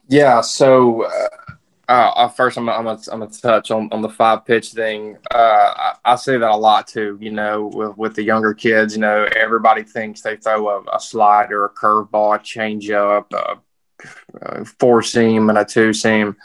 Yeah. 0.08 0.42
So, 0.42 1.04
uh, 1.88 1.90
uh, 1.90 2.28
first, 2.28 2.58
I'm 2.58 2.66
gonna, 2.66 2.98
I'm 3.10 3.30
touch 3.30 3.70
on, 3.70 3.88
on 3.92 4.02
the 4.02 4.10
five 4.10 4.44
pitch 4.44 4.72
thing. 4.72 5.16
Uh, 5.30 5.38
I, 5.74 5.94
I, 6.04 6.16
say 6.16 6.36
that 6.36 6.50
a 6.50 6.54
lot 6.54 6.86
too. 6.86 7.16
You 7.18 7.30
know, 7.30 7.70
with, 7.72 7.96
with 7.96 8.14
the 8.14 8.22
younger 8.22 8.52
kids, 8.52 8.94
you 8.94 9.00
know, 9.00 9.26
everybody 9.34 9.84
thinks 9.84 10.20
they 10.20 10.36
throw 10.36 10.68
a, 10.68 10.96
a 10.96 11.00
slider, 11.00 11.64
a 11.64 11.70
curveball, 11.70 12.36
a 12.36 12.38
changeup, 12.40 13.32
a, 13.32 13.58
a 14.42 14.64
four 14.66 15.00
seam, 15.00 15.48
and 15.48 15.56
a 15.56 15.64
two 15.64 15.94
seam 15.94 16.36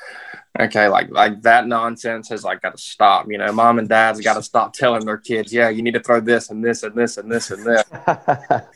okay 0.59 0.87
like 0.87 1.09
like 1.09 1.41
that 1.41 1.67
nonsense 1.67 2.29
has 2.29 2.43
like 2.43 2.61
got 2.61 2.75
to 2.77 2.81
stop 2.81 3.25
you 3.29 3.37
know? 3.37 3.51
Mom 3.51 3.79
and 3.79 3.89
dad's 3.89 4.21
got 4.21 4.35
to 4.35 4.43
stop 4.43 4.73
telling 4.73 5.05
their 5.05 5.17
kids 5.17 5.51
yeah 5.51 5.69
you 5.69 5.81
need 5.81 5.93
to 5.93 5.99
throw 5.99 6.19
this 6.19 6.49
and 6.49 6.63
this 6.63 6.83
and 6.83 6.95
this 6.95 7.17
and 7.17 7.31
this 7.31 7.51
and 7.51 7.65
this. 7.65 7.83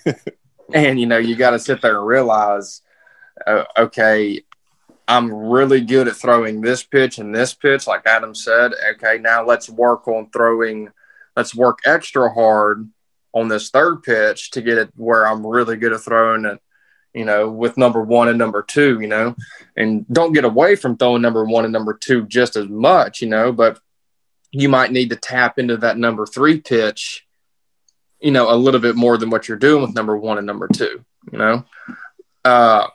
And 0.73 0.99
you 0.99 1.05
know 1.05 1.17
you 1.17 1.35
got 1.37 1.51
to 1.51 1.59
sit 1.59 1.81
there 1.81 1.97
and 1.97 2.05
realize 2.05 2.81
uh, 3.45 3.63
okay 3.77 4.41
i'm 5.07 5.31
really 5.31 5.79
good 5.79 6.09
at 6.09 6.15
throwing 6.17 6.59
this 6.59 6.83
pitch 6.83 7.19
and 7.19 7.33
this 7.33 7.53
pitch 7.53 7.87
like 7.87 8.05
adam 8.05 8.35
said. 8.35 8.73
Okay 8.95 9.17
now 9.17 9.45
let's 9.45 9.69
work 9.69 10.09
on 10.09 10.29
throwing 10.31 10.89
let's 11.37 11.55
work 11.55 11.79
extra 11.85 12.33
hard 12.33 12.89
on 13.31 13.47
this 13.47 13.69
third 13.69 14.03
pitch 14.03 14.51
to 14.51 14.61
get 14.61 14.77
it 14.77 14.89
where 14.97 15.25
i'm 15.25 15.45
really 15.45 15.77
good 15.77 15.93
at 15.93 16.01
throwing 16.01 16.43
it 16.43 16.59
you 17.13 17.25
know, 17.25 17.49
with 17.49 17.77
number 17.77 18.01
one 18.01 18.27
and 18.27 18.37
number 18.37 18.61
two, 18.61 18.99
you 18.99 19.07
know, 19.07 19.35
and 19.75 20.05
don't 20.07 20.33
get 20.33 20.45
away 20.45 20.75
from 20.75 20.97
throwing 20.97 21.21
number 21.21 21.43
one 21.45 21.63
and 21.63 21.73
number 21.73 21.93
two 21.93 22.25
just 22.27 22.55
as 22.55 22.67
much, 22.67 23.21
you 23.21 23.27
know, 23.27 23.51
but 23.51 23.79
you 24.51 24.69
might 24.69 24.91
need 24.91 25.09
to 25.09 25.15
tap 25.15 25.59
into 25.59 25.77
that 25.77 25.97
number 25.97 26.25
three 26.25 26.59
pitch, 26.59 27.25
you 28.19 28.31
know, 28.31 28.53
a 28.53 28.55
little 28.55 28.79
bit 28.79 28.95
more 28.95 29.17
than 29.17 29.29
what 29.29 29.47
you're 29.47 29.57
doing 29.57 29.81
with 29.81 29.95
number 29.95 30.17
one 30.17 30.37
and 30.37 30.47
number 30.47 30.67
two, 30.67 31.03
you 31.31 31.37
know. 31.37 31.65
Uh, 32.45 32.87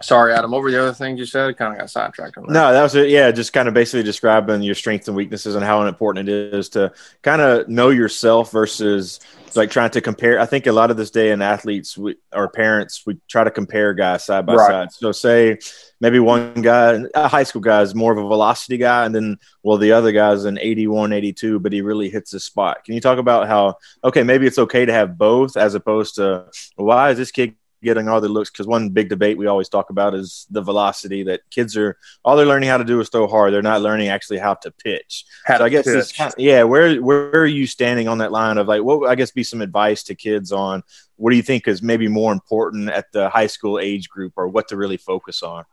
Sorry, 0.00 0.32
Adam. 0.32 0.54
Over 0.54 0.70
the 0.70 0.80
other 0.80 0.94
things 0.94 1.18
you 1.18 1.26
said? 1.26 1.56
Kind 1.56 1.74
of 1.74 1.78
got 1.78 1.90
sidetracked. 1.90 2.36
On 2.38 2.46
that. 2.46 2.52
No, 2.52 2.72
that 2.72 2.82
was 2.82 2.94
it. 2.94 3.10
Yeah, 3.10 3.30
just 3.30 3.52
kind 3.52 3.68
of 3.68 3.74
basically 3.74 4.02
describing 4.02 4.62
your 4.62 4.74
strengths 4.74 5.08
and 5.08 5.16
weaknesses 5.16 5.54
and 5.54 5.64
how 5.64 5.86
important 5.86 6.28
it 6.28 6.54
is 6.54 6.70
to 6.70 6.92
kind 7.22 7.42
of 7.42 7.68
know 7.68 7.90
yourself 7.90 8.50
versus 8.50 9.20
like 9.56 9.70
trying 9.70 9.90
to 9.90 10.00
compare. 10.00 10.40
I 10.40 10.46
think 10.46 10.66
a 10.66 10.72
lot 10.72 10.90
of 10.90 10.96
this 10.96 11.10
day 11.10 11.30
in 11.30 11.42
athletes 11.42 11.96
we, 11.96 12.16
or 12.32 12.48
parents, 12.48 13.02
we 13.06 13.18
try 13.28 13.44
to 13.44 13.50
compare 13.50 13.94
guys 13.94 14.24
side 14.24 14.46
by 14.46 14.54
right. 14.54 14.70
side. 14.70 14.92
So 14.92 15.12
say 15.12 15.58
maybe 16.00 16.18
one 16.18 16.54
guy, 16.62 17.00
a 17.14 17.28
high 17.28 17.42
school 17.42 17.60
guy, 17.60 17.82
is 17.82 17.94
more 17.94 18.12
of 18.12 18.18
a 18.18 18.26
velocity 18.26 18.78
guy, 18.78 19.04
and 19.04 19.14
then 19.14 19.38
well 19.62 19.78
the 19.78 19.92
other 19.92 20.12
guy's 20.12 20.44
an 20.44 20.58
81, 20.58 21.12
82, 21.12 21.60
but 21.60 21.72
he 21.72 21.82
really 21.82 22.08
hits 22.08 22.30
his 22.30 22.44
spot. 22.44 22.84
Can 22.84 22.94
you 22.94 23.00
talk 23.00 23.18
about 23.18 23.46
how 23.46 23.76
okay 24.02 24.22
maybe 24.22 24.46
it's 24.46 24.58
okay 24.58 24.84
to 24.84 24.92
have 24.92 25.18
both 25.18 25.56
as 25.56 25.74
opposed 25.74 26.16
to 26.16 26.46
why 26.76 27.10
is 27.10 27.18
this 27.18 27.30
kid 27.30 27.54
getting 27.82 28.08
all 28.08 28.20
the 28.20 28.28
looks 28.28 28.50
because 28.50 28.66
one 28.66 28.90
big 28.90 29.08
debate 29.08 29.36
we 29.36 29.46
always 29.46 29.68
talk 29.68 29.90
about 29.90 30.14
is 30.14 30.46
the 30.50 30.62
velocity 30.62 31.22
that 31.24 31.40
kids 31.50 31.76
are 31.76 31.96
all 32.24 32.36
they're 32.36 32.46
learning 32.46 32.68
how 32.68 32.78
to 32.78 32.84
do 32.84 33.00
is 33.00 33.08
throw 33.08 33.26
hard. 33.26 33.52
They're 33.52 33.62
not 33.62 33.82
learning 33.82 34.08
actually 34.08 34.38
how 34.38 34.54
to 34.54 34.70
pitch. 34.70 35.24
How 35.44 35.58
so 35.58 35.64
I 35.64 35.68
guess 35.68 36.12
kind 36.12 36.32
of, 36.32 36.38
yeah, 36.38 36.62
where 36.62 37.00
where 37.02 37.30
are 37.30 37.46
you 37.46 37.66
standing 37.66 38.08
on 38.08 38.18
that 38.18 38.32
line 38.32 38.58
of 38.58 38.68
like 38.68 38.82
what 38.82 39.08
I 39.08 39.14
guess 39.14 39.30
be 39.30 39.44
some 39.44 39.60
advice 39.60 40.02
to 40.04 40.14
kids 40.14 40.52
on 40.52 40.82
what 41.16 41.30
do 41.30 41.36
you 41.36 41.42
think 41.42 41.68
is 41.68 41.82
maybe 41.82 42.08
more 42.08 42.32
important 42.32 42.88
at 42.88 43.12
the 43.12 43.28
high 43.28 43.46
school 43.46 43.78
age 43.78 44.08
group 44.08 44.32
or 44.36 44.48
what 44.48 44.68
to 44.68 44.76
really 44.76 44.96
focus 44.96 45.42
on? 45.42 45.64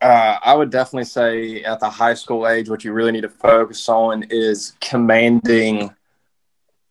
Uh, 0.00 0.38
I 0.42 0.54
would 0.54 0.70
definitely 0.70 1.04
say 1.04 1.62
at 1.62 1.80
the 1.80 1.90
high 1.90 2.14
school 2.14 2.48
age, 2.48 2.70
what 2.70 2.84
you 2.84 2.92
really 2.92 3.12
need 3.12 3.20
to 3.20 3.28
focus 3.28 3.86
on 3.88 4.24
is 4.30 4.72
commanding 4.80 5.90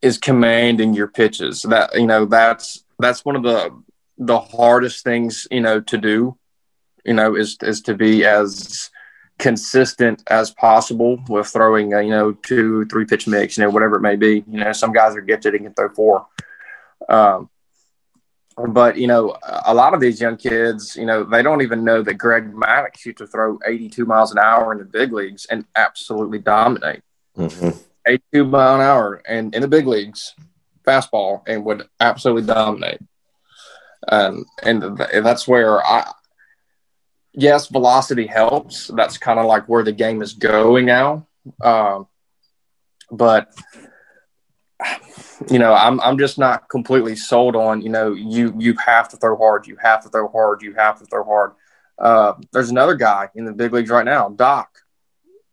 is 0.01 0.17
commanding 0.17 0.93
your 0.93 1.07
pitches. 1.07 1.63
That 1.63 1.95
you 1.95 2.05
know 2.05 2.25
that's 2.25 2.83
that's 2.99 3.25
one 3.25 3.35
of 3.35 3.43
the 3.43 3.71
the 4.19 4.39
hardest 4.39 5.03
things 5.03 5.47
you 5.49 5.61
know 5.61 5.79
to 5.79 5.97
do 5.97 6.37
you 7.05 7.13
know 7.13 7.35
is 7.35 7.57
is 7.61 7.81
to 7.81 7.95
be 7.95 8.25
as 8.25 8.91
consistent 9.39 10.21
as 10.27 10.51
possible 10.51 11.17
with 11.29 11.47
throwing 11.47 11.93
a, 11.93 12.03
you 12.03 12.09
know 12.09 12.33
two 12.33 12.85
three 12.85 13.05
pitch 13.05 13.25
mix 13.25 13.57
you 13.57 13.63
know 13.63 13.69
whatever 13.69 13.95
it 13.95 14.01
may 14.01 14.15
be. 14.15 14.43
You 14.47 14.59
know 14.59 14.73
some 14.73 14.91
guys 14.91 15.15
are 15.15 15.21
gifted 15.21 15.55
and 15.55 15.63
can 15.63 15.73
throw 15.73 15.89
four. 15.89 16.27
Um, 17.07 17.49
but 18.57 18.97
you 18.97 19.07
know 19.07 19.37
a 19.65 19.73
lot 19.73 19.93
of 19.93 20.01
these 20.01 20.19
young 20.19 20.35
kids 20.35 20.97
you 20.97 21.05
know 21.05 21.23
they 21.23 21.41
don't 21.41 21.61
even 21.61 21.85
know 21.85 22.03
that 22.03 22.15
greg 22.15 22.53
maddux 22.53 23.05
used 23.05 23.19
to 23.19 23.27
throw 23.27 23.57
82 23.65 24.05
miles 24.05 24.33
an 24.33 24.37
hour 24.37 24.73
in 24.73 24.79
the 24.79 24.85
big 24.85 25.13
leagues 25.13 25.45
and 25.45 25.65
absolutely 25.75 26.39
dominate. 26.39 27.01
Mm-hmm. 27.37 27.69
82 28.05 28.45
mile 28.45 28.75
an 28.75 28.81
hour 28.81 29.21
and 29.25 29.55
in 29.55 29.61
the 29.61 29.67
big 29.67 29.87
leagues 29.87 30.35
fastball 30.85 31.41
and 31.47 31.63
would 31.63 31.87
absolutely 32.01 32.45
dominate 32.45 32.99
um, 34.07 34.45
and 34.63 34.97
th- 34.97 35.23
that's 35.23 35.47
where 35.47 35.85
I, 35.85 36.11
yes, 37.33 37.67
velocity 37.67 38.27
helps. 38.27 38.87
That's 38.87 39.17
kind 39.17 39.39
of 39.39 39.45
like 39.45 39.67
where 39.67 39.83
the 39.83 39.91
game 39.91 40.21
is 40.21 40.33
going 40.33 40.85
now. 40.85 41.27
Um, 41.61 42.07
but 43.11 43.53
you 45.49 45.59
know, 45.59 45.73
I'm 45.73 45.99
I'm 46.01 46.17
just 46.17 46.37
not 46.37 46.69
completely 46.69 47.15
sold 47.15 47.55
on. 47.55 47.81
You 47.81 47.89
know, 47.89 48.13
you 48.13 48.53
you 48.57 48.75
have 48.85 49.09
to 49.09 49.17
throw 49.17 49.37
hard. 49.37 49.67
You 49.67 49.77
have 49.81 50.03
to 50.03 50.09
throw 50.09 50.27
hard. 50.29 50.61
You 50.61 50.73
have 50.75 50.99
to 50.99 51.05
throw 51.05 51.23
hard. 51.23 51.51
Uh, 51.97 52.33
there's 52.53 52.69
another 52.69 52.95
guy 52.95 53.29
in 53.35 53.45
the 53.45 53.51
big 53.51 53.73
leagues 53.73 53.89
right 53.89 54.05
now, 54.05 54.29
Doc. 54.29 54.69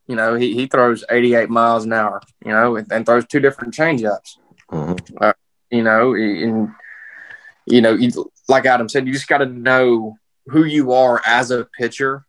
You 0.06 0.14
know, 0.14 0.36
he, 0.36 0.54
he 0.54 0.68
throws 0.68 1.04
88 1.10 1.50
miles 1.50 1.84
an 1.84 1.92
hour. 1.92 2.20
You 2.44 2.52
know, 2.52 2.76
and, 2.76 2.90
and 2.92 3.04
throws 3.04 3.26
two 3.26 3.40
different 3.40 3.74
changeups. 3.74 4.36
Mm-hmm. 4.70 5.16
Uh, 5.20 5.32
you 5.70 5.82
know, 5.82 6.14
and 6.14 6.70
you 7.66 7.80
know, 7.80 7.92
you, 7.92 8.30
like 8.48 8.64
Adam 8.64 8.88
said, 8.88 9.06
you 9.06 9.12
just 9.12 9.28
got 9.28 9.38
to 9.38 9.46
know 9.46 10.16
who 10.46 10.64
you 10.64 10.92
are 10.92 11.20
as 11.26 11.50
a 11.50 11.64
pitcher 11.78 12.24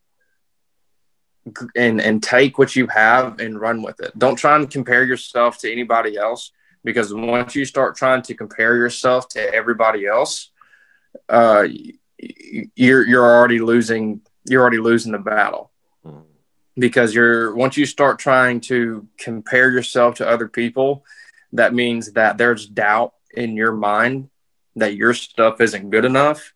and 1.76 2.02
and 2.02 2.21
take 2.21 2.58
what 2.58 2.76
you 2.76 2.88
have 2.88 3.39
and 3.39 3.62
run 3.62 3.82
with 3.82 4.00
it. 4.02 4.17
Don't 4.17 4.36
try 4.36 4.56
and 4.56 4.69
compare 4.69 5.06
yourself 5.06 5.60
to 5.60 5.71
anybody 5.71 6.17
else 6.17 6.52
because 6.84 7.13
once 7.13 7.56
you 7.56 7.65
start 7.65 7.95
trying 7.95 8.21
to 8.23 8.34
compare 8.34 8.76
yourself 8.76 9.30
to 9.30 9.54
everybody 9.54 10.06
else, 10.06 10.52
uh, 11.30 11.65
you're 12.17 13.06
you're 13.06 13.26
already 13.26 13.60
losing 13.60 14.21
you're 14.45 14.62
already 14.62 14.80
losing 14.80 15.12
the 15.12 15.19
battle 15.19 15.71
mm-hmm. 16.06 16.19
because 16.78 17.13
you're 17.13 17.56
once 17.56 17.78
you 17.78 17.86
start 17.86 18.19
trying 18.19 18.60
to 18.62 19.08
compare 19.17 19.69
yourself 19.69 20.15
to 20.15 20.28
other 20.28 20.47
people, 20.47 21.06
that 21.54 21.73
means 21.73 22.13
that 22.13 22.38
there's 22.38 22.65
doubt 22.65 23.13
in 23.34 23.56
your 23.56 23.71
mind 23.71 24.30
that 24.77 24.95
your 24.95 25.13
stuff 25.13 25.59
isn't 25.61 25.89
good 25.89 26.05
enough. 26.05 26.53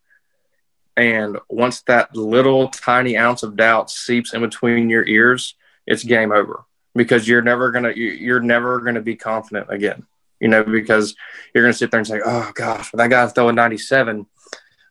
And 0.97 1.39
once 1.49 1.81
that 1.84 2.15
little 2.15 2.67
tiny 2.69 3.17
ounce 3.17 3.43
of 3.43 3.55
doubt 3.55 3.89
seeps 3.89 4.34
in 4.34 4.41
between 4.41 4.89
your 4.89 5.05
ears, 5.05 5.55
it's 5.88 6.03
game 6.03 6.31
over 6.31 6.65
because 6.95 7.27
you're 7.27 7.41
never 7.41 7.71
gonna 7.71 7.91
you're 7.91 8.39
never 8.41 8.79
gonna 8.81 9.01
be 9.01 9.15
confident 9.15 9.67
again. 9.69 10.05
You 10.39 10.47
know, 10.47 10.63
because 10.63 11.15
you're 11.53 11.63
gonna 11.63 11.73
sit 11.73 11.91
there 11.91 11.99
and 11.99 12.07
say, 12.07 12.21
"Oh 12.23 12.51
gosh, 12.53 12.91
that 12.91 13.10
guy's 13.10 13.31
throwing 13.31 13.55
97. 13.55 14.25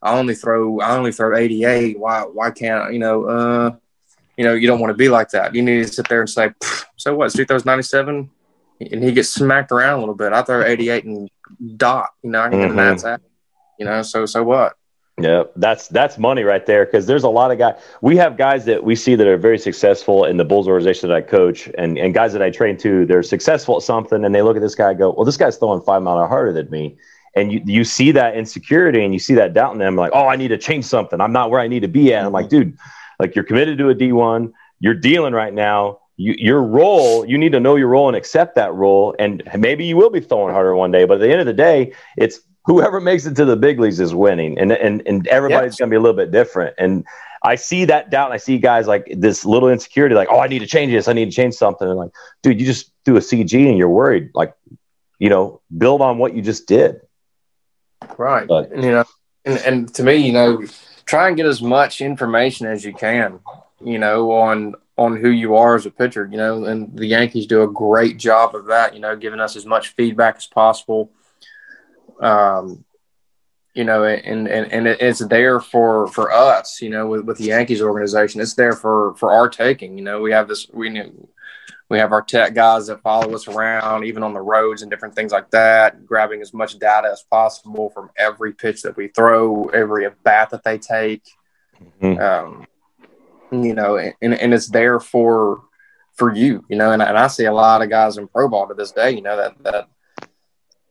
I 0.03 0.19
only 0.19 0.35
throw 0.35 0.81
I 0.81 0.97
only 0.97 1.13
throw 1.13 1.37
88. 1.37 1.99
Why 1.99 2.23
why 2.23 2.51
can't 2.51 2.85
I, 2.85 2.91
you 2.91 2.99
know?" 2.99 3.25
Uh, 3.25 3.77
you 4.37 4.45
know, 4.45 4.55
you 4.55 4.67
don't 4.67 4.81
want 4.81 4.91
to 4.91 4.97
be 4.97 5.11
like 5.11 5.29
that. 5.31 5.55
You 5.55 5.63
need 5.63 5.87
to 5.87 5.93
sit 5.93 6.09
there 6.09 6.21
and 6.21 6.31
say, 6.31 6.51
"So 6.97 7.15
what? 7.15 7.33
Dude 7.33 7.47
throws 7.47 7.67
97, 7.67 8.31
and 8.81 9.05
he 9.05 9.13
gets 9.13 9.29
smacked 9.29 9.71
around 9.71 9.99
a 9.99 10.01
little 10.01 10.15
bit. 10.15 10.33
I 10.33 10.43
throw 10.43 10.65
88 10.65 11.05
and 11.05 11.31
dot. 11.77 12.11
You 12.23 12.31
know, 12.31 12.43
I 12.43 12.49
can 12.49 12.61
mm-hmm. 12.61 13.23
You 13.79 13.87
know, 13.87 14.03
so 14.03 14.27
so 14.27 14.43
what? 14.43 14.77
Yeah, 15.23 15.45
that's 15.57 15.89
that's 15.89 16.19
money 16.19 16.45
right 16.45 16.65
there 16.65 16.85
because 16.85 17.07
there's 17.07 17.25
a 17.25 17.29
lot 17.29 17.51
of 17.51 17.59
guys. 17.59 17.81
We 18.01 18.17
have 18.17 18.37
guys 18.37 18.65
that 18.65 18.85
we 18.85 18.97
see 18.97 19.15
that 19.15 19.27
are 19.27 19.37
very 19.37 19.59
successful 19.59 20.25
in 20.25 20.37
the 20.37 20.45
Bulls 20.45 20.67
organization 20.67 21.09
that 21.09 21.17
I 21.17 21.21
coach, 21.21 21.69
and 21.77 21.99
and 21.99 22.15
guys 22.15 22.33
that 22.33 22.43
I 22.43 22.51
train 22.51 22.77
to. 22.79 23.05
They're 23.05 23.23
successful 23.23 23.77
at 23.77 23.83
something, 23.83 24.25
and 24.25 24.35
they 24.35 24.43
look 24.43 24.57
at 24.57 24.63
this 24.63 24.75
guy, 24.75 24.95
go, 24.95 25.13
"Well, 25.13 25.25
this 25.25 25.37
guy's 25.37 25.57
throwing 25.57 25.83
five 25.83 26.03
mile 26.03 26.27
harder 26.27 26.53
than 26.53 26.71
me." 26.71 26.97
And 27.35 27.53
you 27.53 27.63
you 27.65 27.85
see 27.85 28.13
that 28.13 28.37
insecurity, 28.37 29.05
and 29.05 29.13
you 29.13 29.19
see 29.19 29.35
that 29.35 29.53
doubt 29.53 29.73
in 29.73 29.79
them, 29.79 29.97
like, 29.97 30.13
"Oh, 30.15 30.27
I 30.27 30.37
need 30.37 30.49
to 30.49 30.59
change 30.59 30.85
something. 30.85 31.21
I'm 31.21 31.33
not 31.33 31.51
where 31.51 31.61
I 31.61 31.69
need 31.69 31.81
to 31.81 31.89
be 31.89 32.15
at." 32.15 32.25
I'm 32.25 32.33
like, 32.33 32.49
dude, 32.49 32.77
like 33.19 33.35
you're 33.35 33.45
committed 33.45 33.79
to 33.79 33.91
a 33.91 33.95
D1. 33.95 34.53
You're 34.81 34.95
dealing 34.95 35.35
right 35.35 35.53
now 35.53 36.00
you, 36.21 36.35
your 36.37 36.63
role, 36.63 37.25
you 37.25 37.39
need 37.39 37.53
to 37.53 37.61
know 37.61 37.77
your 37.77 37.89
role 37.89 38.07
and 38.07 38.17
accept 38.17 38.55
that 38.57 38.75
role. 38.75 39.17
And 39.19 39.43
maybe 39.57 39.87
you 39.87 39.97
will 39.97 40.11
be 40.11 40.21
throwing 40.21 40.53
harder 40.53 40.77
one 40.77 40.91
day, 40.91 41.07
but 41.07 41.15
at 41.15 41.21
the 41.21 41.31
end 41.31 41.41
of 41.41 41.47
the 41.47 41.55
day, 41.55 41.95
it's 42.19 42.41
whoever 42.67 43.01
makes 43.11 43.25
it 43.25 43.37
to 43.37 43.47
the 43.47 43.57
big 43.57 43.81
leagues 43.81 44.01
is 44.01 44.15
winning. 44.15 44.59
And, 44.59 44.71
and, 44.71 45.03
and 45.07 45.27
everybody's 45.29 45.73
yes. 45.73 45.79
going 45.79 45.89
to 45.89 45.95
be 45.95 45.97
a 45.97 46.01
little 46.01 46.17
bit 46.17 46.31
different. 46.31 46.75
And 46.77 47.07
I 47.43 47.55
see 47.55 47.87
that 47.87 48.11
doubt. 48.11 48.27
And 48.27 48.35
I 48.35 48.37
see 48.37 48.59
guys 48.59 48.87
like 48.87 49.11
this 49.17 49.47
little 49.47 49.71
insecurity, 49.71 50.15
like, 50.15 50.29
oh, 50.31 50.41
I 50.41 50.47
need 50.47 50.59
to 50.59 50.67
change 50.67 50.93
this. 50.93 51.09
I 51.09 51.15
need 51.15 51.25
to 51.25 51.31
change 51.35 51.55
something. 51.55 51.89
And 51.89 51.97
like, 51.97 52.11
dude, 52.43 52.61
you 52.61 52.67
just 52.67 52.93
do 53.07 53.17
a 53.17 53.21
CG 53.21 53.67
and 53.67 53.79
you're 53.79 53.89
worried. 53.89 54.31
Like, 54.35 54.55
you 55.19 55.31
know, 55.31 55.63
build 55.77 56.03
on 56.03 56.19
what 56.19 56.35
you 56.35 56.43
just 56.43 56.69
did. 56.69 57.01
Right. 58.19 58.47
But, 58.47 58.73
and, 58.73 58.85
you 58.85 58.91
know, 58.91 59.05
and, 59.47 59.59
and 59.61 59.95
to 59.95 60.03
me, 60.03 60.17
you 60.17 60.35
know, 60.35 60.65
try 61.07 61.29
and 61.29 61.37
get 61.37 61.47
as 61.47 61.63
much 61.63 62.03
information 62.03 62.67
as 62.67 62.85
you 62.85 62.93
can, 62.93 63.41
you 63.83 63.99
know, 63.99 64.33
on 64.33 64.75
on 65.01 65.17
who 65.17 65.31
you 65.31 65.57
are 65.57 65.77
as 65.77 65.87
a 65.87 65.91
pitcher, 65.91 66.29
you 66.31 66.37
know, 66.37 66.67
and 66.67 66.95
the 66.95 67.07
Yankees 67.07 67.47
do 67.47 67.63
a 67.63 67.73
great 67.73 68.19
job 68.19 68.55
of 68.55 68.67
that, 68.67 68.93
you 68.93 69.01
know, 69.01 69.17
giving 69.17 69.41
us 69.41 69.57
as 69.57 69.65
much 69.65 69.95
feedback 69.95 70.37
as 70.37 70.47
possible. 70.47 71.11
Um, 72.21 72.85
you 73.73 73.85
know, 73.85 74.05
and, 74.05 74.47
and, 74.47 74.71
and 74.71 74.87
it's 74.87 75.21
there 75.21 75.59
for, 75.59 76.07
for 76.09 76.31
us, 76.31 76.83
you 76.83 76.91
know, 76.91 77.07
with, 77.07 77.25
with 77.25 77.39
the 77.39 77.45
Yankees 77.45 77.81
organization, 77.81 78.43
it's 78.43 78.53
there 78.53 78.75
for, 78.75 79.15
for 79.15 79.33
our 79.33 79.49
taking, 79.49 79.97
you 79.97 80.05
know, 80.05 80.21
we 80.21 80.33
have 80.33 80.49
this, 80.49 80.69
we, 80.71 80.91
knew 80.91 81.29
we 81.89 81.97
have 81.97 82.13
our 82.13 82.21
tech 82.21 82.53
guys 82.53 82.89
that 82.89 83.01
follow 83.01 83.35
us 83.35 83.49
around, 83.49 84.05
even 84.05 84.23
on 84.23 84.35
the 84.35 84.41
roads 84.41 84.83
and 84.83 84.91
different 84.91 85.15
things 85.15 85.33
like 85.33 85.51
that, 85.53 86.05
grabbing 86.05 86.43
as 86.43 86.53
much 86.53 86.79
data 86.79 87.09
as 87.11 87.23
possible 87.23 87.89
from 87.89 88.11
every 88.19 88.53
pitch 88.53 88.83
that 88.83 88.99
we 88.99 89.09
throw, 89.09 89.65
every 89.69 90.05
at 90.05 90.23
bat 90.23 90.51
that 90.51 90.63
they 90.63 90.77
take. 90.77 91.25
Mm-hmm. 92.03 92.21
Um, 92.21 92.67
you 93.51 93.75
know, 93.75 93.97
and, 93.97 94.35
and 94.35 94.55
it's 94.55 94.69
there 94.69 95.01
for 95.01 95.63
for 96.15 96.35
you, 96.35 96.65
you 96.69 96.77
know, 96.77 96.93
and, 96.93 97.03
and 97.03 97.17
I 97.17 97.29
see 97.29 97.47
a 97.47 97.53
lot 97.53 97.83
of 97.83 97.89
guys 97.89 98.19
in 98.19 98.29
pro 98.29 98.49
ball 98.49 98.69
to 98.69 98.75
this 98.75 98.93
day, 98.93 99.13
you 99.13 99.23
know, 99.23 99.37
that 99.37 99.63
that 99.63 99.89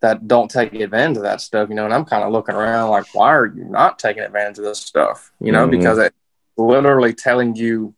that 0.02 0.28
don't 0.28 0.50
take 0.50 0.74
advantage 0.74 1.18
of 1.18 1.24
that 1.24 1.42
stuff, 1.42 1.70
you 1.70 1.76
know, 1.76 1.86
and 1.86 1.94
I'm 1.94 2.06
kind 2.06 2.24
of 2.24 2.32
looking 2.32 2.56
around 2.56 2.90
like, 2.90 3.14
why 3.14 3.34
are 3.36 3.46
you 3.46 3.66
not 3.66 4.00
taking 4.00 4.24
advantage 4.24 4.58
of 4.58 4.64
this 4.64 4.80
stuff? 4.80 5.32
You 5.42 5.52
know, 5.52 5.68
mm-hmm. 5.68 5.78
because 5.78 5.98
it's 5.98 6.16
literally 6.58 7.14
telling 7.14 7.56
you 7.56 7.94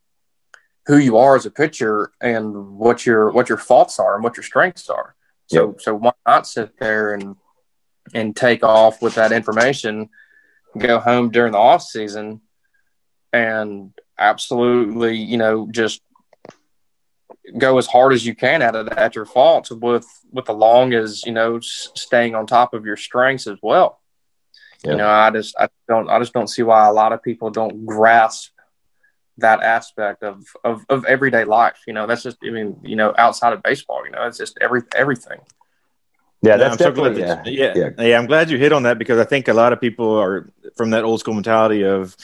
who 0.88 0.98
you 0.98 1.18
are 1.18 1.36
as 1.36 1.46
a 1.46 1.52
pitcher 1.52 2.12
and 2.22 2.78
what 2.78 3.06
your 3.06 3.32
what 3.32 3.50
your 3.50 3.58
faults 3.58 4.00
are 4.00 4.16
and 4.16 4.24
what 4.24 4.36
your 4.36 4.44
strengths 4.44 4.90
are. 4.90 5.16
So 5.48 5.68
yep. 5.68 5.82
so 5.82 5.96
why 5.96 6.12
not 6.26 6.48
sit 6.48 6.78
there 6.80 7.14
and 7.14 7.36
and 8.14 8.36
take 8.36 8.64
off 8.64 9.02
with 9.02 9.16
that 9.16 9.32
information, 9.32 10.10
go 10.78 11.00
home 11.00 11.30
during 11.30 11.52
the 11.52 11.60
off 11.60 11.84
season 11.84 12.42
and 13.32 13.94
absolutely, 14.22 15.18
you 15.18 15.38
know, 15.38 15.68
just 15.72 16.02
go 17.58 17.78
as 17.78 17.88
hard 17.88 18.14
as 18.14 18.26
you 18.26 18.36
can 18.36 18.62
at 18.62 18.76
it 18.76 18.88
at 18.94 19.16
your 19.16 19.26
faults 19.26 19.72
with 19.72 20.08
with 20.32 20.46
the 20.46 20.54
long 20.54 20.94
as 20.94 21.26
you 21.26 21.32
know 21.32 21.60
staying 21.60 22.36
on 22.36 22.46
top 22.48 22.74
of 22.74 22.86
your 22.86 22.96
strengths 22.96 23.48
as 23.48 23.58
well 23.62 24.00
You 24.84 24.98
know, 24.98 25.10
I 25.10 25.30
just 25.30 25.56
I 25.60 25.70
don't 25.88 26.10
I 26.10 26.18
just 26.20 26.34
don't 26.34 26.48
see 26.48 26.64
why 26.64 26.88
a 26.88 26.94
lot 26.94 27.14
of 27.14 27.22
people 27.22 27.52
don't 27.52 27.86
grasp 27.86 28.52
that 29.38 29.62
aspect 29.62 30.24
of, 30.24 30.44
of 30.64 30.86
of 30.90 31.06
everyday 31.06 31.44
life. 31.44 31.80
You 31.86 31.94
know, 31.94 32.08
that's 32.08 32.24
just 32.24 32.38
I 32.44 32.50
mean, 32.50 32.80
you 32.84 32.96
know, 32.96 33.14
outside 33.18 33.54
of 33.54 33.62
baseball, 33.62 34.04
you 34.06 34.12
know, 34.12 34.26
it's 34.26 34.38
just 34.38 34.58
every 34.60 34.82
everything. 34.96 35.40
Yeah, 36.42 36.58
that's 36.58 36.74
I'm 36.74 36.78
definitely 36.78 37.22
so 37.22 37.28
yeah. 37.28 37.44
yeah. 37.46 37.74
yeah. 37.76 37.90
Yeah, 38.08 38.18
I'm 38.18 38.26
glad 38.26 38.50
you 38.50 38.58
hit 38.58 38.74
on 38.74 38.84
that 38.84 38.98
because 38.98 39.20
I 39.20 39.26
think 39.26 39.48
a 39.48 39.54
lot 39.54 39.74
of 39.74 39.80
people 39.80 40.18
are 40.18 40.52
from 40.76 40.90
that 40.92 41.04
old 41.04 41.20
school 41.20 41.36
mentality 41.36 41.84
of 41.84 42.16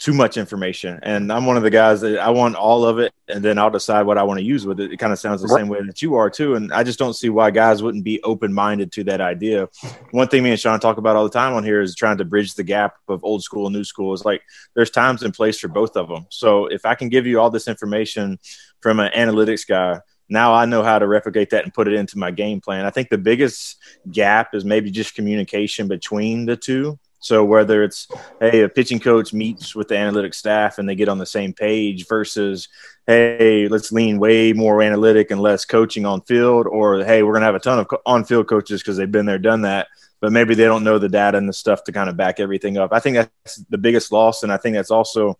too 0.00 0.14
much 0.14 0.38
information. 0.38 0.98
And 1.02 1.30
I'm 1.30 1.44
one 1.44 1.58
of 1.58 1.62
the 1.62 1.70
guys 1.70 2.00
that 2.00 2.18
I 2.18 2.30
want 2.30 2.56
all 2.56 2.86
of 2.86 2.98
it 2.98 3.12
and 3.28 3.44
then 3.44 3.58
I'll 3.58 3.70
decide 3.70 4.06
what 4.06 4.16
I 4.16 4.22
want 4.22 4.40
to 4.40 4.44
use 4.44 4.66
with 4.66 4.80
it. 4.80 4.90
It 4.90 4.96
kind 4.96 5.12
of 5.12 5.18
sounds 5.18 5.42
the 5.42 5.48
right. 5.48 5.60
same 5.60 5.68
way 5.68 5.82
that 5.82 6.00
you 6.00 6.14
are 6.14 6.30
too. 6.30 6.54
And 6.54 6.72
I 6.72 6.82
just 6.82 6.98
don't 6.98 7.12
see 7.12 7.28
why 7.28 7.50
guys 7.50 7.82
wouldn't 7.82 8.02
be 8.02 8.20
open 8.22 8.50
minded 8.52 8.92
to 8.92 9.04
that 9.04 9.20
idea. 9.20 9.68
One 10.10 10.26
thing 10.26 10.42
me 10.42 10.52
and 10.52 10.58
Sean 10.58 10.80
talk 10.80 10.96
about 10.96 11.16
all 11.16 11.24
the 11.24 11.30
time 11.30 11.52
on 11.52 11.64
here 11.64 11.82
is 11.82 11.94
trying 11.94 12.16
to 12.16 12.24
bridge 12.24 12.54
the 12.54 12.64
gap 12.64 12.96
of 13.08 13.22
old 13.22 13.42
school 13.42 13.66
and 13.66 13.76
new 13.76 13.84
school. 13.84 14.14
Is 14.14 14.24
like 14.24 14.42
there's 14.74 14.90
times 14.90 15.22
and 15.22 15.34
place 15.34 15.60
for 15.60 15.68
both 15.68 15.94
of 15.96 16.08
them. 16.08 16.26
So 16.30 16.64
if 16.66 16.86
I 16.86 16.94
can 16.94 17.10
give 17.10 17.26
you 17.26 17.38
all 17.38 17.50
this 17.50 17.68
information 17.68 18.38
from 18.80 19.00
an 19.00 19.12
analytics 19.14 19.68
guy, 19.68 20.00
now 20.30 20.54
I 20.54 20.64
know 20.64 20.82
how 20.82 20.98
to 20.98 21.06
replicate 21.06 21.50
that 21.50 21.64
and 21.64 21.74
put 21.74 21.88
it 21.88 21.94
into 21.94 22.16
my 22.16 22.30
game 22.30 22.62
plan. 22.62 22.86
I 22.86 22.90
think 22.90 23.10
the 23.10 23.18
biggest 23.18 23.76
gap 24.10 24.54
is 24.54 24.64
maybe 24.64 24.90
just 24.90 25.14
communication 25.14 25.88
between 25.88 26.46
the 26.46 26.56
two. 26.56 26.98
So 27.20 27.44
whether 27.44 27.82
it's 27.82 28.08
hey, 28.40 28.62
a 28.62 28.68
pitching 28.68 28.98
coach 28.98 29.32
meets 29.32 29.74
with 29.74 29.88
the 29.88 29.94
analytics 29.94 30.34
staff 30.34 30.78
and 30.78 30.88
they 30.88 30.94
get 30.94 31.08
on 31.08 31.18
the 31.18 31.26
same 31.26 31.52
page 31.52 32.06
versus 32.08 32.68
hey, 33.06 33.68
let's 33.68 33.92
lean 33.92 34.18
way 34.18 34.52
more 34.52 34.82
analytic 34.82 35.30
and 35.30 35.40
less 35.40 35.64
coaching 35.64 36.06
on 36.06 36.22
field, 36.22 36.66
or 36.66 37.04
hey, 37.04 37.22
we're 37.22 37.32
gonna 37.32 37.46
have 37.46 37.54
a 37.54 37.60
ton 37.60 37.78
of 37.78 37.86
on 38.06 38.24
field 38.24 38.48
coaches 38.48 38.80
because 38.82 38.96
they've 38.96 39.10
been 39.10 39.26
there, 39.26 39.38
done 39.38 39.62
that, 39.62 39.88
but 40.20 40.32
maybe 40.32 40.54
they 40.54 40.64
don't 40.64 40.84
know 40.84 40.98
the 40.98 41.08
data 41.08 41.38
and 41.38 41.48
the 41.48 41.52
stuff 41.52 41.84
to 41.84 41.92
kind 41.92 42.08
of 42.08 42.16
back 42.16 42.40
everything 42.40 42.78
up. 42.78 42.92
I 42.92 43.00
think 43.00 43.16
that's 43.16 43.56
the 43.68 43.78
biggest 43.78 44.12
loss, 44.12 44.42
and 44.42 44.52
I 44.52 44.56
think 44.56 44.74
that's 44.76 44.90
also 44.90 45.38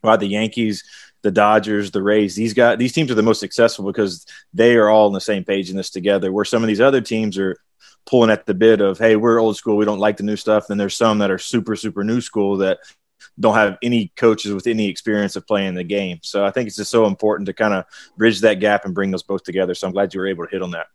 why 0.00 0.16
the 0.16 0.26
Yankees 0.26 0.84
the 1.22 1.30
Dodgers, 1.30 1.90
the 1.90 2.02
Rays, 2.02 2.34
these 2.34 2.52
guys, 2.52 2.78
these 2.78 2.92
teams 2.92 3.10
are 3.10 3.14
the 3.14 3.22
most 3.22 3.40
successful 3.40 3.84
because 3.84 4.26
they 4.52 4.76
are 4.76 4.88
all 4.88 5.06
on 5.06 5.12
the 5.12 5.20
same 5.20 5.44
page 5.44 5.70
in 5.70 5.76
this 5.76 5.90
together. 5.90 6.32
Where 6.32 6.44
some 6.44 6.62
of 6.62 6.68
these 6.68 6.80
other 6.80 7.00
teams 7.00 7.38
are 7.38 7.56
pulling 8.06 8.30
at 8.30 8.46
the 8.46 8.54
bit 8.54 8.80
of, 8.80 8.98
hey, 8.98 9.16
we're 9.16 9.40
old 9.40 9.56
school, 9.56 9.76
we 9.76 9.84
don't 9.84 9.98
like 9.98 10.16
the 10.16 10.22
new 10.22 10.36
stuff. 10.36 10.66
Then 10.66 10.78
there's 10.78 10.96
some 10.96 11.18
that 11.18 11.30
are 11.30 11.38
super, 11.38 11.76
super 11.76 12.04
new 12.04 12.20
school 12.20 12.58
that 12.58 12.78
don't 13.38 13.54
have 13.54 13.78
any 13.82 14.12
coaches 14.16 14.52
with 14.52 14.66
any 14.66 14.88
experience 14.88 15.36
of 15.36 15.46
playing 15.46 15.74
the 15.74 15.84
game. 15.84 16.18
So 16.22 16.44
I 16.44 16.50
think 16.50 16.66
it's 16.66 16.76
just 16.76 16.90
so 16.90 17.06
important 17.06 17.46
to 17.46 17.52
kind 17.52 17.74
of 17.74 17.84
bridge 18.16 18.40
that 18.40 18.60
gap 18.60 18.84
and 18.84 18.94
bring 18.94 19.10
those 19.10 19.22
both 19.22 19.44
together. 19.44 19.74
So 19.74 19.86
I'm 19.86 19.92
glad 19.92 20.12
you 20.12 20.20
were 20.20 20.26
able 20.26 20.44
to 20.44 20.50
hit 20.50 20.62
on 20.62 20.72
that. 20.72 20.86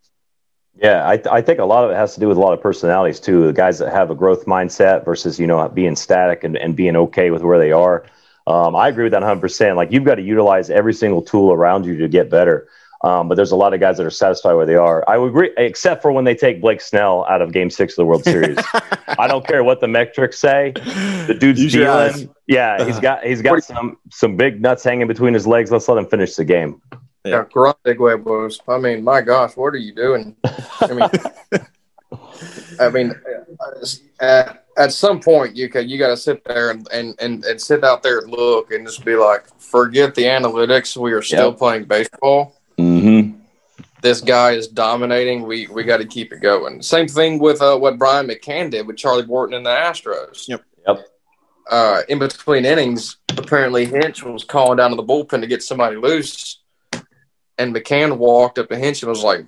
Yeah, 0.76 1.08
I, 1.08 1.18
th- 1.18 1.28
I 1.28 1.42
think 1.42 1.60
a 1.60 1.66
lot 1.66 1.86
of 1.86 1.92
it 1.92 1.96
has 1.96 2.14
to 2.14 2.20
do 2.20 2.28
with 2.28 2.38
a 2.38 2.40
lot 2.40 2.54
of 2.54 2.62
personalities 2.62 3.20
too. 3.20 3.48
The 3.48 3.54
guys 3.54 3.80
that 3.80 3.92
have 3.92 4.12
a 4.12 4.16
growth 4.16 4.46
mindset 4.46 5.06
versus 5.06 5.40
you 5.40 5.48
know 5.48 5.68
being 5.70 5.96
static 5.96 6.44
and, 6.44 6.56
and 6.56 6.76
being 6.76 6.96
okay 6.96 7.32
with 7.32 7.42
where 7.42 7.58
they 7.58 7.72
are. 7.72 8.06
Um, 8.46 8.76
I 8.76 8.88
agree 8.88 9.04
with 9.04 9.12
that 9.12 9.22
100. 9.22 9.42
percent 9.42 9.76
Like 9.76 9.92
you've 9.92 10.04
got 10.04 10.16
to 10.16 10.22
utilize 10.22 10.70
every 10.70 10.94
single 10.94 11.24
tool 11.24 11.52
around 11.52 11.86
you 11.86 11.98
to 11.98 12.08
get 12.08 12.30
better. 12.30 12.68
Um, 13.04 13.28
but 13.28 13.36
there's 13.36 13.52
a 13.52 13.56
lot 13.56 13.74
of 13.74 13.80
guys 13.80 13.98
that 13.98 14.06
are 14.06 14.12
satisfied 14.12 14.54
where 14.54 14.66
they 14.66 14.76
are. 14.76 15.04
I 15.08 15.18
would 15.18 15.30
agree, 15.30 15.52
except 15.58 16.02
for 16.02 16.12
when 16.12 16.26
they 16.26 16.34
take 16.34 16.62
Blake 16.62 16.82
Snell 16.82 17.26
out 17.30 17.42
of 17.42 17.52
Game 17.54 17.70
Six 17.70 17.94
of 17.94 17.98
the 17.98 18.06
World 18.06 18.24
Series. 18.24 18.58
I 19.20 19.28
don't 19.28 19.46
care 19.46 19.64
what 19.64 19.82
the 19.82 19.88
metrics 19.88 20.40
say. 20.40 20.74
The 21.28 21.38
dude's 21.40 21.62
Use 21.62 21.74
dealing. 21.74 22.30
Yeah, 22.48 22.84
he's 22.84 23.00
got 23.00 23.24
he's 23.24 23.42
got 23.42 23.64
some 23.64 23.98
some 24.12 24.36
big 24.36 24.62
nuts 24.62 24.84
hanging 24.84 25.08
between 25.08 25.34
his 25.34 25.46
legs. 25.46 25.72
Let's 25.72 25.88
let 25.88 25.98
him 25.98 26.08
finish 26.08 26.36
the 26.36 26.46
game. 26.46 26.82
Yeah, 27.24 27.46
yeah 27.56 28.16
was. 28.16 28.60
I 28.68 28.78
mean, 28.78 29.04
my 29.04 29.22
gosh, 29.22 29.56
what 29.56 29.74
are 29.74 29.78
you 29.78 29.94
doing? 29.94 30.36
I 30.82 30.94
mean, 30.94 31.62
I 32.80 32.90
mean, 32.90 33.14
at, 34.20 34.66
at 34.78 34.92
some 34.92 35.20
point 35.20 35.56
you 35.56 35.70
can 35.70 35.88
you 35.90 36.00
got 36.00 36.10
to 36.10 36.18
sit 36.18 36.44
there 36.46 36.72
and, 36.72 36.88
and, 36.92 37.16
and, 37.20 37.44
and 37.46 37.62
sit 37.62 37.84
out 37.84 38.02
there 38.02 38.20
and 38.20 38.32
look 38.32 38.72
and 38.72 38.86
just 38.88 39.04
be 39.04 39.16
like, 39.16 39.46
forget 39.60 40.16
the 40.16 40.24
analytics. 40.24 40.96
We 40.96 41.12
are 41.12 41.22
still 41.22 41.50
yep. 41.50 41.58
playing 41.58 41.86
baseball 41.86 42.57
Mm-hmm. 42.78 43.40
This 44.02 44.22
guy 44.22 44.52
is 44.52 44.68
dominating. 44.68 45.44
We 45.44 45.68
we 45.68 45.84
got 45.84 45.98
to 45.98 46.06
keep 46.06 46.32
it 46.32 46.42
going. 46.42 46.82
Same 46.82 47.08
thing 47.08 47.40
with 47.40 47.62
uh, 47.62 47.78
what 47.78 47.98
Brian 47.98 48.28
McCann 48.28 48.70
did 48.70 48.86
with 48.86 48.98
Charlie 48.98 49.26
Morton 49.26 49.56
and 49.56 49.66
the 49.66 49.72
Astros. 49.72 50.48
Yep. 50.48 50.64
Yep. 50.88 51.08
Uh, 51.70 52.02
in 52.08 52.20
between 52.20 52.64
innings, 52.64 53.18
apparently 53.38 53.86
Hinch 53.86 54.24
was 54.24 54.44
calling 54.44 54.78
down 54.78 54.92
to 54.92 54.96
the 54.96 55.04
bullpen 55.04 55.42
to 55.42 55.48
get 55.48 55.64
somebody 55.64 55.98
loose, 55.98 56.62
and 57.58 57.76
McCann 57.76 58.18
walked 58.18 58.60
up 58.60 58.70
to 58.70 58.78
Hinch 58.78 59.02
and 59.02 59.10
was 59.10 59.24
like, 59.24 59.46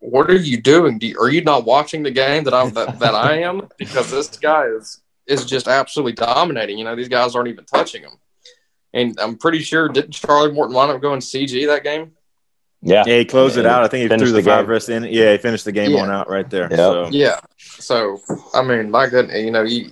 "What 0.00 0.30
are 0.30 0.36
you 0.36 0.60
doing? 0.60 0.98
Do 0.98 1.06
you, 1.08 1.18
are 1.18 1.30
you 1.30 1.42
not 1.42 1.64
watching 1.64 2.02
the 2.02 2.10
game 2.10 2.44
that 2.44 2.54
I 2.54 2.68
that, 2.70 2.98
that 2.98 3.14
I 3.14 3.38
am? 3.38 3.68
Because 3.78 4.10
this 4.10 4.28
guy 4.36 4.66
is 4.66 5.00
is 5.26 5.46
just 5.46 5.66
absolutely 5.66 6.12
dominating. 6.12 6.78
You 6.78 6.84
know, 6.84 6.94
these 6.94 7.08
guys 7.08 7.34
aren't 7.34 7.48
even 7.48 7.64
touching 7.64 8.02
him." 8.02 8.18
And 8.94 9.18
I'm 9.20 9.36
pretty 9.36 9.60
sure 9.60 9.88
didn't 9.88 10.12
Charlie 10.12 10.52
Morton 10.52 10.74
wind 10.74 10.92
up 10.92 11.02
going 11.02 11.20
CG 11.20 11.66
that 11.66 11.84
game? 11.84 12.12
Yeah. 12.82 13.04
Yeah, 13.06 13.18
he 13.18 13.24
closed 13.24 13.56
yeah, 13.56 13.64
it 13.64 13.66
out. 13.66 13.84
I 13.84 13.88
think 13.88 14.10
he 14.10 14.18
threw 14.18 14.28
the, 14.28 14.40
the 14.40 14.42
five 14.42 14.68
rest 14.68 14.88
in. 14.88 15.04
Yeah, 15.04 15.32
he 15.32 15.38
finished 15.38 15.64
the 15.64 15.72
game 15.72 15.92
yeah. 15.92 16.02
on 16.02 16.10
out 16.10 16.28
right 16.28 16.48
there. 16.48 16.68
Yep. 16.70 16.78
So. 16.78 17.08
Yeah. 17.10 17.40
So 17.56 18.18
I 18.54 18.62
mean, 18.62 18.90
my 18.90 19.08
goodness, 19.08 19.42
you 19.42 19.50
know, 19.50 19.62
you 19.62 19.90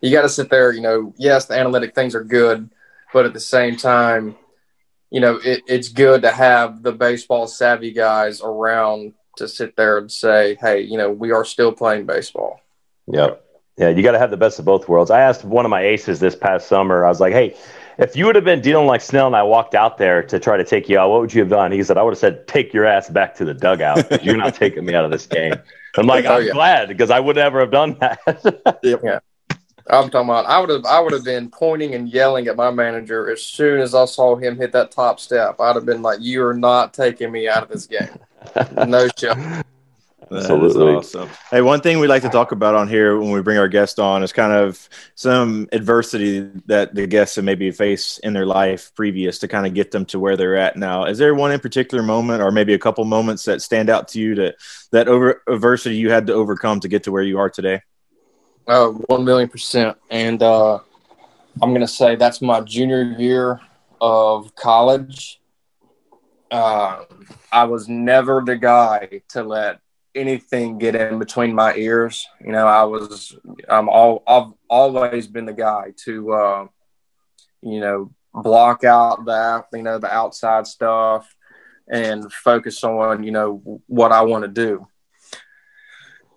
you 0.00 0.10
got 0.10 0.22
to 0.22 0.28
sit 0.28 0.50
there. 0.50 0.72
You 0.72 0.80
know, 0.80 1.14
yes, 1.16 1.46
the 1.46 1.58
analytic 1.58 1.94
things 1.94 2.14
are 2.14 2.24
good, 2.24 2.70
but 3.12 3.24
at 3.24 3.32
the 3.32 3.40
same 3.40 3.76
time, 3.76 4.36
you 5.10 5.20
know, 5.20 5.38
it, 5.44 5.62
it's 5.66 5.88
good 5.88 6.22
to 6.22 6.30
have 6.30 6.82
the 6.82 6.92
baseball 6.92 7.46
savvy 7.46 7.92
guys 7.92 8.40
around 8.40 9.14
to 9.36 9.48
sit 9.48 9.76
there 9.76 9.98
and 9.98 10.10
say, 10.10 10.56
hey, 10.60 10.80
you 10.80 10.98
know, 10.98 11.10
we 11.10 11.30
are 11.32 11.44
still 11.44 11.72
playing 11.72 12.06
baseball. 12.06 12.60
Yep. 13.06 13.44
Yeah, 13.76 13.88
you 13.88 14.02
got 14.02 14.12
to 14.12 14.18
have 14.18 14.30
the 14.30 14.36
best 14.36 14.58
of 14.58 14.64
both 14.64 14.88
worlds. 14.88 15.10
I 15.10 15.20
asked 15.20 15.44
one 15.44 15.64
of 15.64 15.70
my 15.70 15.82
aces 15.82 16.20
this 16.20 16.36
past 16.36 16.68
summer. 16.68 17.04
I 17.04 17.08
was 17.08 17.20
like, 17.20 17.32
"Hey, 17.32 17.56
if 17.98 18.16
you 18.16 18.26
would 18.26 18.34
have 18.34 18.44
been 18.44 18.60
dealing 18.60 18.86
like 18.86 19.00
Snell 19.00 19.26
and 19.26 19.36
I 19.36 19.42
walked 19.42 19.74
out 19.74 19.98
there 19.98 20.22
to 20.24 20.38
try 20.38 20.56
to 20.56 20.64
take 20.64 20.88
you 20.88 20.98
out, 20.98 21.10
what 21.10 21.20
would 21.20 21.34
you 21.34 21.40
have 21.40 21.50
done? 21.50 21.72
He 21.72 21.82
said, 21.82 21.98
I 21.98 22.02
would 22.02 22.12
have 22.12 22.18
said, 22.18 22.46
take 22.46 22.72
your 22.72 22.86
ass 22.86 23.08
back 23.08 23.34
to 23.36 23.44
the 23.44 23.54
dugout. 23.54 24.24
You're 24.24 24.36
not 24.36 24.54
taking 24.54 24.84
me 24.84 24.94
out 24.94 25.04
of 25.04 25.10
this 25.10 25.26
game. 25.26 25.54
I'm 25.96 26.06
like, 26.06 26.24
oh, 26.26 26.36
I'm 26.36 26.46
yeah. 26.46 26.52
glad 26.52 26.88
because 26.88 27.10
I 27.10 27.20
would 27.20 27.36
never 27.36 27.60
have 27.60 27.70
done 27.70 27.96
that. 28.00 28.18
yep. 28.82 29.00
Yeah. 29.02 29.20
I'm 29.90 30.08
talking 30.08 30.30
about 30.30 30.46
I 30.46 30.58
would 30.58 30.70
have 30.70 30.86
I 30.86 30.98
would 30.98 31.12
have 31.12 31.24
been 31.24 31.50
pointing 31.50 31.94
and 31.94 32.08
yelling 32.08 32.46
at 32.46 32.56
my 32.56 32.70
manager 32.70 33.30
as 33.30 33.42
soon 33.42 33.80
as 33.80 33.94
I 33.94 34.06
saw 34.06 34.34
him 34.34 34.56
hit 34.56 34.72
that 34.72 34.90
top 34.90 35.20
step. 35.20 35.60
I'd 35.60 35.76
have 35.76 35.84
been 35.84 36.00
like, 36.00 36.20
You 36.22 36.44
are 36.46 36.54
not 36.54 36.94
taking 36.94 37.30
me 37.30 37.48
out 37.48 37.62
of 37.62 37.68
this 37.68 37.86
game. 37.86 38.08
No 38.86 39.08
shot. 40.30 40.38
Absolutely. 40.38 40.94
awesome. 40.94 41.28
Hey, 41.50 41.60
one 41.60 41.80
thing 41.80 41.98
we 41.98 42.06
like 42.06 42.22
to 42.22 42.28
talk 42.28 42.52
about 42.52 42.74
on 42.74 42.88
here 42.88 43.18
when 43.18 43.30
we 43.30 43.42
bring 43.42 43.58
our 43.58 43.68
guest 43.68 43.98
on 43.98 44.22
is 44.22 44.32
kind 44.32 44.52
of 44.52 44.88
some 45.14 45.68
adversity 45.72 46.40
that 46.66 46.94
the 46.94 47.06
guests 47.06 47.36
have 47.36 47.44
maybe 47.44 47.70
faced 47.70 48.20
in 48.20 48.32
their 48.32 48.46
life 48.46 48.92
previous 48.94 49.38
to 49.40 49.48
kind 49.48 49.66
of 49.66 49.74
get 49.74 49.90
them 49.90 50.04
to 50.06 50.18
where 50.18 50.36
they're 50.36 50.56
at 50.56 50.76
now. 50.76 51.04
Is 51.04 51.18
there 51.18 51.34
one 51.34 51.52
in 51.52 51.60
particular 51.60 52.02
moment 52.02 52.42
or 52.42 52.50
maybe 52.50 52.74
a 52.74 52.78
couple 52.78 53.04
moments 53.04 53.44
that 53.44 53.62
stand 53.62 53.90
out 53.90 54.08
to 54.08 54.20
you 54.20 54.34
that 54.36 54.56
that 54.92 55.08
over 55.08 55.42
adversity 55.48 55.96
you 55.96 56.10
had 56.10 56.26
to 56.28 56.32
overcome 56.32 56.80
to 56.80 56.88
get 56.88 57.02
to 57.04 57.12
where 57.12 57.22
you 57.22 57.38
are 57.38 57.50
today? 57.50 57.80
Uh, 58.66 58.88
one 58.88 59.24
million 59.24 59.48
percent. 59.48 59.96
And 60.10 60.42
uh, 60.42 60.78
I'm 61.62 61.70
going 61.70 61.80
to 61.80 61.88
say 61.88 62.16
that's 62.16 62.40
my 62.40 62.60
junior 62.60 63.02
year 63.02 63.60
of 64.00 64.54
college. 64.54 65.40
Uh, 66.50 67.04
I 67.50 67.64
was 67.64 67.88
never 67.88 68.42
the 68.44 68.56
guy 68.56 69.22
to 69.30 69.42
let 69.42 69.80
anything 70.14 70.78
get 70.78 70.94
in 70.94 71.18
between 71.18 71.54
my 71.54 71.74
ears. 71.74 72.26
You 72.44 72.52
know, 72.52 72.66
I 72.66 72.84
was 72.84 73.36
I'm 73.68 73.88
all 73.88 74.22
I've 74.26 74.52
always 74.68 75.26
been 75.26 75.46
the 75.46 75.52
guy 75.52 75.92
to 76.04 76.32
uh, 76.32 76.66
you 77.62 77.80
know 77.80 78.12
block 78.32 78.84
out 78.84 79.24
the 79.24 79.64
you 79.72 79.82
know 79.82 79.98
the 79.98 80.12
outside 80.12 80.66
stuff 80.66 81.34
and 81.88 82.32
focus 82.32 82.82
on 82.82 83.22
you 83.22 83.30
know 83.30 83.80
what 83.86 84.12
I 84.12 84.22
want 84.22 84.44
to 84.44 84.48
do. 84.48 84.86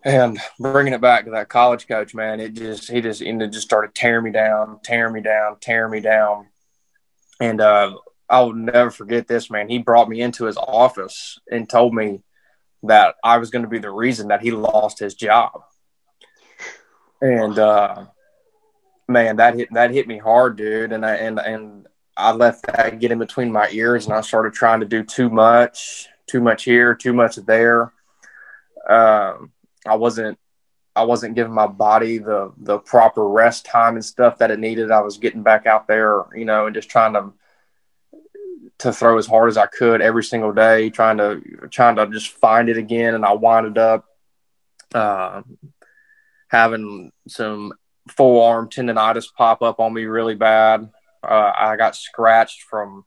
And 0.04 0.40
bringing 0.60 0.94
it 0.94 1.02
back 1.02 1.26
to 1.26 1.32
that 1.32 1.50
college 1.50 1.88
coach, 1.88 2.14
man, 2.16 2.40
it 2.40 2.54
just 2.54 2.90
he 2.90 3.02
just 3.02 3.22
ended 3.22 3.52
just 3.52 3.68
started 3.68 3.94
tearing 3.94 4.24
me 4.24 4.32
down, 4.32 4.80
tearing 4.84 5.14
me 5.14 5.22
down, 5.22 5.58
tearing 5.60 5.92
me 5.92 6.00
down. 6.00 6.48
And 7.40 7.60
uh, 7.60 7.96
I'll 8.30 8.54
never 8.54 8.90
forget 8.90 9.28
this, 9.28 9.50
man. 9.50 9.70
He 9.70 9.80
brought 9.80 10.10
me 10.10 10.22
into 10.22 10.46
his 10.46 10.58
office 10.58 11.40
and 11.52 11.70
told 11.70 11.94
me, 11.94 12.22
that 12.84 13.16
I 13.24 13.38
was 13.38 13.50
going 13.50 13.64
to 13.64 13.70
be 13.70 13.80
the 13.80 13.92
reason 13.92 14.28
that 14.30 14.42
he 14.42 14.52
lost 14.52 15.00
his 15.00 15.16
job. 15.16 15.64
And 17.22 17.58
uh, 17.58 18.06
man, 19.08 19.38
that 19.38 19.56
hit 19.56 19.74
that 19.74 19.92
hit 19.92 20.08
me 20.08 20.18
hard, 20.18 20.58
dude. 20.58 20.92
And 20.92 21.06
I 21.06 21.16
and 21.16 21.40
and 21.40 21.88
I 22.16 22.32
let 22.32 22.62
that 22.64 23.00
get 23.00 23.12
in 23.12 23.20
between 23.20 23.52
my 23.52 23.70
ears, 23.72 24.06
and 24.06 24.14
I 24.14 24.22
started 24.22 24.54
trying 24.54 24.80
to 24.82 24.86
do 24.86 25.04
too 25.04 25.30
much, 25.30 26.08
too 26.28 26.42
much 26.42 26.64
here, 26.64 26.96
too 26.96 27.14
much 27.14 27.36
there. 27.38 27.94
Um, 28.88 29.52
I 29.86 29.96
wasn't 29.96 30.38
I 30.96 31.04
wasn't 31.04 31.36
giving 31.36 31.54
my 31.54 31.68
body 31.68 32.18
the 32.18 32.52
the 32.58 32.80
proper 32.80 33.28
rest 33.28 33.66
time 33.66 33.96
and 33.96 34.06
stuff 34.06 34.40
that 34.40 34.52
it 34.52 34.60
needed. 34.60 34.92
I 34.92 35.02
was 35.02 35.18
getting 35.18 35.44
back 35.44 35.66
out 35.66 35.88
there, 35.88 36.26
you 36.36 36.46
know, 36.46 36.66
and 36.66 36.76
just 36.76 36.90
trying 36.90 37.14
to 37.14 37.32
to 38.80 38.94
throw 38.94 39.18
as 39.18 39.26
hard 39.26 39.50
as 39.50 39.58
I 39.58 39.66
could 39.66 40.02
every 40.02 40.24
single 40.24 40.54
day, 40.54 40.90
trying 40.90 41.18
to 41.18 41.42
trying 41.72 41.96
to 41.96 42.08
just 42.08 42.30
find 42.30 42.70
it 42.70 42.78
again. 42.78 43.16
And 43.16 43.26
I 43.26 43.34
winded 43.34 43.78
up 43.78 44.06
uh, 44.94 45.42
having 46.48 47.12
some 47.28 47.74
forearm 48.10 48.70
tendonitis 48.70 49.34
pop 49.36 49.62
up 49.62 49.80
on 49.80 49.94
me 49.94 50.06
really 50.06 50.36
bad. 50.36 50.90
Uh, 51.24 51.52
I 51.58 51.76
got 51.76 51.96
scratched 51.96 52.64
from, 52.64 53.06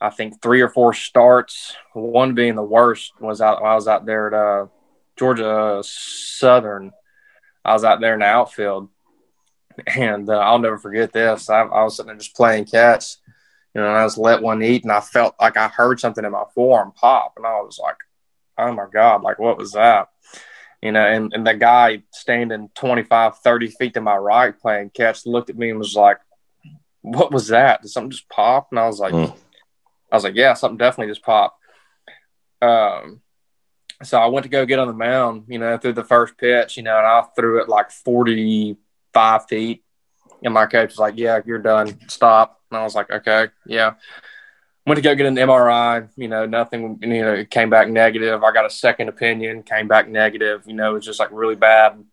I 0.00 0.10
think, 0.10 0.40
three 0.40 0.60
or 0.60 0.68
four 0.68 0.94
starts. 0.94 1.74
One 1.92 2.34
being 2.34 2.54
the 2.54 2.62
worst 2.62 3.12
was 3.20 3.40
out. 3.40 3.62
I 3.62 3.74
was 3.74 3.88
out 3.88 4.06
there 4.06 4.28
at 4.28 4.34
uh, 4.34 4.66
Georgia 5.16 5.82
Southern. 5.84 6.92
I 7.64 7.72
was 7.72 7.84
out 7.84 8.00
there 8.00 8.14
in 8.14 8.20
the 8.20 8.26
outfield, 8.26 8.88
and 9.86 10.30
uh, 10.30 10.38
I'll 10.38 10.58
never 10.58 10.78
forget 10.78 11.12
this. 11.12 11.50
I, 11.50 11.62
I, 11.62 11.82
was 11.82 11.96
sitting 11.96 12.08
there 12.08 12.16
just 12.16 12.36
playing 12.36 12.66
catch, 12.66 13.16
you 13.76 13.82
know, 13.82 13.88
and 13.88 13.98
I 13.98 14.06
just 14.06 14.16
let 14.16 14.40
one 14.40 14.62
eat, 14.62 14.84
and 14.84 14.92
I 14.92 15.00
felt 15.00 15.34
like 15.38 15.58
I 15.58 15.68
heard 15.68 16.00
something 16.00 16.24
in 16.24 16.32
my 16.32 16.44
forearm 16.54 16.92
pop, 16.92 17.34
and 17.36 17.44
I 17.44 17.60
was 17.60 17.78
like, 17.78 17.96
"Oh 18.56 18.72
my 18.72 18.86
god! 18.90 19.22
Like 19.22 19.38
what 19.38 19.58
was 19.58 19.72
that?" 19.72 20.08
You 20.80 20.92
know, 20.92 21.02
and, 21.02 21.30
and 21.34 21.46
the 21.46 21.52
guy 21.52 22.02
standing 22.10 22.70
25, 22.74 23.36
30 23.36 23.66
feet 23.68 23.92
to 23.92 24.00
my 24.00 24.16
right 24.16 24.58
playing 24.58 24.90
catch 24.94 25.26
looked 25.26 25.50
at 25.50 25.58
me 25.58 25.68
and 25.68 25.78
was 25.78 25.94
like, 25.94 26.16
"What 27.02 27.30
was 27.30 27.48
that? 27.48 27.82
Did 27.82 27.90
something 27.90 28.12
just 28.12 28.30
pop?" 28.30 28.68
And 28.70 28.78
I 28.78 28.86
was 28.86 28.98
like, 28.98 29.12
mm. 29.12 29.36
"I 30.10 30.16
was 30.16 30.24
like, 30.24 30.36
yeah, 30.36 30.54
something 30.54 30.78
definitely 30.78 31.10
just 31.10 31.22
popped." 31.22 31.60
Um, 32.62 33.20
so 34.02 34.18
I 34.18 34.28
went 34.28 34.44
to 34.44 34.48
go 34.48 34.64
get 34.64 34.78
on 34.78 34.88
the 34.88 34.94
mound, 34.94 35.44
you 35.48 35.58
know, 35.58 35.76
through 35.76 35.92
the 35.92 36.02
first 36.02 36.38
pitch, 36.38 36.78
you 36.78 36.82
know, 36.82 36.96
and 36.96 37.06
I 37.06 37.24
threw 37.36 37.60
it 37.60 37.68
like 37.68 37.90
45 37.90 39.48
feet. 39.48 39.84
And 40.46 40.54
my 40.54 40.64
coach 40.64 40.90
was 40.90 40.98
like, 40.98 41.18
Yeah, 41.18 41.40
you're 41.44 41.58
done. 41.58 41.98
Stop. 42.08 42.60
And 42.70 42.78
I 42.78 42.84
was 42.84 42.94
like, 42.94 43.10
Okay, 43.10 43.48
yeah. 43.66 43.94
Went 44.86 44.96
to 44.96 45.02
go 45.02 45.16
get 45.16 45.26
an 45.26 45.34
MRI, 45.34 46.08
you 46.16 46.28
know, 46.28 46.46
nothing, 46.46 47.00
you 47.02 47.22
know, 47.22 47.34
it 47.34 47.50
came 47.50 47.68
back 47.68 47.88
negative. 47.88 48.44
I 48.44 48.52
got 48.52 48.64
a 48.64 48.70
second 48.70 49.08
opinion, 49.08 49.64
came 49.64 49.88
back 49.88 50.08
negative. 50.08 50.62
You 50.64 50.74
know, 50.74 50.92
it 50.92 50.94
was 50.94 51.04
just 51.04 51.18
like 51.18 51.30
really 51.32 51.56
bad 51.56 52.04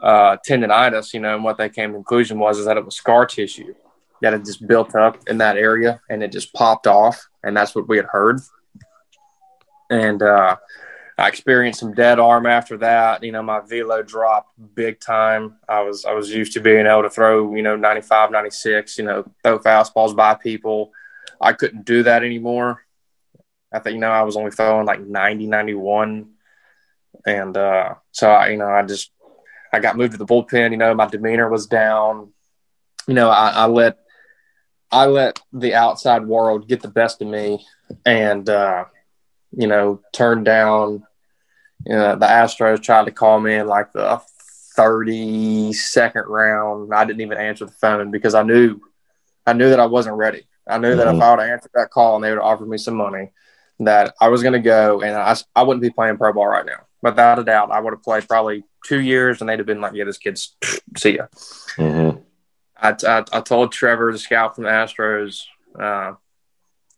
uh, 0.00 0.38
tendonitis, 0.48 1.12
you 1.12 1.20
know, 1.20 1.34
and 1.34 1.44
what 1.44 1.58
they 1.58 1.68
came 1.68 1.90
to 1.90 1.96
conclusion 1.96 2.38
was 2.38 2.58
is 2.58 2.64
that 2.64 2.78
it 2.78 2.84
was 2.86 2.96
scar 2.96 3.26
tissue 3.26 3.74
that 4.22 4.32
had 4.32 4.46
just 4.46 4.66
built 4.66 4.94
up 4.94 5.18
in 5.28 5.36
that 5.38 5.58
area 5.58 6.00
and 6.08 6.22
it 6.22 6.32
just 6.32 6.54
popped 6.54 6.86
off. 6.86 7.28
And 7.42 7.54
that's 7.54 7.74
what 7.74 7.86
we 7.86 7.98
had 7.98 8.06
heard. 8.06 8.40
And, 9.90 10.22
uh, 10.22 10.56
I 11.20 11.28
experienced 11.28 11.80
some 11.80 11.92
dead 11.92 12.18
arm 12.18 12.46
after 12.46 12.78
that. 12.78 13.22
You 13.22 13.30
know, 13.30 13.42
my 13.42 13.60
velo 13.60 14.02
dropped 14.02 14.54
big 14.74 15.00
time. 15.00 15.56
I 15.68 15.82
was 15.82 16.06
I 16.06 16.14
was 16.14 16.30
used 16.30 16.54
to 16.54 16.60
being 16.60 16.86
able 16.86 17.02
to 17.02 17.10
throw, 17.10 17.54
you 17.54 17.62
know, 17.62 17.76
95, 17.76 18.30
96, 18.30 18.96
you 18.96 19.04
know, 19.04 19.30
throw 19.42 19.58
fastballs 19.58 20.16
by 20.16 20.34
people. 20.34 20.92
I 21.38 21.52
couldn't 21.52 21.84
do 21.84 22.02
that 22.04 22.24
anymore. 22.24 22.86
I 23.70 23.80
think, 23.80 23.94
you 23.94 24.00
know, 24.00 24.10
I 24.10 24.22
was 24.22 24.36
only 24.36 24.50
throwing 24.50 24.86
like 24.86 25.00
90, 25.00 25.46
91. 25.46 26.30
And 27.26 27.56
uh, 27.56 27.94
so, 28.12 28.30
I, 28.30 28.48
you 28.48 28.56
know, 28.56 28.68
I 28.68 28.82
just, 28.82 29.12
I 29.74 29.78
got 29.78 29.98
moved 29.98 30.12
to 30.12 30.18
the 30.18 30.26
bullpen. 30.26 30.70
You 30.70 30.78
know, 30.78 30.94
my 30.94 31.06
demeanor 31.06 31.50
was 31.50 31.66
down. 31.66 32.32
You 33.06 33.14
know, 33.14 33.28
I, 33.28 33.50
I 33.50 33.66
let, 33.66 33.98
I 34.90 35.04
let 35.04 35.40
the 35.52 35.74
outside 35.74 36.26
world 36.26 36.66
get 36.66 36.80
the 36.80 36.88
best 36.88 37.20
of 37.20 37.28
me 37.28 37.64
and, 38.06 38.48
uh, 38.48 38.86
you 39.52 39.66
know, 39.66 40.00
turn 40.12 40.44
down 40.44 41.04
you 41.86 41.94
know, 41.94 42.16
the 42.16 42.26
Astros 42.26 42.82
tried 42.82 43.06
to 43.06 43.12
call 43.12 43.40
me 43.40 43.54
in 43.54 43.66
like 43.66 43.92
the 43.92 44.20
32nd 44.76 46.26
round. 46.26 46.92
I 46.94 47.04
didn't 47.04 47.22
even 47.22 47.38
answer 47.38 47.66
the 47.66 47.72
phone 47.72 48.10
because 48.10 48.34
I 48.34 48.42
knew, 48.42 48.80
I 49.46 49.52
knew 49.52 49.70
that 49.70 49.80
I 49.80 49.86
wasn't 49.86 50.16
ready. 50.16 50.46
I 50.68 50.78
knew 50.78 50.88
mm-hmm. 50.88 50.98
that 50.98 51.08
if 51.08 51.12
mm-hmm. 51.14 51.22
I 51.22 51.30
would 51.30 51.40
have 51.40 51.50
answered 51.50 51.72
that 51.74 51.90
call 51.90 52.16
and 52.16 52.24
they 52.24 52.30
would 52.30 52.38
have 52.38 52.46
offered 52.46 52.68
me 52.68 52.78
some 52.78 52.94
money, 52.94 53.30
that 53.80 54.14
I 54.20 54.28
was 54.28 54.42
going 54.42 54.52
to 54.52 54.60
go 54.60 55.00
and 55.00 55.16
I, 55.16 55.34
I 55.56 55.62
wouldn't 55.62 55.82
be 55.82 55.90
playing 55.90 56.18
pro 56.18 56.32
ball 56.32 56.46
right 56.46 56.66
now. 56.66 56.86
Without 57.02 57.38
a 57.38 57.44
doubt, 57.44 57.70
I 57.70 57.80
would 57.80 57.94
have 57.94 58.02
played 58.02 58.28
probably 58.28 58.62
two 58.84 59.00
years 59.00 59.40
and 59.40 59.48
they'd 59.48 59.58
have 59.58 59.66
been 59.66 59.80
like, 59.80 59.94
yeah, 59.94 60.04
this 60.04 60.18
kid's 60.18 60.54
see 60.96 61.16
ya. 61.16 61.26
Mm-hmm. 61.76 62.18
I, 62.76 62.96
I, 63.06 63.24
I, 63.32 63.40
told 63.40 63.72
Trevor, 63.72 64.12
the 64.12 64.18
scout 64.18 64.54
from 64.54 64.64
the 64.64 64.70
Astros, 64.70 65.44
uh, 65.78 66.14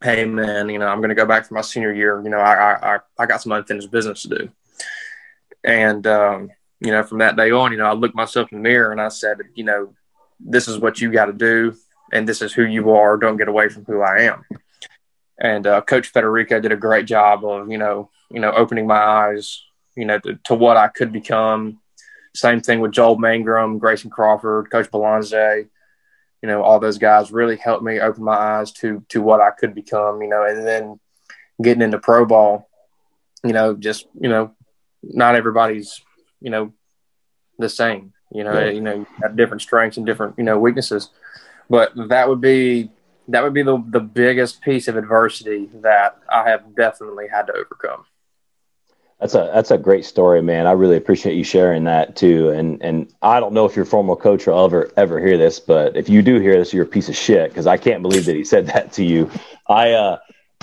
hey 0.02 0.24
man, 0.24 0.68
you 0.68 0.78
know, 0.78 0.86
I'm 0.86 0.98
going 0.98 1.08
to 1.10 1.14
go 1.14 1.26
back 1.26 1.46
for 1.46 1.54
my 1.54 1.60
senior 1.60 1.92
year. 1.92 2.20
You 2.22 2.30
know, 2.30 2.38
I, 2.38 2.94
I, 2.94 2.98
I 3.18 3.26
got 3.26 3.42
some 3.42 3.52
unfinished 3.52 3.90
business 3.90 4.22
to 4.22 4.28
do. 4.28 4.50
And, 5.64 6.06
um, 6.06 6.50
you 6.80 6.90
know, 6.90 7.02
from 7.02 7.18
that 7.18 7.36
day 7.36 7.50
on, 7.50 7.72
you 7.72 7.78
know, 7.78 7.86
I 7.86 7.92
looked 7.92 8.14
myself 8.14 8.50
in 8.52 8.58
the 8.58 8.62
mirror 8.62 8.92
and 8.92 9.00
I 9.00 9.08
said, 9.08 9.38
you 9.54 9.64
know, 9.64 9.94
this 10.40 10.68
is 10.68 10.78
what 10.78 11.00
you 11.00 11.12
got 11.12 11.26
to 11.26 11.32
do. 11.32 11.74
And 12.12 12.28
this 12.28 12.42
is 12.42 12.52
who 12.52 12.64
you 12.64 12.90
are. 12.90 13.16
Don't 13.16 13.36
get 13.36 13.48
away 13.48 13.68
from 13.68 13.84
who 13.84 14.02
I 14.02 14.22
am. 14.22 14.44
And 15.40 15.66
uh, 15.66 15.80
Coach 15.80 16.08
Federico 16.08 16.60
did 16.60 16.72
a 16.72 16.76
great 16.76 17.06
job 17.06 17.44
of, 17.44 17.70
you 17.70 17.78
know, 17.78 18.10
you 18.30 18.40
know, 18.40 18.52
opening 18.52 18.86
my 18.86 18.98
eyes, 18.98 19.62
you 19.96 20.04
know, 20.04 20.18
to, 20.18 20.38
to 20.44 20.54
what 20.54 20.76
I 20.76 20.88
could 20.88 21.12
become. 21.12 21.80
Same 22.34 22.60
thing 22.60 22.80
with 22.80 22.92
Joel 22.92 23.18
Mangrum, 23.18 23.78
Grayson 23.78 24.10
Crawford, 24.10 24.70
Coach 24.70 24.90
Belanze, 24.90 25.68
you 26.42 26.48
know, 26.48 26.62
all 26.62 26.80
those 26.80 26.98
guys 26.98 27.30
really 27.30 27.56
helped 27.56 27.84
me 27.84 28.00
open 28.00 28.24
my 28.24 28.34
eyes 28.34 28.72
to 28.72 29.04
to 29.10 29.22
what 29.22 29.40
I 29.40 29.50
could 29.50 29.74
become, 29.74 30.22
you 30.22 30.28
know, 30.28 30.44
and 30.44 30.66
then 30.66 30.98
getting 31.62 31.82
into 31.82 31.98
pro 31.98 32.24
ball, 32.24 32.68
you 33.44 33.52
know, 33.52 33.74
just, 33.74 34.06
you 34.18 34.28
know, 34.28 34.52
not 35.02 35.34
everybody's 35.34 36.00
you 36.40 36.50
know 36.50 36.72
the 37.58 37.68
same. 37.68 38.12
You 38.32 38.44
know, 38.44 38.58
yeah. 38.58 38.70
you 38.70 38.80
know, 38.80 38.94
you 38.94 39.06
have 39.22 39.36
different 39.36 39.62
strengths 39.62 39.96
and 39.96 40.06
different 40.06 40.36
you 40.38 40.44
know 40.44 40.58
weaknesses. 40.58 41.10
But 41.68 41.92
that 42.08 42.28
would 42.28 42.40
be 42.40 42.90
that 43.28 43.42
would 43.42 43.54
be 43.54 43.62
the 43.62 43.82
the 43.88 44.00
biggest 44.00 44.60
piece 44.60 44.88
of 44.88 44.96
adversity 44.96 45.68
that 45.82 46.18
I 46.30 46.48
have 46.48 46.74
definitely 46.74 47.28
had 47.28 47.46
to 47.46 47.52
overcome. 47.52 48.04
That's 49.20 49.34
a 49.34 49.50
that's 49.54 49.70
a 49.70 49.78
great 49.78 50.04
story, 50.04 50.42
man. 50.42 50.66
I 50.66 50.72
really 50.72 50.96
appreciate 50.96 51.36
you 51.36 51.44
sharing 51.44 51.84
that 51.84 52.16
too. 52.16 52.50
And 52.50 52.82
and 52.82 53.14
I 53.22 53.38
don't 53.38 53.54
know 53.54 53.64
if 53.66 53.76
your 53.76 53.84
former 53.84 54.16
coach 54.16 54.46
will 54.46 54.64
ever 54.64 54.90
ever 54.96 55.20
hear 55.20 55.38
this, 55.38 55.60
but 55.60 55.96
if 55.96 56.08
you 56.08 56.22
do 56.22 56.40
hear 56.40 56.56
this, 56.56 56.74
you're 56.74 56.84
a 56.84 56.88
piece 56.88 57.08
of 57.08 57.16
shit 57.16 57.50
because 57.50 57.68
I 57.68 57.76
can't 57.76 58.02
believe 58.02 58.24
that 58.24 58.34
he 58.34 58.44
said 58.44 58.66
that 58.66 58.92
to 58.94 59.04
you. 59.04 59.30
I 59.68 59.92
uh, 59.92 60.18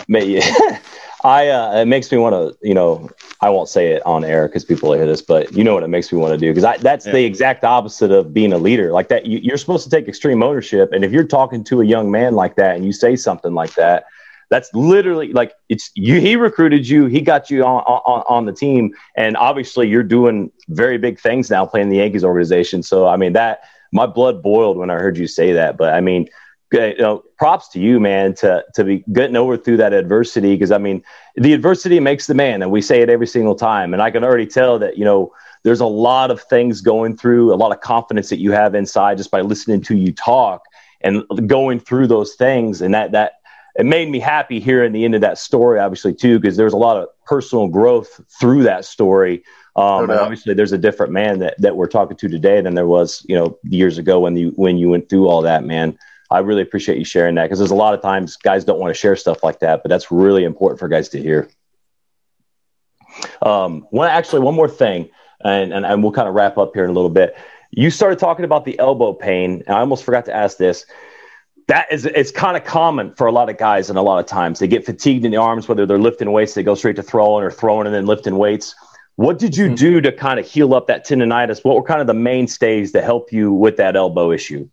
may, 0.10 0.42
I 1.24 1.50
uh, 1.50 1.82
it 1.82 1.86
makes 1.86 2.12
me 2.12 2.18
want 2.18 2.34
to, 2.34 2.58
you 2.66 2.74
know, 2.74 3.10
I 3.42 3.50
won't 3.50 3.68
say 3.68 3.88
it 3.88 4.06
on 4.06 4.24
air 4.24 4.48
because 4.48 4.64
people 4.64 4.90
will 4.90 4.96
hear 4.96 5.06
this, 5.06 5.22
but 5.22 5.52
you 5.54 5.64
know 5.64 5.74
what 5.74 5.84
it 5.84 5.90
makes 5.90 6.12
me 6.12 6.18
want 6.18 6.34
to 6.34 6.38
do 6.38 6.52
because 6.52 6.64
I 6.64 6.78
that's 6.78 7.06
yeah. 7.06 7.12
the 7.12 7.26
exact 7.26 7.64
opposite 7.64 8.12
of 8.12 8.34
being 8.34 8.54
a 8.54 8.58
leader. 8.58 8.92
Like 8.92 9.10
that, 9.10 9.26
you, 9.26 9.40
you're 9.40 9.58
supposed 9.58 9.84
to 9.84 9.90
take 9.90 10.08
extreme 10.08 10.42
ownership, 10.42 10.94
and 10.94 11.04
if 11.04 11.12
you're 11.12 11.28
talking 11.28 11.64
to 11.66 11.82
a 11.82 11.86
young 11.86 12.10
man 12.10 12.36
like 12.36 12.56
that 12.56 12.76
and 12.76 12.86
you 12.86 12.94
say 12.94 13.18
something 13.18 13.54
like 13.54 13.74
that, 13.74 14.06
that's 14.50 14.74
literally 14.74 15.34
like 15.34 15.54
it's 15.68 15.92
you. 15.96 16.22
He 16.22 16.38
recruited 16.38 16.88
you. 16.88 17.08
He 17.08 17.20
got 17.20 17.50
you 17.50 17.66
on, 17.66 17.84
on 17.84 18.24
on 18.28 18.46
the 18.46 18.54
team, 18.54 18.94
and 19.18 19.36
obviously 19.36 19.90
you're 19.90 20.04
doing 20.04 20.52
very 20.70 20.98
big 20.98 21.20
things 21.20 21.50
now, 21.50 21.66
playing 21.66 21.90
the 21.90 21.98
Yankees 21.98 22.24
organization. 22.24 22.82
So 22.82 23.08
I 23.08 23.18
mean 23.18 23.34
that 23.34 23.64
my 23.92 24.06
blood 24.06 24.42
boiled 24.42 24.78
when 24.78 24.90
I 24.90 24.96
heard 24.96 25.18
you 25.18 25.28
say 25.28 25.54
that. 25.54 25.78
But 25.78 25.94
I 25.94 26.02
mean, 26.02 26.30
you 26.72 26.98
know, 27.00 27.24
props 27.38 27.68
to 27.70 27.80
you, 27.80 28.00
man, 28.00 28.34
to 28.36 28.64
to 28.76 28.84
be 28.84 29.04
getting 29.12 29.36
over 29.36 29.58
through 29.58 29.78
that 29.78 29.94
adversity. 29.94 30.54
Because 30.56 30.72
I 30.72 30.78
mean, 30.78 31.04
the 31.36 31.54
adversity 31.54 32.00
makes 32.00 32.28
the 32.28 32.34
man, 32.34 32.62
and 32.62 32.72
we 32.72 32.82
say 32.82 33.02
it 33.02 33.10
every 33.10 33.28
single 33.28 33.56
time. 33.56 33.94
And 33.94 34.02
I 34.02 34.12
can 34.12 34.24
already 34.24 34.46
tell 34.46 34.80
that 34.80 34.98
you 34.98 35.06
know 35.06 35.34
there's 35.64 35.82
a 35.82 35.86
lot 35.86 36.32
of 36.32 36.42
things 36.42 36.82
going 36.82 37.18
through, 37.18 37.54
a 37.54 37.56
lot 37.56 37.72
of 37.72 37.82
confidence 37.82 38.30
that 38.30 38.40
you 38.40 38.52
have 38.52 38.76
inside 38.76 39.18
just 39.18 39.32
by 39.32 39.42
listening 39.42 39.82
to 39.82 39.98
you 39.98 40.14
talk 40.14 40.64
and 41.02 41.24
going 41.48 41.80
through 41.80 42.08
those 42.08 42.36
things. 42.36 42.82
And 42.82 42.94
that 42.94 43.12
that 43.12 43.34
it 43.76 43.86
made 43.86 44.10
me 44.10 44.20
happy 44.20 44.60
hearing 44.60 44.92
the 44.92 45.06
end 45.06 45.16
of 45.16 45.22
that 45.22 45.38
story, 45.38 45.80
obviously 45.80 46.14
too, 46.14 46.40
because 46.40 46.58
there's 46.58 46.74
a 46.74 46.78
lot 46.78 46.98
of 46.98 47.08
personal 47.26 47.68
growth 47.68 48.20
through 48.40 48.64
that 48.64 48.86
story. 48.86 49.44
Um, 49.76 50.10
and 50.10 50.20
obviously, 50.20 50.54
there's 50.54 50.74
a 50.74 50.78
different 50.78 51.14
man 51.14 51.40
that, 51.40 51.56
that 51.62 51.78
we're 51.78 51.88
talking 51.88 52.18
to 52.18 52.28
today 52.28 52.60
than 52.60 52.76
there 52.76 52.88
was, 52.88 53.26
you 53.30 53.36
know, 53.36 53.58
years 53.64 53.98
ago 53.98 54.20
when 54.20 54.36
you 54.36 54.50
when 54.56 54.78
you 54.78 54.90
went 54.90 55.08
through 55.10 55.28
all 55.28 55.42
that, 55.44 55.64
man. 55.64 55.98
I 56.32 56.40
really 56.40 56.62
appreciate 56.62 56.98
you 56.98 57.06
sharing 57.06 57.36
that 57.36 57.46
because 57.46 57.60
there's 57.60 57.72
a 57.72 57.76
lot 57.76 57.94
of 57.94 58.02
times 58.02 58.38
guys 58.38 58.64
don't 58.64 58.80
want 58.80 58.92
to 58.92 59.00
share 59.00 59.16
stuff 59.16 59.44
like 59.44 59.60
that, 59.60 59.82
but 59.84 59.90
that's 59.90 60.12
really 60.12 60.44
important 60.44 60.80
for 60.80 60.88
guys 60.88 61.10
to 61.10 61.22
hear. 61.22 61.50
Um, 63.42 63.88
one 63.90 64.10
actually 64.10 64.42
one 64.42 64.56
more 64.56 64.70
thing, 64.70 65.10
and, 65.44 65.74
and 65.74 65.86
and 65.86 66.04
we'll 66.04 66.12
kind 66.12 66.28
of 66.28 66.36
wrap 66.36 66.58
up 66.58 66.72
here 66.74 66.84
in 66.84 66.90
a 66.90 66.94
little 66.94 67.10
bit. 67.10 67.36
You 67.72 67.90
started 67.90 68.20
talking 68.20 68.46
about 68.46 68.66
the 68.66 68.78
elbow 68.78 69.14
pain, 69.14 69.64
and 69.66 69.76
I 69.76 69.80
almost 69.80 70.04
forgot 70.04 70.26
to 70.26 70.36
ask 70.36 70.58
this. 70.58 70.86
That 71.68 71.92
is, 71.92 72.06
it's 72.06 72.32
kind 72.32 72.58
of 72.58 72.64
common 72.64 73.14
for 73.16 73.28
a 73.28 73.32
lot 73.32 73.50
of 73.50 73.58
guys, 73.58 73.90
and 73.90 74.00
a 74.00 74.02
lot 74.02 74.20
of 74.20 74.26
times 74.26 74.60
they 74.60 74.68
get 74.68 74.86
fatigued 74.86 75.26
in 75.26 75.32
the 75.32 75.38
arms, 75.38 75.68
whether 75.68 75.86
they're 75.86 76.00
lifting 76.00 76.32
weights, 76.32 76.56
they 76.56 76.64
go 76.64 76.74
straight 76.74 76.96
to 76.96 77.04
throwing 77.04 77.44
or 77.44 77.52
throwing 77.52 77.86
and 77.86 77.96
then 77.96 78.08
lifting 78.08 78.38
weights. 78.38 78.74
What 79.18 79.38
did 79.38 79.56
you 79.56 79.66
mm-hmm. 79.66 79.76
do 79.76 80.02
to 80.02 80.12
kind 80.12 80.40
of 80.40 80.48
heal 80.48 80.74
up 80.74 80.88
that 80.88 81.06
tendonitis? 81.06 81.64
What 81.64 81.76
were 81.76 81.84
kind 81.84 82.02
of 82.02 82.08
the 82.08 82.14
mainstays 82.14 82.92
to 82.94 83.02
help 83.02 83.32
you 83.32 83.52
with 83.52 83.78
that 83.78 83.96
elbow 83.96 84.32
issue? 84.32 84.70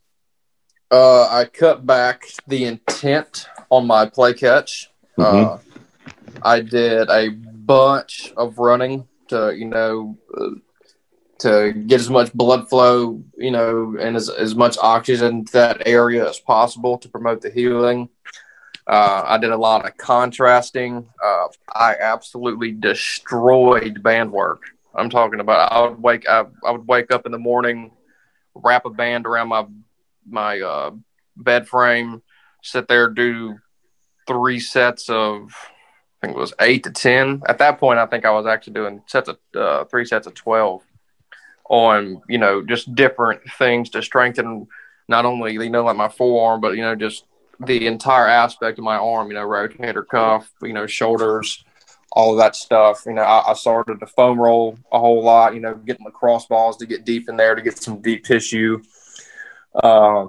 Uh, 0.90 1.28
I 1.28 1.44
cut 1.46 1.84
back 1.84 2.26
the 2.46 2.64
intent 2.64 3.46
on 3.70 3.86
my 3.86 4.08
play 4.08 4.34
catch. 4.34 4.90
Mm-hmm. 5.18 5.54
Uh, 5.54 6.10
I 6.42 6.60
did 6.60 7.08
a 7.10 7.30
bunch 7.30 8.32
of 8.36 8.58
running 8.58 9.08
to, 9.28 9.54
you 9.56 9.66
know, 9.66 10.16
uh, 10.36 10.50
to 11.38 11.72
get 11.72 12.00
as 12.00 12.08
much 12.08 12.32
blood 12.32 12.68
flow, 12.68 13.22
you 13.36 13.50
know, 13.50 13.96
and 13.98 14.16
as, 14.16 14.30
as 14.30 14.54
much 14.54 14.78
oxygen 14.78 15.44
to 15.44 15.52
that 15.52 15.82
area 15.86 16.28
as 16.28 16.38
possible 16.38 16.98
to 16.98 17.08
promote 17.08 17.42
the 17.42 17.50
healing. 17.50 18.08
Uh, 18.86 19.22
I 19.26 19.38
did 19.38 19.50
a 19.50 19.56
lot 19.56 19.84
of 19.84 19.96
contrasting. 19.96 21.08
Uh, 21.22 21.48
I 21.74 21.96
absolutely 22.00 22.70
destroyed 22.70 24.02
band 24.02 24.30
work. 24.30 24.62
I'm 24.94 25.10
talking 25.10 25.40
about. 25.40 25.72
I 25.72 25.88
would 25.88 26.00
wake. 26.00 26.28
I, 26.28 26.44
I 26.64 26.70
would 26.70 26.86
wake 26.86 27.10
up 27.10 27.26
in 27.26 27.32
the 27.32 27.38
morning 27.38 27.90
wrap 28.62 28.86
a 28.86 28.90
band 28.90 29.26
around 29.26 29.48
my 29.48 29.66
my 30.28 30.60
uh, 30.60 30.90
bed 31.36 31.68
frame, 31.68 32.22
sit 32.62 32.88
there, 32.88 33.08
do 33.08 33.58
three 34.26 34.60
sets 34.60 35.08
of 35.08 35.50
I 36.22 36.26
think 36.26 36.36
it 36.36 36.40
was 36.40 36.54
eight 36.60 36.84
to 36.84 36.90
ten. 36.90 37.42
At 37.48 37.58
that 37.58 37.78
point, 37.78 37.98
I 37.98 38.06
think 38.06 38.24
I 38.24 38.30
was 38.30 38.46
actually 38.46 38.74
doing 38.74 39.02
sets 39.06 39.28
of 39.28 39.38
uh, 39.54 39.84
three 39.84 40.04
sets 40.04 40.26
of 40.26 40.34
twelve 40.34 40.82
on 41.68 42.22
you 42.28 42.38
know 42.38 42.62
just 42.62 42.94
different 42.94 43.40
things 43.58 43.90
to 43.90 44.02
strengthen 44.02 44.68
not 45.08 45.24
only 45.24 45.52
you 45.52 45.70
know 45.70 45.84
like 45.84 45.96
my 45.96 46.08
forearm, 46.08 46.60
but 46.60 46.76
you 46.76 46.82
know 46.82 46.94
just 46.94 47.24
the 47.60 47.86
entire 47.86 48.26
aspect 48.26 48.78
of 48.78 48.84
my 48.84 48.96
arm. 48.96 49.28
You 49.28 49.34
know, 49.34 49.46
rotator 49.46 50.06
cuff, 50.06 50.50
you 50.62 50.72
know, 50.72 50.86
shoulders, 50.86 51.64
all 52.12 52.32
of 52.32 52.38
that 52.38 52.56
stuff. 52.56 53.02
You 53.06 53.14
know, 53.14 53.22
I, 53.22 53.50
I 53.50 53.54
started 53.54 54.00
to 54.00 54.06
foam 54.06 54.40
roll 54.40 54.78
a 54.92 54.98
whole 54.98 55.22
lot. 55.22 55.54
You 55.54 55.60
know, 55.60 55.74
getting 55.74 56.04
the 56.04 56.10
crossballs 56.10 56.78
to 56.78 56.86
get 56.86 57.04
deep 57.04 57.28
in 57.28 57.36
there 57.36 57.54
to 57.54 57.62
get 57.62 57.78
some 57.78 58.00
deep 58.00 58.24
tissue. 58.24 58.82
Uh, 59.82 60.26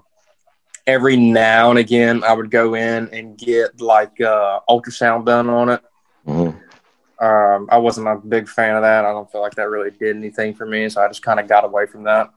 every 0.86 1.18
now 1.18 1.70
and 1.70 1.80
again, 1.80 2.24
I 2.24 2.34
would 2.34 2.50
go 2.50 2.76
in 2.76 3.10
and 3.10 3.38
get 3.38 3.80
like 3.82 4.20
uh, 4.22 4.62
ultrasound 4.70 5.26
done 5.26 5.50
on 5.50 5.70
it. 5.70 5.82
Mm-hmm. 6.26 7.26
Um, 7.26 7.68
I 7.72 7.78
wasn't 7.78 8.08
a 8.08 8.16
big 8.16 8.48
fan 8.48 8.76
of 8.76 8.84
that. 8.84 9.06
I 9.06 9.12
don't 9.12 9.32
feel 9.32 9.42
like 9.42 9.56
that 9.56 9.70
really 9.70 9.92
did 9.92 10.16
anything 10.16 10.54
for 10.54 10.66
me, 10.66 10.88
so 10.90 11.02
I 11.02 11.08
just 11.08 11.24
kind 11.24 11.40
of 11.40 11.48
got 11.48 11.66
away 11.66 11.88
from 11.88 12.04
that. 12.04 12.32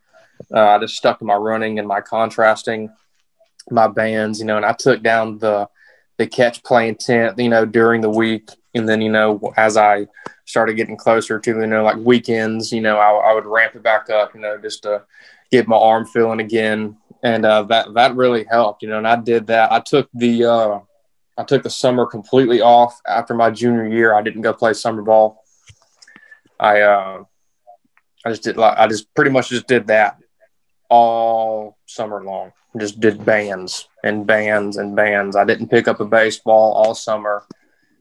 Uh, 0.53 0.69
I 0.69 0.79
just 0.79 0.97
stuck 0.97 1.19
to 1.19 1.25
my 1.25 1.35
running 1.35 1.79
and 1.79 1.87
my 1.87 2.01
contrasting, 2.01 2.91
my 3.71 3.89
bands, 3.89 4.41
you 4.41 4.47
know, 4.47 4.57
and 4.57 4.65
I 4.65 4.73
took 4.73 5.03
down 5.03 5.39
the 5.39 5.69
the 6.17 6.27
catch 6.27 6.63
play 6.63 6.89
intent, 6.89 7.39
you 7.39 7.49
know, 7.49 7.65
during 7.65 8.01
the 8.01 8.11
week, 8.11 8.51
and 8.75 8.89
then 8.89 9.01
you 9.01 9.11
know, 9.11 9.53
as 9.57 9.77
I 9.77 10.07
started 10.47 10.75
getting 10.75 10.97
closer 10.97 11.39
to 11.39 11.51
you 11.51 11.67
know 11.67 11.85
like 11.85 11.97
weekends, 11.97 12.73
you 12.73 12.81
know, 12.81 12.97
I, 12.97 13.31
I 13.31 13.35
would 13.35 13.47
ramp 13.47 13.75
it 13.75 13.83
back 13.83 14.09
up, 14.09 14.35
you 14.35 14.41
know, 14.41 14.57
just 14.57 14.83
to 14.85 15.03
get 15.51 15.69
my 15.69 15.77
arm 15.77 16.07
feeling 16.07 16.41
again, 16.41 16.97
and 17.23 17.45
uh, 17.45 17.63
that 17.65 17.95
that 17.95 18.17
really 18.17 18.45
helped, 18.45 18.83
you 18.83 18.89
know. 18.89 18.99
And 18.99 19.09
I 19.09 19.17
did 19.17 19.47
that. 19.49 19.73
I 19.73 19.81
took 19.81 20.09
the 20.15 20.45
uh, 20.45 20.79
I 21.37 21.45
took 21.45 21.63
the 21.63 21.71
summer 21.71 22.07
completely 22.07 22.61
off 22.61 23.01
after 23.07 23.35
my 23.35 23.51
junior 23.51 23.89
year. 23.89 24.15
I 24.15 24.23
didn't 24.23 24.43
go 24.43 24.53
play 24.53 24.73
summer 24.73 25.03
ball. 25.03 25.45
I 26.59 26.81
uh, 26.81 27.25
I 28.25 28.31
just 28.31 28.43
did 28.43 28.57
like 28.57 28.79
I 28.79 28.87
just 28.87 29.13
pretty 29.15 29.31
much 29.31 29.49
just 29.49 29.67
did 29.67 29.87
that 29.89 30.19
all 30.89 31.79
summer 31.87 32.23
long. 32.25 32.53
Just 32.79 33.01
did 33.01 33.25
bands 33.25 33.89
and 34.05 34.27
bands 34.27 34.77
and 34.77 34.95
bands. 34.95 35.35
I 35.37 35.45
didn't 35.45 35.69
pick 35.69 35.89
up 35.89 36.01
a 36.01 36.05
baseball 36.05 36.73
all 36.73 36.95
summer. 36.95 37.45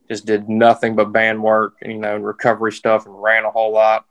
Just 0.10 0.26
did 0.26 0.50
nothing 0.50 0.96
but 0.96 1.12
band 1.12 1.42
work, 1.42 1.76
you 1.82 1.98
know, 1.98 2.16
and 2.16 2.26
recovery 2.26 2.72
stuff, 2.72 3.06
and 3.06 3.22
ran 3.22 3.46
a 3.46 3.52
whole 3.52 3.72
lot. 3.72 4.06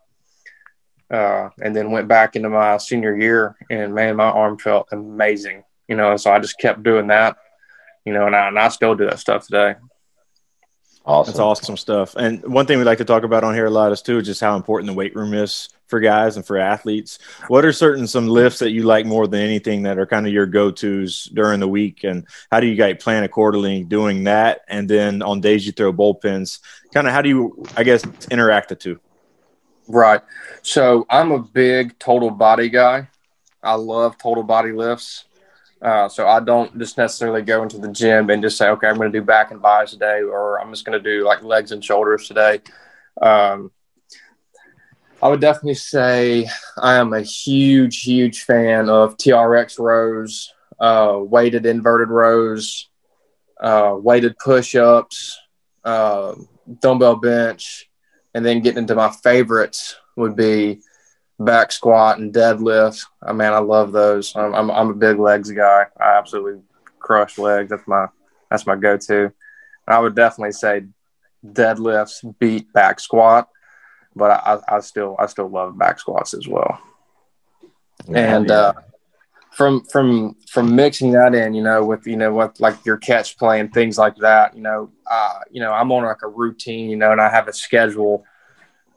Uh, 1.11 1.49
and 1.63 1.75
then 1.75 1.91
went 1.91 2.07
back 2.07 2.37
into 2.37 2.51
my 2.51 2.77
senior 2.77 3.17
year, 3.17 3.57
and 3.71 3.95
man, 3.95 4.17
my 4.17 4.29
arm 4.29 4.59
felt 4.59 4.89
amazing. 4.93 5.65
You 5.89 5.97
know, 5.97 6.17
so 6.19 6.31
I 6.31 6.39
just 6.39 6.59
kept 6.59 6.83
doing 6.83 7.07
that. 7.07 7.39
You 8.05 8.13
know, 8.13 8.27
and 8.27 8.37
I, 8.37 8.49
and 8.49 8.59
I 8.59 8.69
still 8.69 8.95
do 8.95 9.07
that 9.07 9.19
stuff 9.19 9.47
today. 9.47 9.75
Awesome. 11.09 11.33
That's 11.33 11.41
awesome 11.41 11.77
stuff. 11.79 12.15
And 12.17 12.43
one 12.43 12.67
thing 12.67 12.77
we 12.77 12.85
like 12.85 12.99
to 12.99 13.05
talk 13.07 13.23
about 13.23 13.43
on 13.43 13.55
here 13.55 13.65
a 13.65 13.71
lot 13.71 13.93
is 13.93 14.03
too 14.03 14.21
just 14.21 14.43
how 14.43 14.57
important 14.57 14.89
the 14.89 14.95
weight 14.95 15.17
room 15.17 15.33
is 15.33 15.71
for 15.87 16.01
guys 16.01 16.37
and 16.37 16.45
for 16.45 16.59
athletes. 16.59 17.19
What 17.47 17.65
are 17.65 17.73
certain 17.73 18.07
some 18.07 18.29
lifts 18.29 18.59
that 18.59 18.73
you 18.73 18.83
like 18.83 19.07
more 19.07 19.27
than 19.27 19.41
anything 19.41 19.85
that 19.85 19.99
are 19.99 20.05
kind 20.05 20.27
of 20.27 20.35
your 20.35 20.45
go 20.45 20.71
tos 20.71 21.25
during 21.33 21.61
the 21.61 21.69
week, 21.69 22.05
and 22.05 22.27
how 22.51 22.61
do 22.61 22.67
you 22.67 22.77
guys 22.77 23.03
plan 23.03 23.25
accordingly 23.25 23.85
doing 23.85 24.25
that? 24.25 24.61
And 24.69 24.87
then 24.87 25.23
on 25.23 25.41
days 25.41 25.65
you 25.65 25.73
throw 25.73 25.95
bullpens, 25.95 26.61
kind 26.93 27.07
of 27.07 27.15
how 27.15 27.23
do 27.23 27.31
you, 27.31 27.65
I 27.75 27.85
guess, 27.85 28.03
interact 28.31 28.69
the 28.69 28.77
two? 28.77 29.01
Right. 29.89 30.21
So 30.63 31.07
I'm 31.09 31.33
a 31.33 31.39
big 31.39 31.99
total 31.99 32.31
body 32.31 32.69
guy. 32.69 33.09
I 33.63 33.75
love 33.75 34.19
total 34.19 34.43
body 34.43 34.73
lifts. 34.73 35.25
Uh, 35.81 36.09
so 36.09 36.27
I 36.29 36.41
don't 36.41 36.77
just 36.79 36.99
necessarily 36.99 37.43
go 37.43 37.63
into 37.63 37.79
the 37.79 37.89
gym 37.89 38.31
and 38.31 38.43
just 38.43 38.59
say, 38.59 38.69
okay, 38.69 38.89
I'm 38.89 38.97
going 38.97 39.13
to 39.13 39.19
do 39.19 39.25
back 39.25 39.51
and 39.51 39.63
bis 39.63 39.93
today, 39.93 40.23
or 40.23 40.61
I'm 40.61 40.71
just 40.71 40.85
going 40.85 41.03
to 41.03 41.03
do 41.03 41.25
like 41.25 41.43
legs 41.43 41.73
and 41.73 41.85
shoulders 41.85 42.27
today. 42.27 42.61
Um, 43.23 43.71
I 45.23 45.29
would 45.29 45.41
definitely 45.41 45.75
say 45.75 46.49
I 46.77 46.97
am 46.97 47.13
a 47.13 47.23
huge, 47.23 48.03
huge 48.03 48.43
fan 48.43 48.89
of 48.89 49.17
TRX 49.17 49.79
rows, 49.79 50.53
uh, 50.79 51.19
weighted 51.19 51.65
inverted 51.65 52.09
rows, 52.09 52.89
uh, 53.61 53.95
weighted 53.97 54.37
push 54.39 54.75
ups, 54.75 55.39
uh, 55.85 56.35
dumbbell 56.81 57.17
bench, 57.17 57.89
and 58.35 58.45
then 58.45 58.61
getting 58.61 58.79
into 58.79 58.95
my 58.95 59.11
favorites 59.11 59.97
would 60.17 60.37
be 60.37 60.81
back 61.39 61.73
squat 61.73 62.19
and 62.19 62.35
deadlift. 62.35 63.05
I 63.23 63.33
mean, 63.33 63.53
I 63.53 63.59
love 63.59 63.93
those. 63.93 64.35
I'm, 64.37 64.55
I'm, 64.55 64.71
I'm 64.71 64.91
a 64.91 64.95
big 64.95 65.19
legs 65.19 65.51
guy. 65.51 65.87
I 66.01 66.19
absolutely 66.19 66.61
crush 66.99 67.39
legs. 67.39 67.71
That's 67.71 67.87
my 67.87 68.07
that's 68.51 68.67
my 68.67 68.77
go-to. 68.77 69.33
I 69.87 69.99
would 69.99 70.15
definitely 70.15 70.53
say 70.53 70.85
deadlifts 71.47 72.23
beat 72.39 72.73
back 72.73 73.01
squat, 73.01 73.49
but 74.15 74.31
I, 74.31 74.59
I 74.69 74.81
still 74.81 75.17
I 75.19 75.27
still 75.27 75.49
love 75.49 75.79
back 75.79 76.01
squats 76.01 76.35
as 76.35 76.47
well. 76.47 76.81
Yeah, 78.09 78.37
and 78.37 78.49
yeah. 78.49 78.55
Uh, 78.55 78.73
from 79.59 79.85
from 79.87 80.37
from 80.49 80.75
mixing 80.75 81.11
that 81.13 81.35
in, 81.35 81.53
you 81.53 81.63
know, 81.63 81.85
with 81.85 82.07
you 82.07 82.17
know 82.17 82.33
what 82.33 82.59
like 82.61 82.77
your 82.87 82.97
catch 82.97 83.37
play 83.37 83.61
and 83.61 83.73
things 83.73 83.99
like 83.99 84.17
that, 84.17 84.57
you 84.57 84.63
know, 84.63 84.91
uh, 85.11 85.41
you 85.51 85.61
know, 85.61 85.73
I'm 85.73 85.93
on 85.93 86.05
like 86.05 86.23
a 86.23 86.29
routine, 86.29 86.89
you 86.89 86.97
know, 86.97 87.13
and 87.13 87.21
I 87.21 87.29
have 87.29 87.49
a 87.49 87.53
schedule 87.53 88.25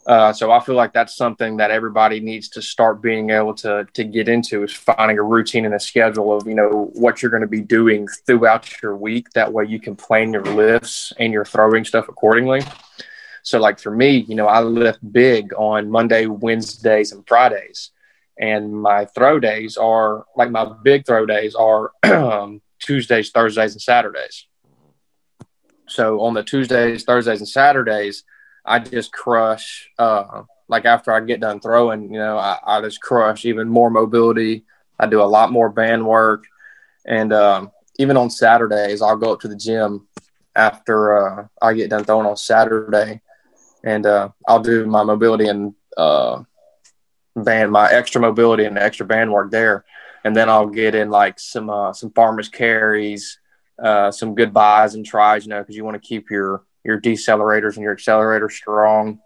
uh, 0.08 0.34
so 0.34 0.52
I 0.52 0.60
feel 0.60 0.76
like 0.76 0.94
that's 0.94 1.16
something 1.16 1.58
that 1.58 1.70
everybody 1.70 2.20
needs 2.20 2.50
to 2.50 2.62
start 2.62 3.02
being 3.02 3.30
able 3.30 3.54
to 3.56 3.88
to 3.94 4.04
get 4.04 4.28
into 4.28 4.64
is 4.64 4.74
finding 4.74 5.20
a 5.20 5.24
routine 5.24 5.66
and 5.66 5.76
a 5.76 5.80
schedule 5.80 6.36
of 6.36 6.48
you 6.48 6.56
know 6.56 6.90
what 6.94 7.22
you're 7.22 7.30
going 7.30 7.42
to 7.42 7.48
be 7.48 7.62
doing 7.62 8.08
throughout 8.26 8.82
your 8.82 8.98
week. 8.98 9.30
That 9.32 9.54
way 9.54 9.66
you 9.66 9.80
can 9.80 9.96
plan 9.96 10.34
your 10.34 10.44
lifts 10.44 11.14
and 11.20 11.32
your 11.32 11.46
throwing 11.46 11.86
stuff 11.86 12.10
accordingly. 12.10 12.62
So 13.44 13.60
like 13.60 13.80
for 13.80 13.92
me, 13.92 14.26
you 14.28 14.36
know, 14.36 14.48
I 14.48 14.62
lift 14.62 15.00
big 15.12 15.54
on 15.54 15.90
Monday, 15.90 16.26
Wednesdays, 16.26 17.12
and 17.12 17.28
Fridays, 17.28 17.92
and 18.42 18.74
my 18.74 19.06
throw 19.06 19.40
days 19.40 19.78
are 19.78 20.26
like 20.36 20.52
my 20.52 20.70
big 20.84 21.06
throw 21.06 21.26
days 21.26 21.56
are 21.56 21.92
um, 22.04 22.62
Tuesdays, 22.80 23.30
Thursdays, 23.30 23.74
and 23.74 23.82
Saturdays. 23.82 24.48
So 25.88 26.22
on 26.22 26.34
the 26.34 26.44
Tuesdays, 26.44 27.04
Thursdays, 27.04 27.40
and 27.40 27.48
Saturdays 27.48 28.26
I 28.66 28.80
just 28.80 29.12
crush. 29.12 29.90
Uh, 29.98 30.44
like 30.68 30.86
after 30.86 31.12
I 31.12 31.20
get 31.22 31.42
done 31.42 31.60
throwing, 31.60 32.14
you 32.14 32.20
know, 32.20 32.38
I, 32.38 32.58
I, 32.66 32.82
just 32.82 33.02
crush 33.02 33.46
even 33.46 33.68
more 33.68 33.90
mobility. 33.90 34.64
I 35.00 35.08
do 35.08 35.22
a 35.22 35.24
lot 35.24 35.52
more 35.52 35.70
band 35.70 36.06
work, 36.06 36.46
and 37.06 37.34
um, 37.34 37.72
even 37.98 38.16
on 38.18 38.30
Saturdays, 38.30 39.02
I'll 39.02 39.18
go 39.18 39.34
up 39.34 39.42
to 39.42 39.48
the 39.48 39.56
gym 39.56 40.08
after 40.56 41.42
uh, 41.42 41.48
I 41.62 41.74
get 41.74 41.90
done 41.90 42.06
throwing 42.06 42.28
on 42.28 42.38
Saturday, 42.38 43.22
and 43.84 44.06
uh, 44.06 44.30
I'll 44.48 44.62
do 44.62 44.86
my 44.86 45.04
mobility 45.04 45.48
and 45.48 45.74
uh, 45.98 46.44
band, 47.36 47.72
my 47.72 47.92
extra 47.92 48.22
mobility 48.22 48.66
and 48.66 48.78
extra 48.78 49.06
band 49.06 49.32
work 49.32 49.52
there, 49.52 49.86
and 50.24 50.36
then 50.36 50.50
I'll 50.50 50.68
get 50.68 50.96
in 50.96 51.10
like 51.10 51.40
some 51.40 51.70
uh, 51.70 51.94
some 51.94 52.12
farmers 52.12 52.50
carries, 52.50 53.40
uh, 53.82 54.12
some 54.12 54.36
good 54.36 54.54
bis 54.54 54.94
and 54.94 55.06
tris, 55.06 55.46
you 55.46 55.50
know, 55.50 55.60
because 55.60 55.76
you 55.76 55.84
want 55.84 56.02
to 56.02 56.08
keep 56.08 56.30
your 56.30 56.64
your 56.84 57.00
decelerators 57.00 57.76
and 57.76 57.84
your 57.84 57.96
accelerators 57.96 58.52
strong. 58.52 59.20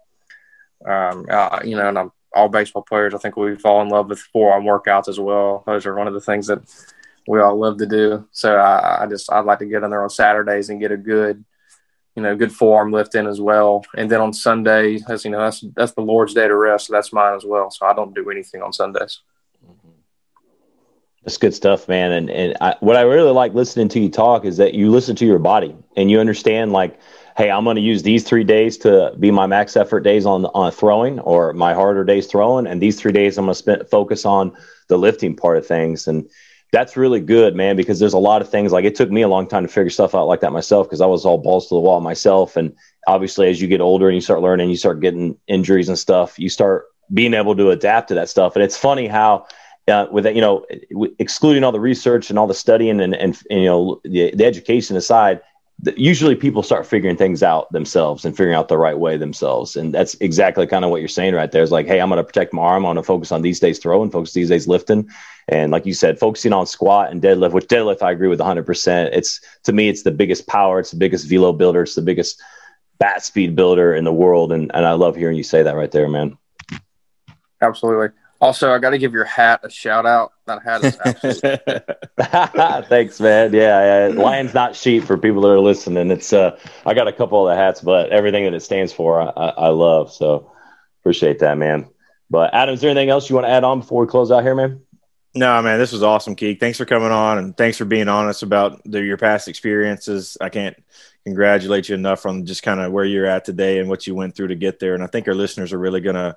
Um, 0.86 1.26
uh, 1.30 1.60
you 1.64 1.74
know, 1.74 1.88
and 1.88 1.98
I'm, 1.98 2.12
all 2.34 2.48
baseball 2.48 2.82
players, 2.82 3.14
I 3.14 3.18
think 3.18 3.36
we 3.36 3.56
fall 3.56 3.80
in 3.80 3.88
love 3.88 4.10
with 4.10 4.18
four 4.18 4.50
forearm 4.52 4.64
workouts 4.64 5.08
as 5.08 5.18
well. 5.18 5.64
Those 5.66 5.86
are 5.86 5.94
one 5.94 6.06
of 6.06 6.14
the 6.14 6.20
things 6.20 6.46
that 6.48 6.60
we 7.26 7.40
all 7.40 7.58
love 7.58 7.78
to 7.78 7.86
do. 7.86 8.28
So 8.30 8.56
I, 8.56 9.04
I 9.04 9.06
just 9.06 9.32
I'd 9.32 9.46
like 9.46 9.58
to 9.60 9.66
get 9.66 9.82
in 9.82 9.90
there 9.90 10.02
on 10.02 10.10
Saturdays 10.10 10.68
and 10.68 10.80
get 10.80 10.92
a 10.92 10.96
good, 10.96 11.44
you 12.16 12.22
know, 12.22 12.34
good 12.34 12.52
forearm 12.52 12.92
lifting 12.92 13.26
as 13.26 13.40
well. 13.40 13.84
And 13.96 14.10
then 14.10 14.20
on 14.20 14.32
Sunday, 14.32 14.98
as 15.08 15.24
you 15.24 15.30
know, 15.30 15.40
that's 15.40 15.64
that's 15.76 15.92
the 15.92 16.00
Lord's 16.00 16.34
day 16.34 16.48
to 16.48 16.56
rest. 16.56 16.86
So 16.86 16.94
that's 16.94 17.12
mine 17.12 17.34
as 17.34 17.44
well. 17.44 17.70
So 17.70 17.86
I 17.86 17.92
don't 17.92 18.14
do 18.14 18.30
anything 18.30 18.62
on 18.62 18.72
Sundays. 18.72 19.20
Mm-hmm. 19.64 19.90
That's 21.24 21.36
good 21.36 21.54
stuff, 21.54 21.88
man. 21.88 22.12
And 22.12 22.30
and 22.30 22.56
I, 22.60 22.74
what 22.80 22.96
I 22.96 23.02
really 23.02 23.32
like 23.32 23.54
listening 23.54 23.88
to 23.90 24.00
you 24.00 24.08
talk 24.08 24.44
is 24.44 24.56
that 24.56 24.74
you 24.74 24.90
listen 24.90 25.14
to 25.16 25.26
your 25.26 25.38
body 25.38 25.76
and 25.96 26.10
you 26.10 26.18
understand 26.18 26.72
like 26.72 26.98
hey, 27.36 27.50
I'm 27.50 27.64
going 27.64 27.76
to 27.76 27.82
use 27.82 28.02
these 28.02 28.24
three 28.24 28.44
days 28.44 28.78
to 28.78 29.12
be 29.20 29.30
my 29.30 29.46
max 29.46 29.76
effort 29.76 30.00
days 30.00 30.24
on 30.24 30.46
on 30.46 30.72
throwing 30.72 31.20
or 31.20 31.52
my 31.52 31.74
harder 31.74 32.02
days 32.02 32.26
throwing, 32.26 32.66
and 32.66 32.80
these 32.80 32.98
three 32.98 33.12
days 33.12 33.38
I'm 33.38 33.44
going 33.44 33.52
to 33.52 33.58
spend 33.58 33.88
focus 33.90 34.24
on 34.24 34.56
the 34.88 34.96
lifting 34.96 35.36
part 35.36 35.58
of 35.58 35.66
things, 35.66 36.08
and 36.08 36.28
that's 36.76 36.94
really 36.94 37.20
good, 37.20 37.56
man, 37.56 37.74
because 37.74 37.98
there's 37.98 38.12
a 38.12 38.18
lot 38.18 38.42
of 38.42 38.50
things 38.50 38.70
like 38.70 38.84
it 38.84 38.94
took 38.94 39.10
me 39.10 39.22
a 39.22 39.28
long 39.28 39.46
time 39.46 39.62
to 39.62 39.68
figure 39.68 39.88
stuff 39.88 40.14
out 40.14 40.26
like 40.26 40.40
that 40.40 40.52
myself 40.52 40.86
because 40.86 41.00
I 41.00 41.06
was 41.06 41.24
all 41.24 41.38
balls 41.38 41.68
to 41.68 41.74
the 41.74 41.80
wall 41.80 42.02
myself, 42.02 42.54
and 42.54 42.76
obviously 43.06 43.48
as 43.48 43.62
you 43.62 43.66
get 43.66 43.80
older 43.80 44.08
and 44.08 44.14
you 44.14 44.20
start 44.20 44.42
learning, 44.42 44.68
you 44.68 44.76
start 44.76 45.00
getting 45.00 45.38
injuries 45.48 45.88
and 45.88 45.98
stuff, 45.98 46.38
you 46.38 46.50
start 46.50 46.84
being 47.14 47.32
able 47.32 47.56
to 47.56 47.70
adapt 47.70 48.08
to 48.08 48.14
that 48.16 48.28
stuff, 48.28 48.56
and 48.56 48.62
it's 48.62 48.76
funny 48.76 49.06
how. 49.06 49.46
Uh, 49.88 50.08
with 50.10 50.24
that, 50.24 50.34
you 50.34 50.40
know, 50.40 50.66
excluding 51.20 51.62
all 51.62 51.70
the 51.70 51.78
research 51.78 52.28
and 52.28 52.40
all 52.40 52.48
the 52.48 52.52
studying 52.52 53.00
and, 53.00 53.14
and, 53.14 53.40
and 53.48 53.60
you 53.60 53.66
know 53.66 54.00
the, 54.02 54.34
the 54.34 54.44
education 54.44 54.96
aside, 54.96 55.40
usually 55.96 56.34
people 56.34 56.62
start 56.62 56.86
figuring 56.86 57.16
things 57.16 57.42
out 57.42 57.70
themselves 57.70 58.24
and 58.24 58.34
figuring 58.34 58.56
out 58.56 58.68
the 58.68 58.78
right 58.78 58.98
way 58.98 59.16
themselves. 59.16 59.76
And 59.76 59.92
that's 59.92 60.14
exactly 60.20 60.66
kind 60.66 60.84
of 60.84 60.90
what 60.90 61.00
you're 61.00 61.08
saying 61.08 61.34
right 61.34 61.50
there 61.50 61.62
is 61.62 61.70
like, 61.70 61.86
hey, 61.86 62.00
I'm 62.00 62.08
going 62.08 62.18
to 62.18 62.24
protect 62.24 62.52
my 62.52 62.62
arm. 62.62 62.86
I'm 62.86 62.94
going 62.94 62.96
to 62.96 63.02
focus 63.02 63.30
on 63.30 63.42
these 63.42 63.60
days 63.60 63.78
throwing, 63.78 64.10
focus 64.10 64.32
these 64.32 64.48
days 64.48 64.66
lifting. 64.66 65.08
And 65.48 65.70
like 65.70 65.86
you 65.86 65.94
said, 65.94 66.18
focusing 66.18 66.52
on 66.52 66.66
squat 66.66 67.10
and 67.10 67.22
deadlift, 67.22 67.52
which 67.52 67.66
deadlift 67.66 68.02
I 68.02 68.10
agree 68.10 68.28
with 68.28 68.40
100%. 68.40 69.10
It's 69.12 69.40
to 69.64 69.72
me, 69.72 69.88
it's 69.88 70.02
the 70.02 70.10
biggest 70.10 70.46
power, 70.46 70.80
it's 70.80 70.90
the 70.90 70.96
biggest 70.96 71.28
velo 71.28 71.52
builder, 71.52 71.82
it's 71.82 71.94
the 71.94 72.02
biggest 72.02 72.40
bat 72.98 73.22
speed 73.22 73.54
builder 73.54 73.94
in 73.94 74.04
the 74.04 74.12
world. 74.12 74.52
And, 74.52 74.70
and 74.74 74.86
I 74.86 74.92
love 74.92 75.14
hearing 75.14 75.36
you 75.36 75.44
say 75.44 75.62
that 75.62 75.76
right 75.76 75.90
there, 75.90 76.08
man. 76.08 76.38
Absolutely. 77.62 78.08
Also, 78.40 78.72
I 78.72 78.78
got 78.78 78.90
to 78.90 78.98
give 78.98 79.14
your 79.14 79.24
hat 79.24 79.60
a 79.62 79.70
shout 79.70 80.04
out. 80.04 80.32
That 80.46 80.62
hat 80.62 80.84
is 80.84 80.98
absolutely. 81.04 82.84
Thanks, 82.88 83.18
man. 83.18 83.52
Yeah, 83.54 84.08
yeah, 84.08 84.14
lion's 84.14 84.52
not 84.52 84.76
sheep 84.76 85.04
for 85.04 85.16
people 85.16 85.40
that 85.42 85.48
are 85.48 85.60
listening. 85.60 86.10
It's 86.10 86.32
uh, 86.32 86.58
I 86.84 86.92
got 86.92 87.08
a 87.08 87.12
couple 87.12 87.46
of 87.46 87.54
the 87.54 87.60
hats, 87.60 87.80
but 87.80 88.10
everything 88.10 88.44
that 88.44 88.52
it 88.52 88.60
stands 88.60 88.92
for, 88.92 89.20
I, 89.20 89.26
I, 89.28 89.48
I 89.48 89.68
love. 89.68 90.12
So 90.12 90.52
appreciate 91.00 91.38
that, 91.38 91.56
man. 91.56 91.88
But 92.28 92.52
Adam, 92.52 92.74
is 92.74 92.80
there 92.80 92.90
anything 92.90 93.08
else 93.08 93.30
you 93.30 93.36
want 93.36 93.46
to 93.46 93.50
add 93.50 93.64
on 93.64 93.80
before 93.80 94.02
we 94.02 94.06
close 94.06 94.30
out 94.30 94.42
here, 94.42 94.54
man? 94.54 94.82
No, 95.34 95.60
man, 95.60 95.78
this 95.78 95.92
was 95.92 96.02
awesome, 96.02 96.34
Keek. 96.34 96.60
Thanks 96.60 96.78
for 96.78 96.86
coming 96.86 97.12
on 97.12 97.36
and 97.36 97.56
thanks 97.56 97.76
for 97.76 97.84
being 97.84 98.08
honest 98.08 98.42
about 98.42 98.80
the, 98.84 99.02
your 99.02 99.18
past 99.18 99.48
experiences. 99.48 100.38
I 100.40 100.48
can't 100.48 100.76
congratulate 101.24 101.90
you 101.90 101.94
enough 101.94 102.24
on 102.24 102.46
just 102.46 102.62
kind 102.62 102.80
of 102.80 102.90
where 102.90 103.04
you're 103.04 103.26
at 103.26 103.44
today 103.44 103.78
and 103.78 103.88
what 103.88 104.06
you 104.06 104.14
went 104.14 104.34
through 104.34 104.48
to 104.48 104.54
get 104.54 104.78
there. 104.78 104.94
And 104.94 105.02
I 105.02 105.08
think 105.08 105.28
our 105.28 105.34
listeners 105.34 105.74
are 105.74 105.78
really 105.78 106.00
going 106.00 106.16
to 106.16 106.36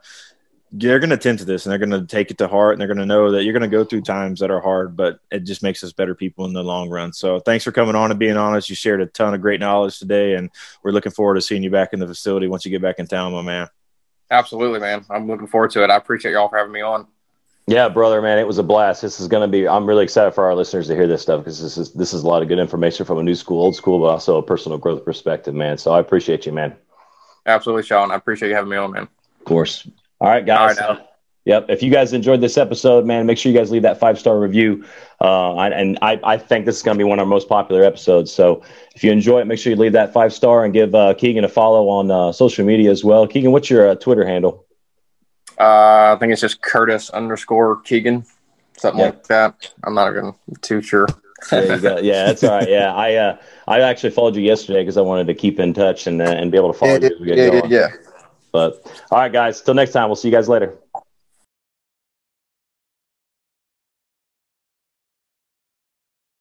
they're 0.72 1.00
going 1.00 1.10
to 1.10 1.18
tend 1.18 1.40
to 1.40 1.46
this 1.46 1.66
and 1.66 1.72
they're 1.72 1.80
going 1.80 1.90
to 1.90 2.06
take 2.06 2.30
it 2.30 2.38
to 2.38 2.48
heart 2.48 2.74
and 2.74 2.82
they're 2.82 2.88
going 2.88 3.00
to 3.00 3.06
know 3.06 3.32
that 3.32 3.44
you're 3.44 3.54
going 3.54 3.62
to 3.62 3.68
go 3.68 3.84
through 3.84 4.02
times 4.02 4.40
that 4.40 4.52
are 4.52 4.62
hard, 4.62 4.96
but 4.96 5.20
it 5.32 5.40
just 5.40 5.64
makes 5.64 5.84
us 5.84 5.94
better 5.94 6.14
people 6.14 6.46
in 6.46 6.54
the 6.54 6.64
long 6.64 6.90
run. 6.90 7.12
So 7.12 7.40
thanks 7.40 7.64
for 7.64 7.72
coming 7.72 7.96
on 7.96 8.12
and 8.12 8.20
being 8.20 8.38
honest. 8.38 8.70
You 8.70 8.76
shared 8.76 9.02
a 9.02 9.08
ton 9.08 9.34
of 9.34 9.42
great 9.42 9.60
knowledge 9.60 9.98
today, 9.98 10.36
and 10.36 10.52
we're 10.84 10.92
looking 10.92 11.12
forward 11.12 11.36
to 11.36 11.42
seeing 11.42 11.64
you 11.64 11.72
back 11.72 11.94
in 11.94 12.00
the 12.00 12.08
facility 12.08 12.48
once 12.48 12.66
you 12.66 12.72
get 12.72 12.82
back 12.82 13.00
in 13.00 13.08
town, 13.08 13.34
my 13.34 13.42
man. 13.42 13.68
Absolutely, 14.30 14.80
man. 14.80 15.06
I'm 15.10 15.28
looking 15.28 15.48
forward 15.48 15.72
to 15.72 15.84
it. 15.84 15.90
I 15.90 15.96
appreciate 15.96 16.34
y'all 16.34 16.50
for 16.50 16.58
having 16.58 16.72
me 16.74 16.82
on. 16.82 17.08
Yeah, 17.66 17.88
brother, 17.90 18.22
man, 18.22 18.40
it 18.40 18.48
was 18.48 18.58
a 18.58 18.64
blast. 18.64 19.02
This 19.02 19.20
is 19.20 19.28
going 19.28 19.42
to 19.42 19.52
be. 19.52 19.68
I'm 19.68 19.86
really 19.86 20.04
excited 20.04 20.34
for 20.34 20.46
our 20.46 20.56
listeners 20.56 20.88
to 20.88 20.96
hear 20.96 21.08
this 21.08 21.22
stuff 21.22 21.42
because 21.42 21.62
this 21.62 21.78
is 21.78 21.94
this 21.94 22.14
is 22.14 22.24
a 22.24 22.28
lot 22.28 22.42
of 22.42 22.48
good 22.48 22.58
information 22.58 23.06
from 23.06 23.20
a 23.20 23.24
new 23.24 23.36
school, 23.36 23.62
old 23.62 23.76
school, 23.76 24.00
but 24.00 24.06
also 24.06 24.38
a 24.38 24.44
personal 24.44 24.80
growth 24.80 25.06
perspective, 25.06 25.54
man. 25.54 25.78
So 25.78 25.92
I 25.92 26.00
appreciate 26.00 26.48
you, 26.48 26.52
man. 26.52 26.76
Absolutely, 27.46 27.84
Sean. 27.84 28.12
I 28.12 28.16
appreciate 28.16 28.50
you 28.50 28.56
having 28.56 28.72
me 28.72 28.78
on, 28.78 28.92
man. 28.92 29.04
Of 29.04 29.46
course. 29.46 29.88
All 30.22 30.30
right, 30.30 30.46
guys. 30.46 30.78
All 30.78 30.96
right, 30.96 31.06
Yep. 31.46 31.66
If 31.70 31.82
you 31.82 31.90
guys 31.90 32.14
enjoyed 32.14 32.42
this 32.42 32.60
episode, 32.60 33.08
man, 33.08 33.26
make 33.26 33.38
sure 33.38 33.52
you 33.52 33.58
guys 33.58 33.72
leave 33.72 33.82
that 33.82 34.00
five 34.00 34.20
star 34.20 34.40
review. 34.40 34.86
Uh, 35.20 35.56
and 35.58 35.98
I, 36.02 36.20
I 36.24 36.38
think 36.38 36.68
this 36.68 36.78
is 36.78 36.84
going 36.84 36.96
to 36.96 37.00
be 37.00 37.08
one 37.08 37.18
of 37.18 37.24
our 37.24 37.30
most 37.30 37.50
popular 37.50 37.84
episodes. 37.84 38.32
So 38.32 38.62
if 38.94 39.04
you 39.04 39.12
enjoy 39.12 39.40
it, 39.40 39.46
make 39.46 39.58
sure 39.58 39.72
you 39.72 39.76
leave 39.76 39.94
that 39.94 40.14
five 40.14 40.32
star 40.32 40.64
and 40.64 40.72
give 40.74 40.94
uh, 40.94 41.16
Keegan 41.16 41.44
a 41.44 41.50
follow 41.50 41.90
on 41.90 42.12
uh, 42.12 42.32
social 42.34 42.66
media 42.66 42.92
as 42.92 43.04
well. 43.04 43.26
Keegan, 43.26 43.52
what's 43.52 43.70
your 43.70 43.90
uh, 43.90 43.96
Twitter 43.96 44.28
handle? 44.28 44.66
Uh, 45.60 46.14
I 46.14 46.18
think 46.20 46.34
it's 46.34 46.42
just 46.42 46.62
Curtis 46.62 47.10
underscore 47.10 47.78
Keegan, 47.82 48.26
something 48.78 49.00
yep. 49.00 49.16
like 49.16 49.28
that. 49.28 49.74
I'm 49.84 49.96
not 49.96 50.12
even 50.12 50.36
too 50.62 50.84
sure. 50.84 51.08
there 51.50 51.76
you 51.76 51.82
go. 51.82 51.98
Yeah, 51.98 52.26
that's 52.26 52.44
all 52.44 52.60
right. 52.60 52.70
Yeah, 52.70 52.94
I 52.94 53.16
uh, 53.16 53.38
I 53.68 53.80
actually 53.80 54.12
followed 54.12 54.36
you 54.36 54.44
yesterday 54.44 54.82
because 54.82 54.98
I 54.98 55.02
wanted 55.02 55.26
to 55.28 55.34
keep 55.34 55.60
in 55.60 55.74
touch 55.74 56.06
and 56.06 56.22
and 56.22 56.52
be 56.52 56.58
able 56.58 56.72
to 56.72 56.78
follow 56.78 57.00
yeah, 57.00 57.10
you. 57.20 57.26
Yeah, 57.26 57.52
yeah, 57.54 57.62
yeah. 57.68 57.88
But 58.52 58.86
all 59.12 59.20
right, 59.20 59.32
guys. 59.32 59.62
Till 59.62 59.74
next 59.74 59.92
time. 59.92 60.10
We'll 60.10 60.16
see 60.16 60.28
you 60.28 60.34
guys 60.34 60.50
later. 60.50 60.78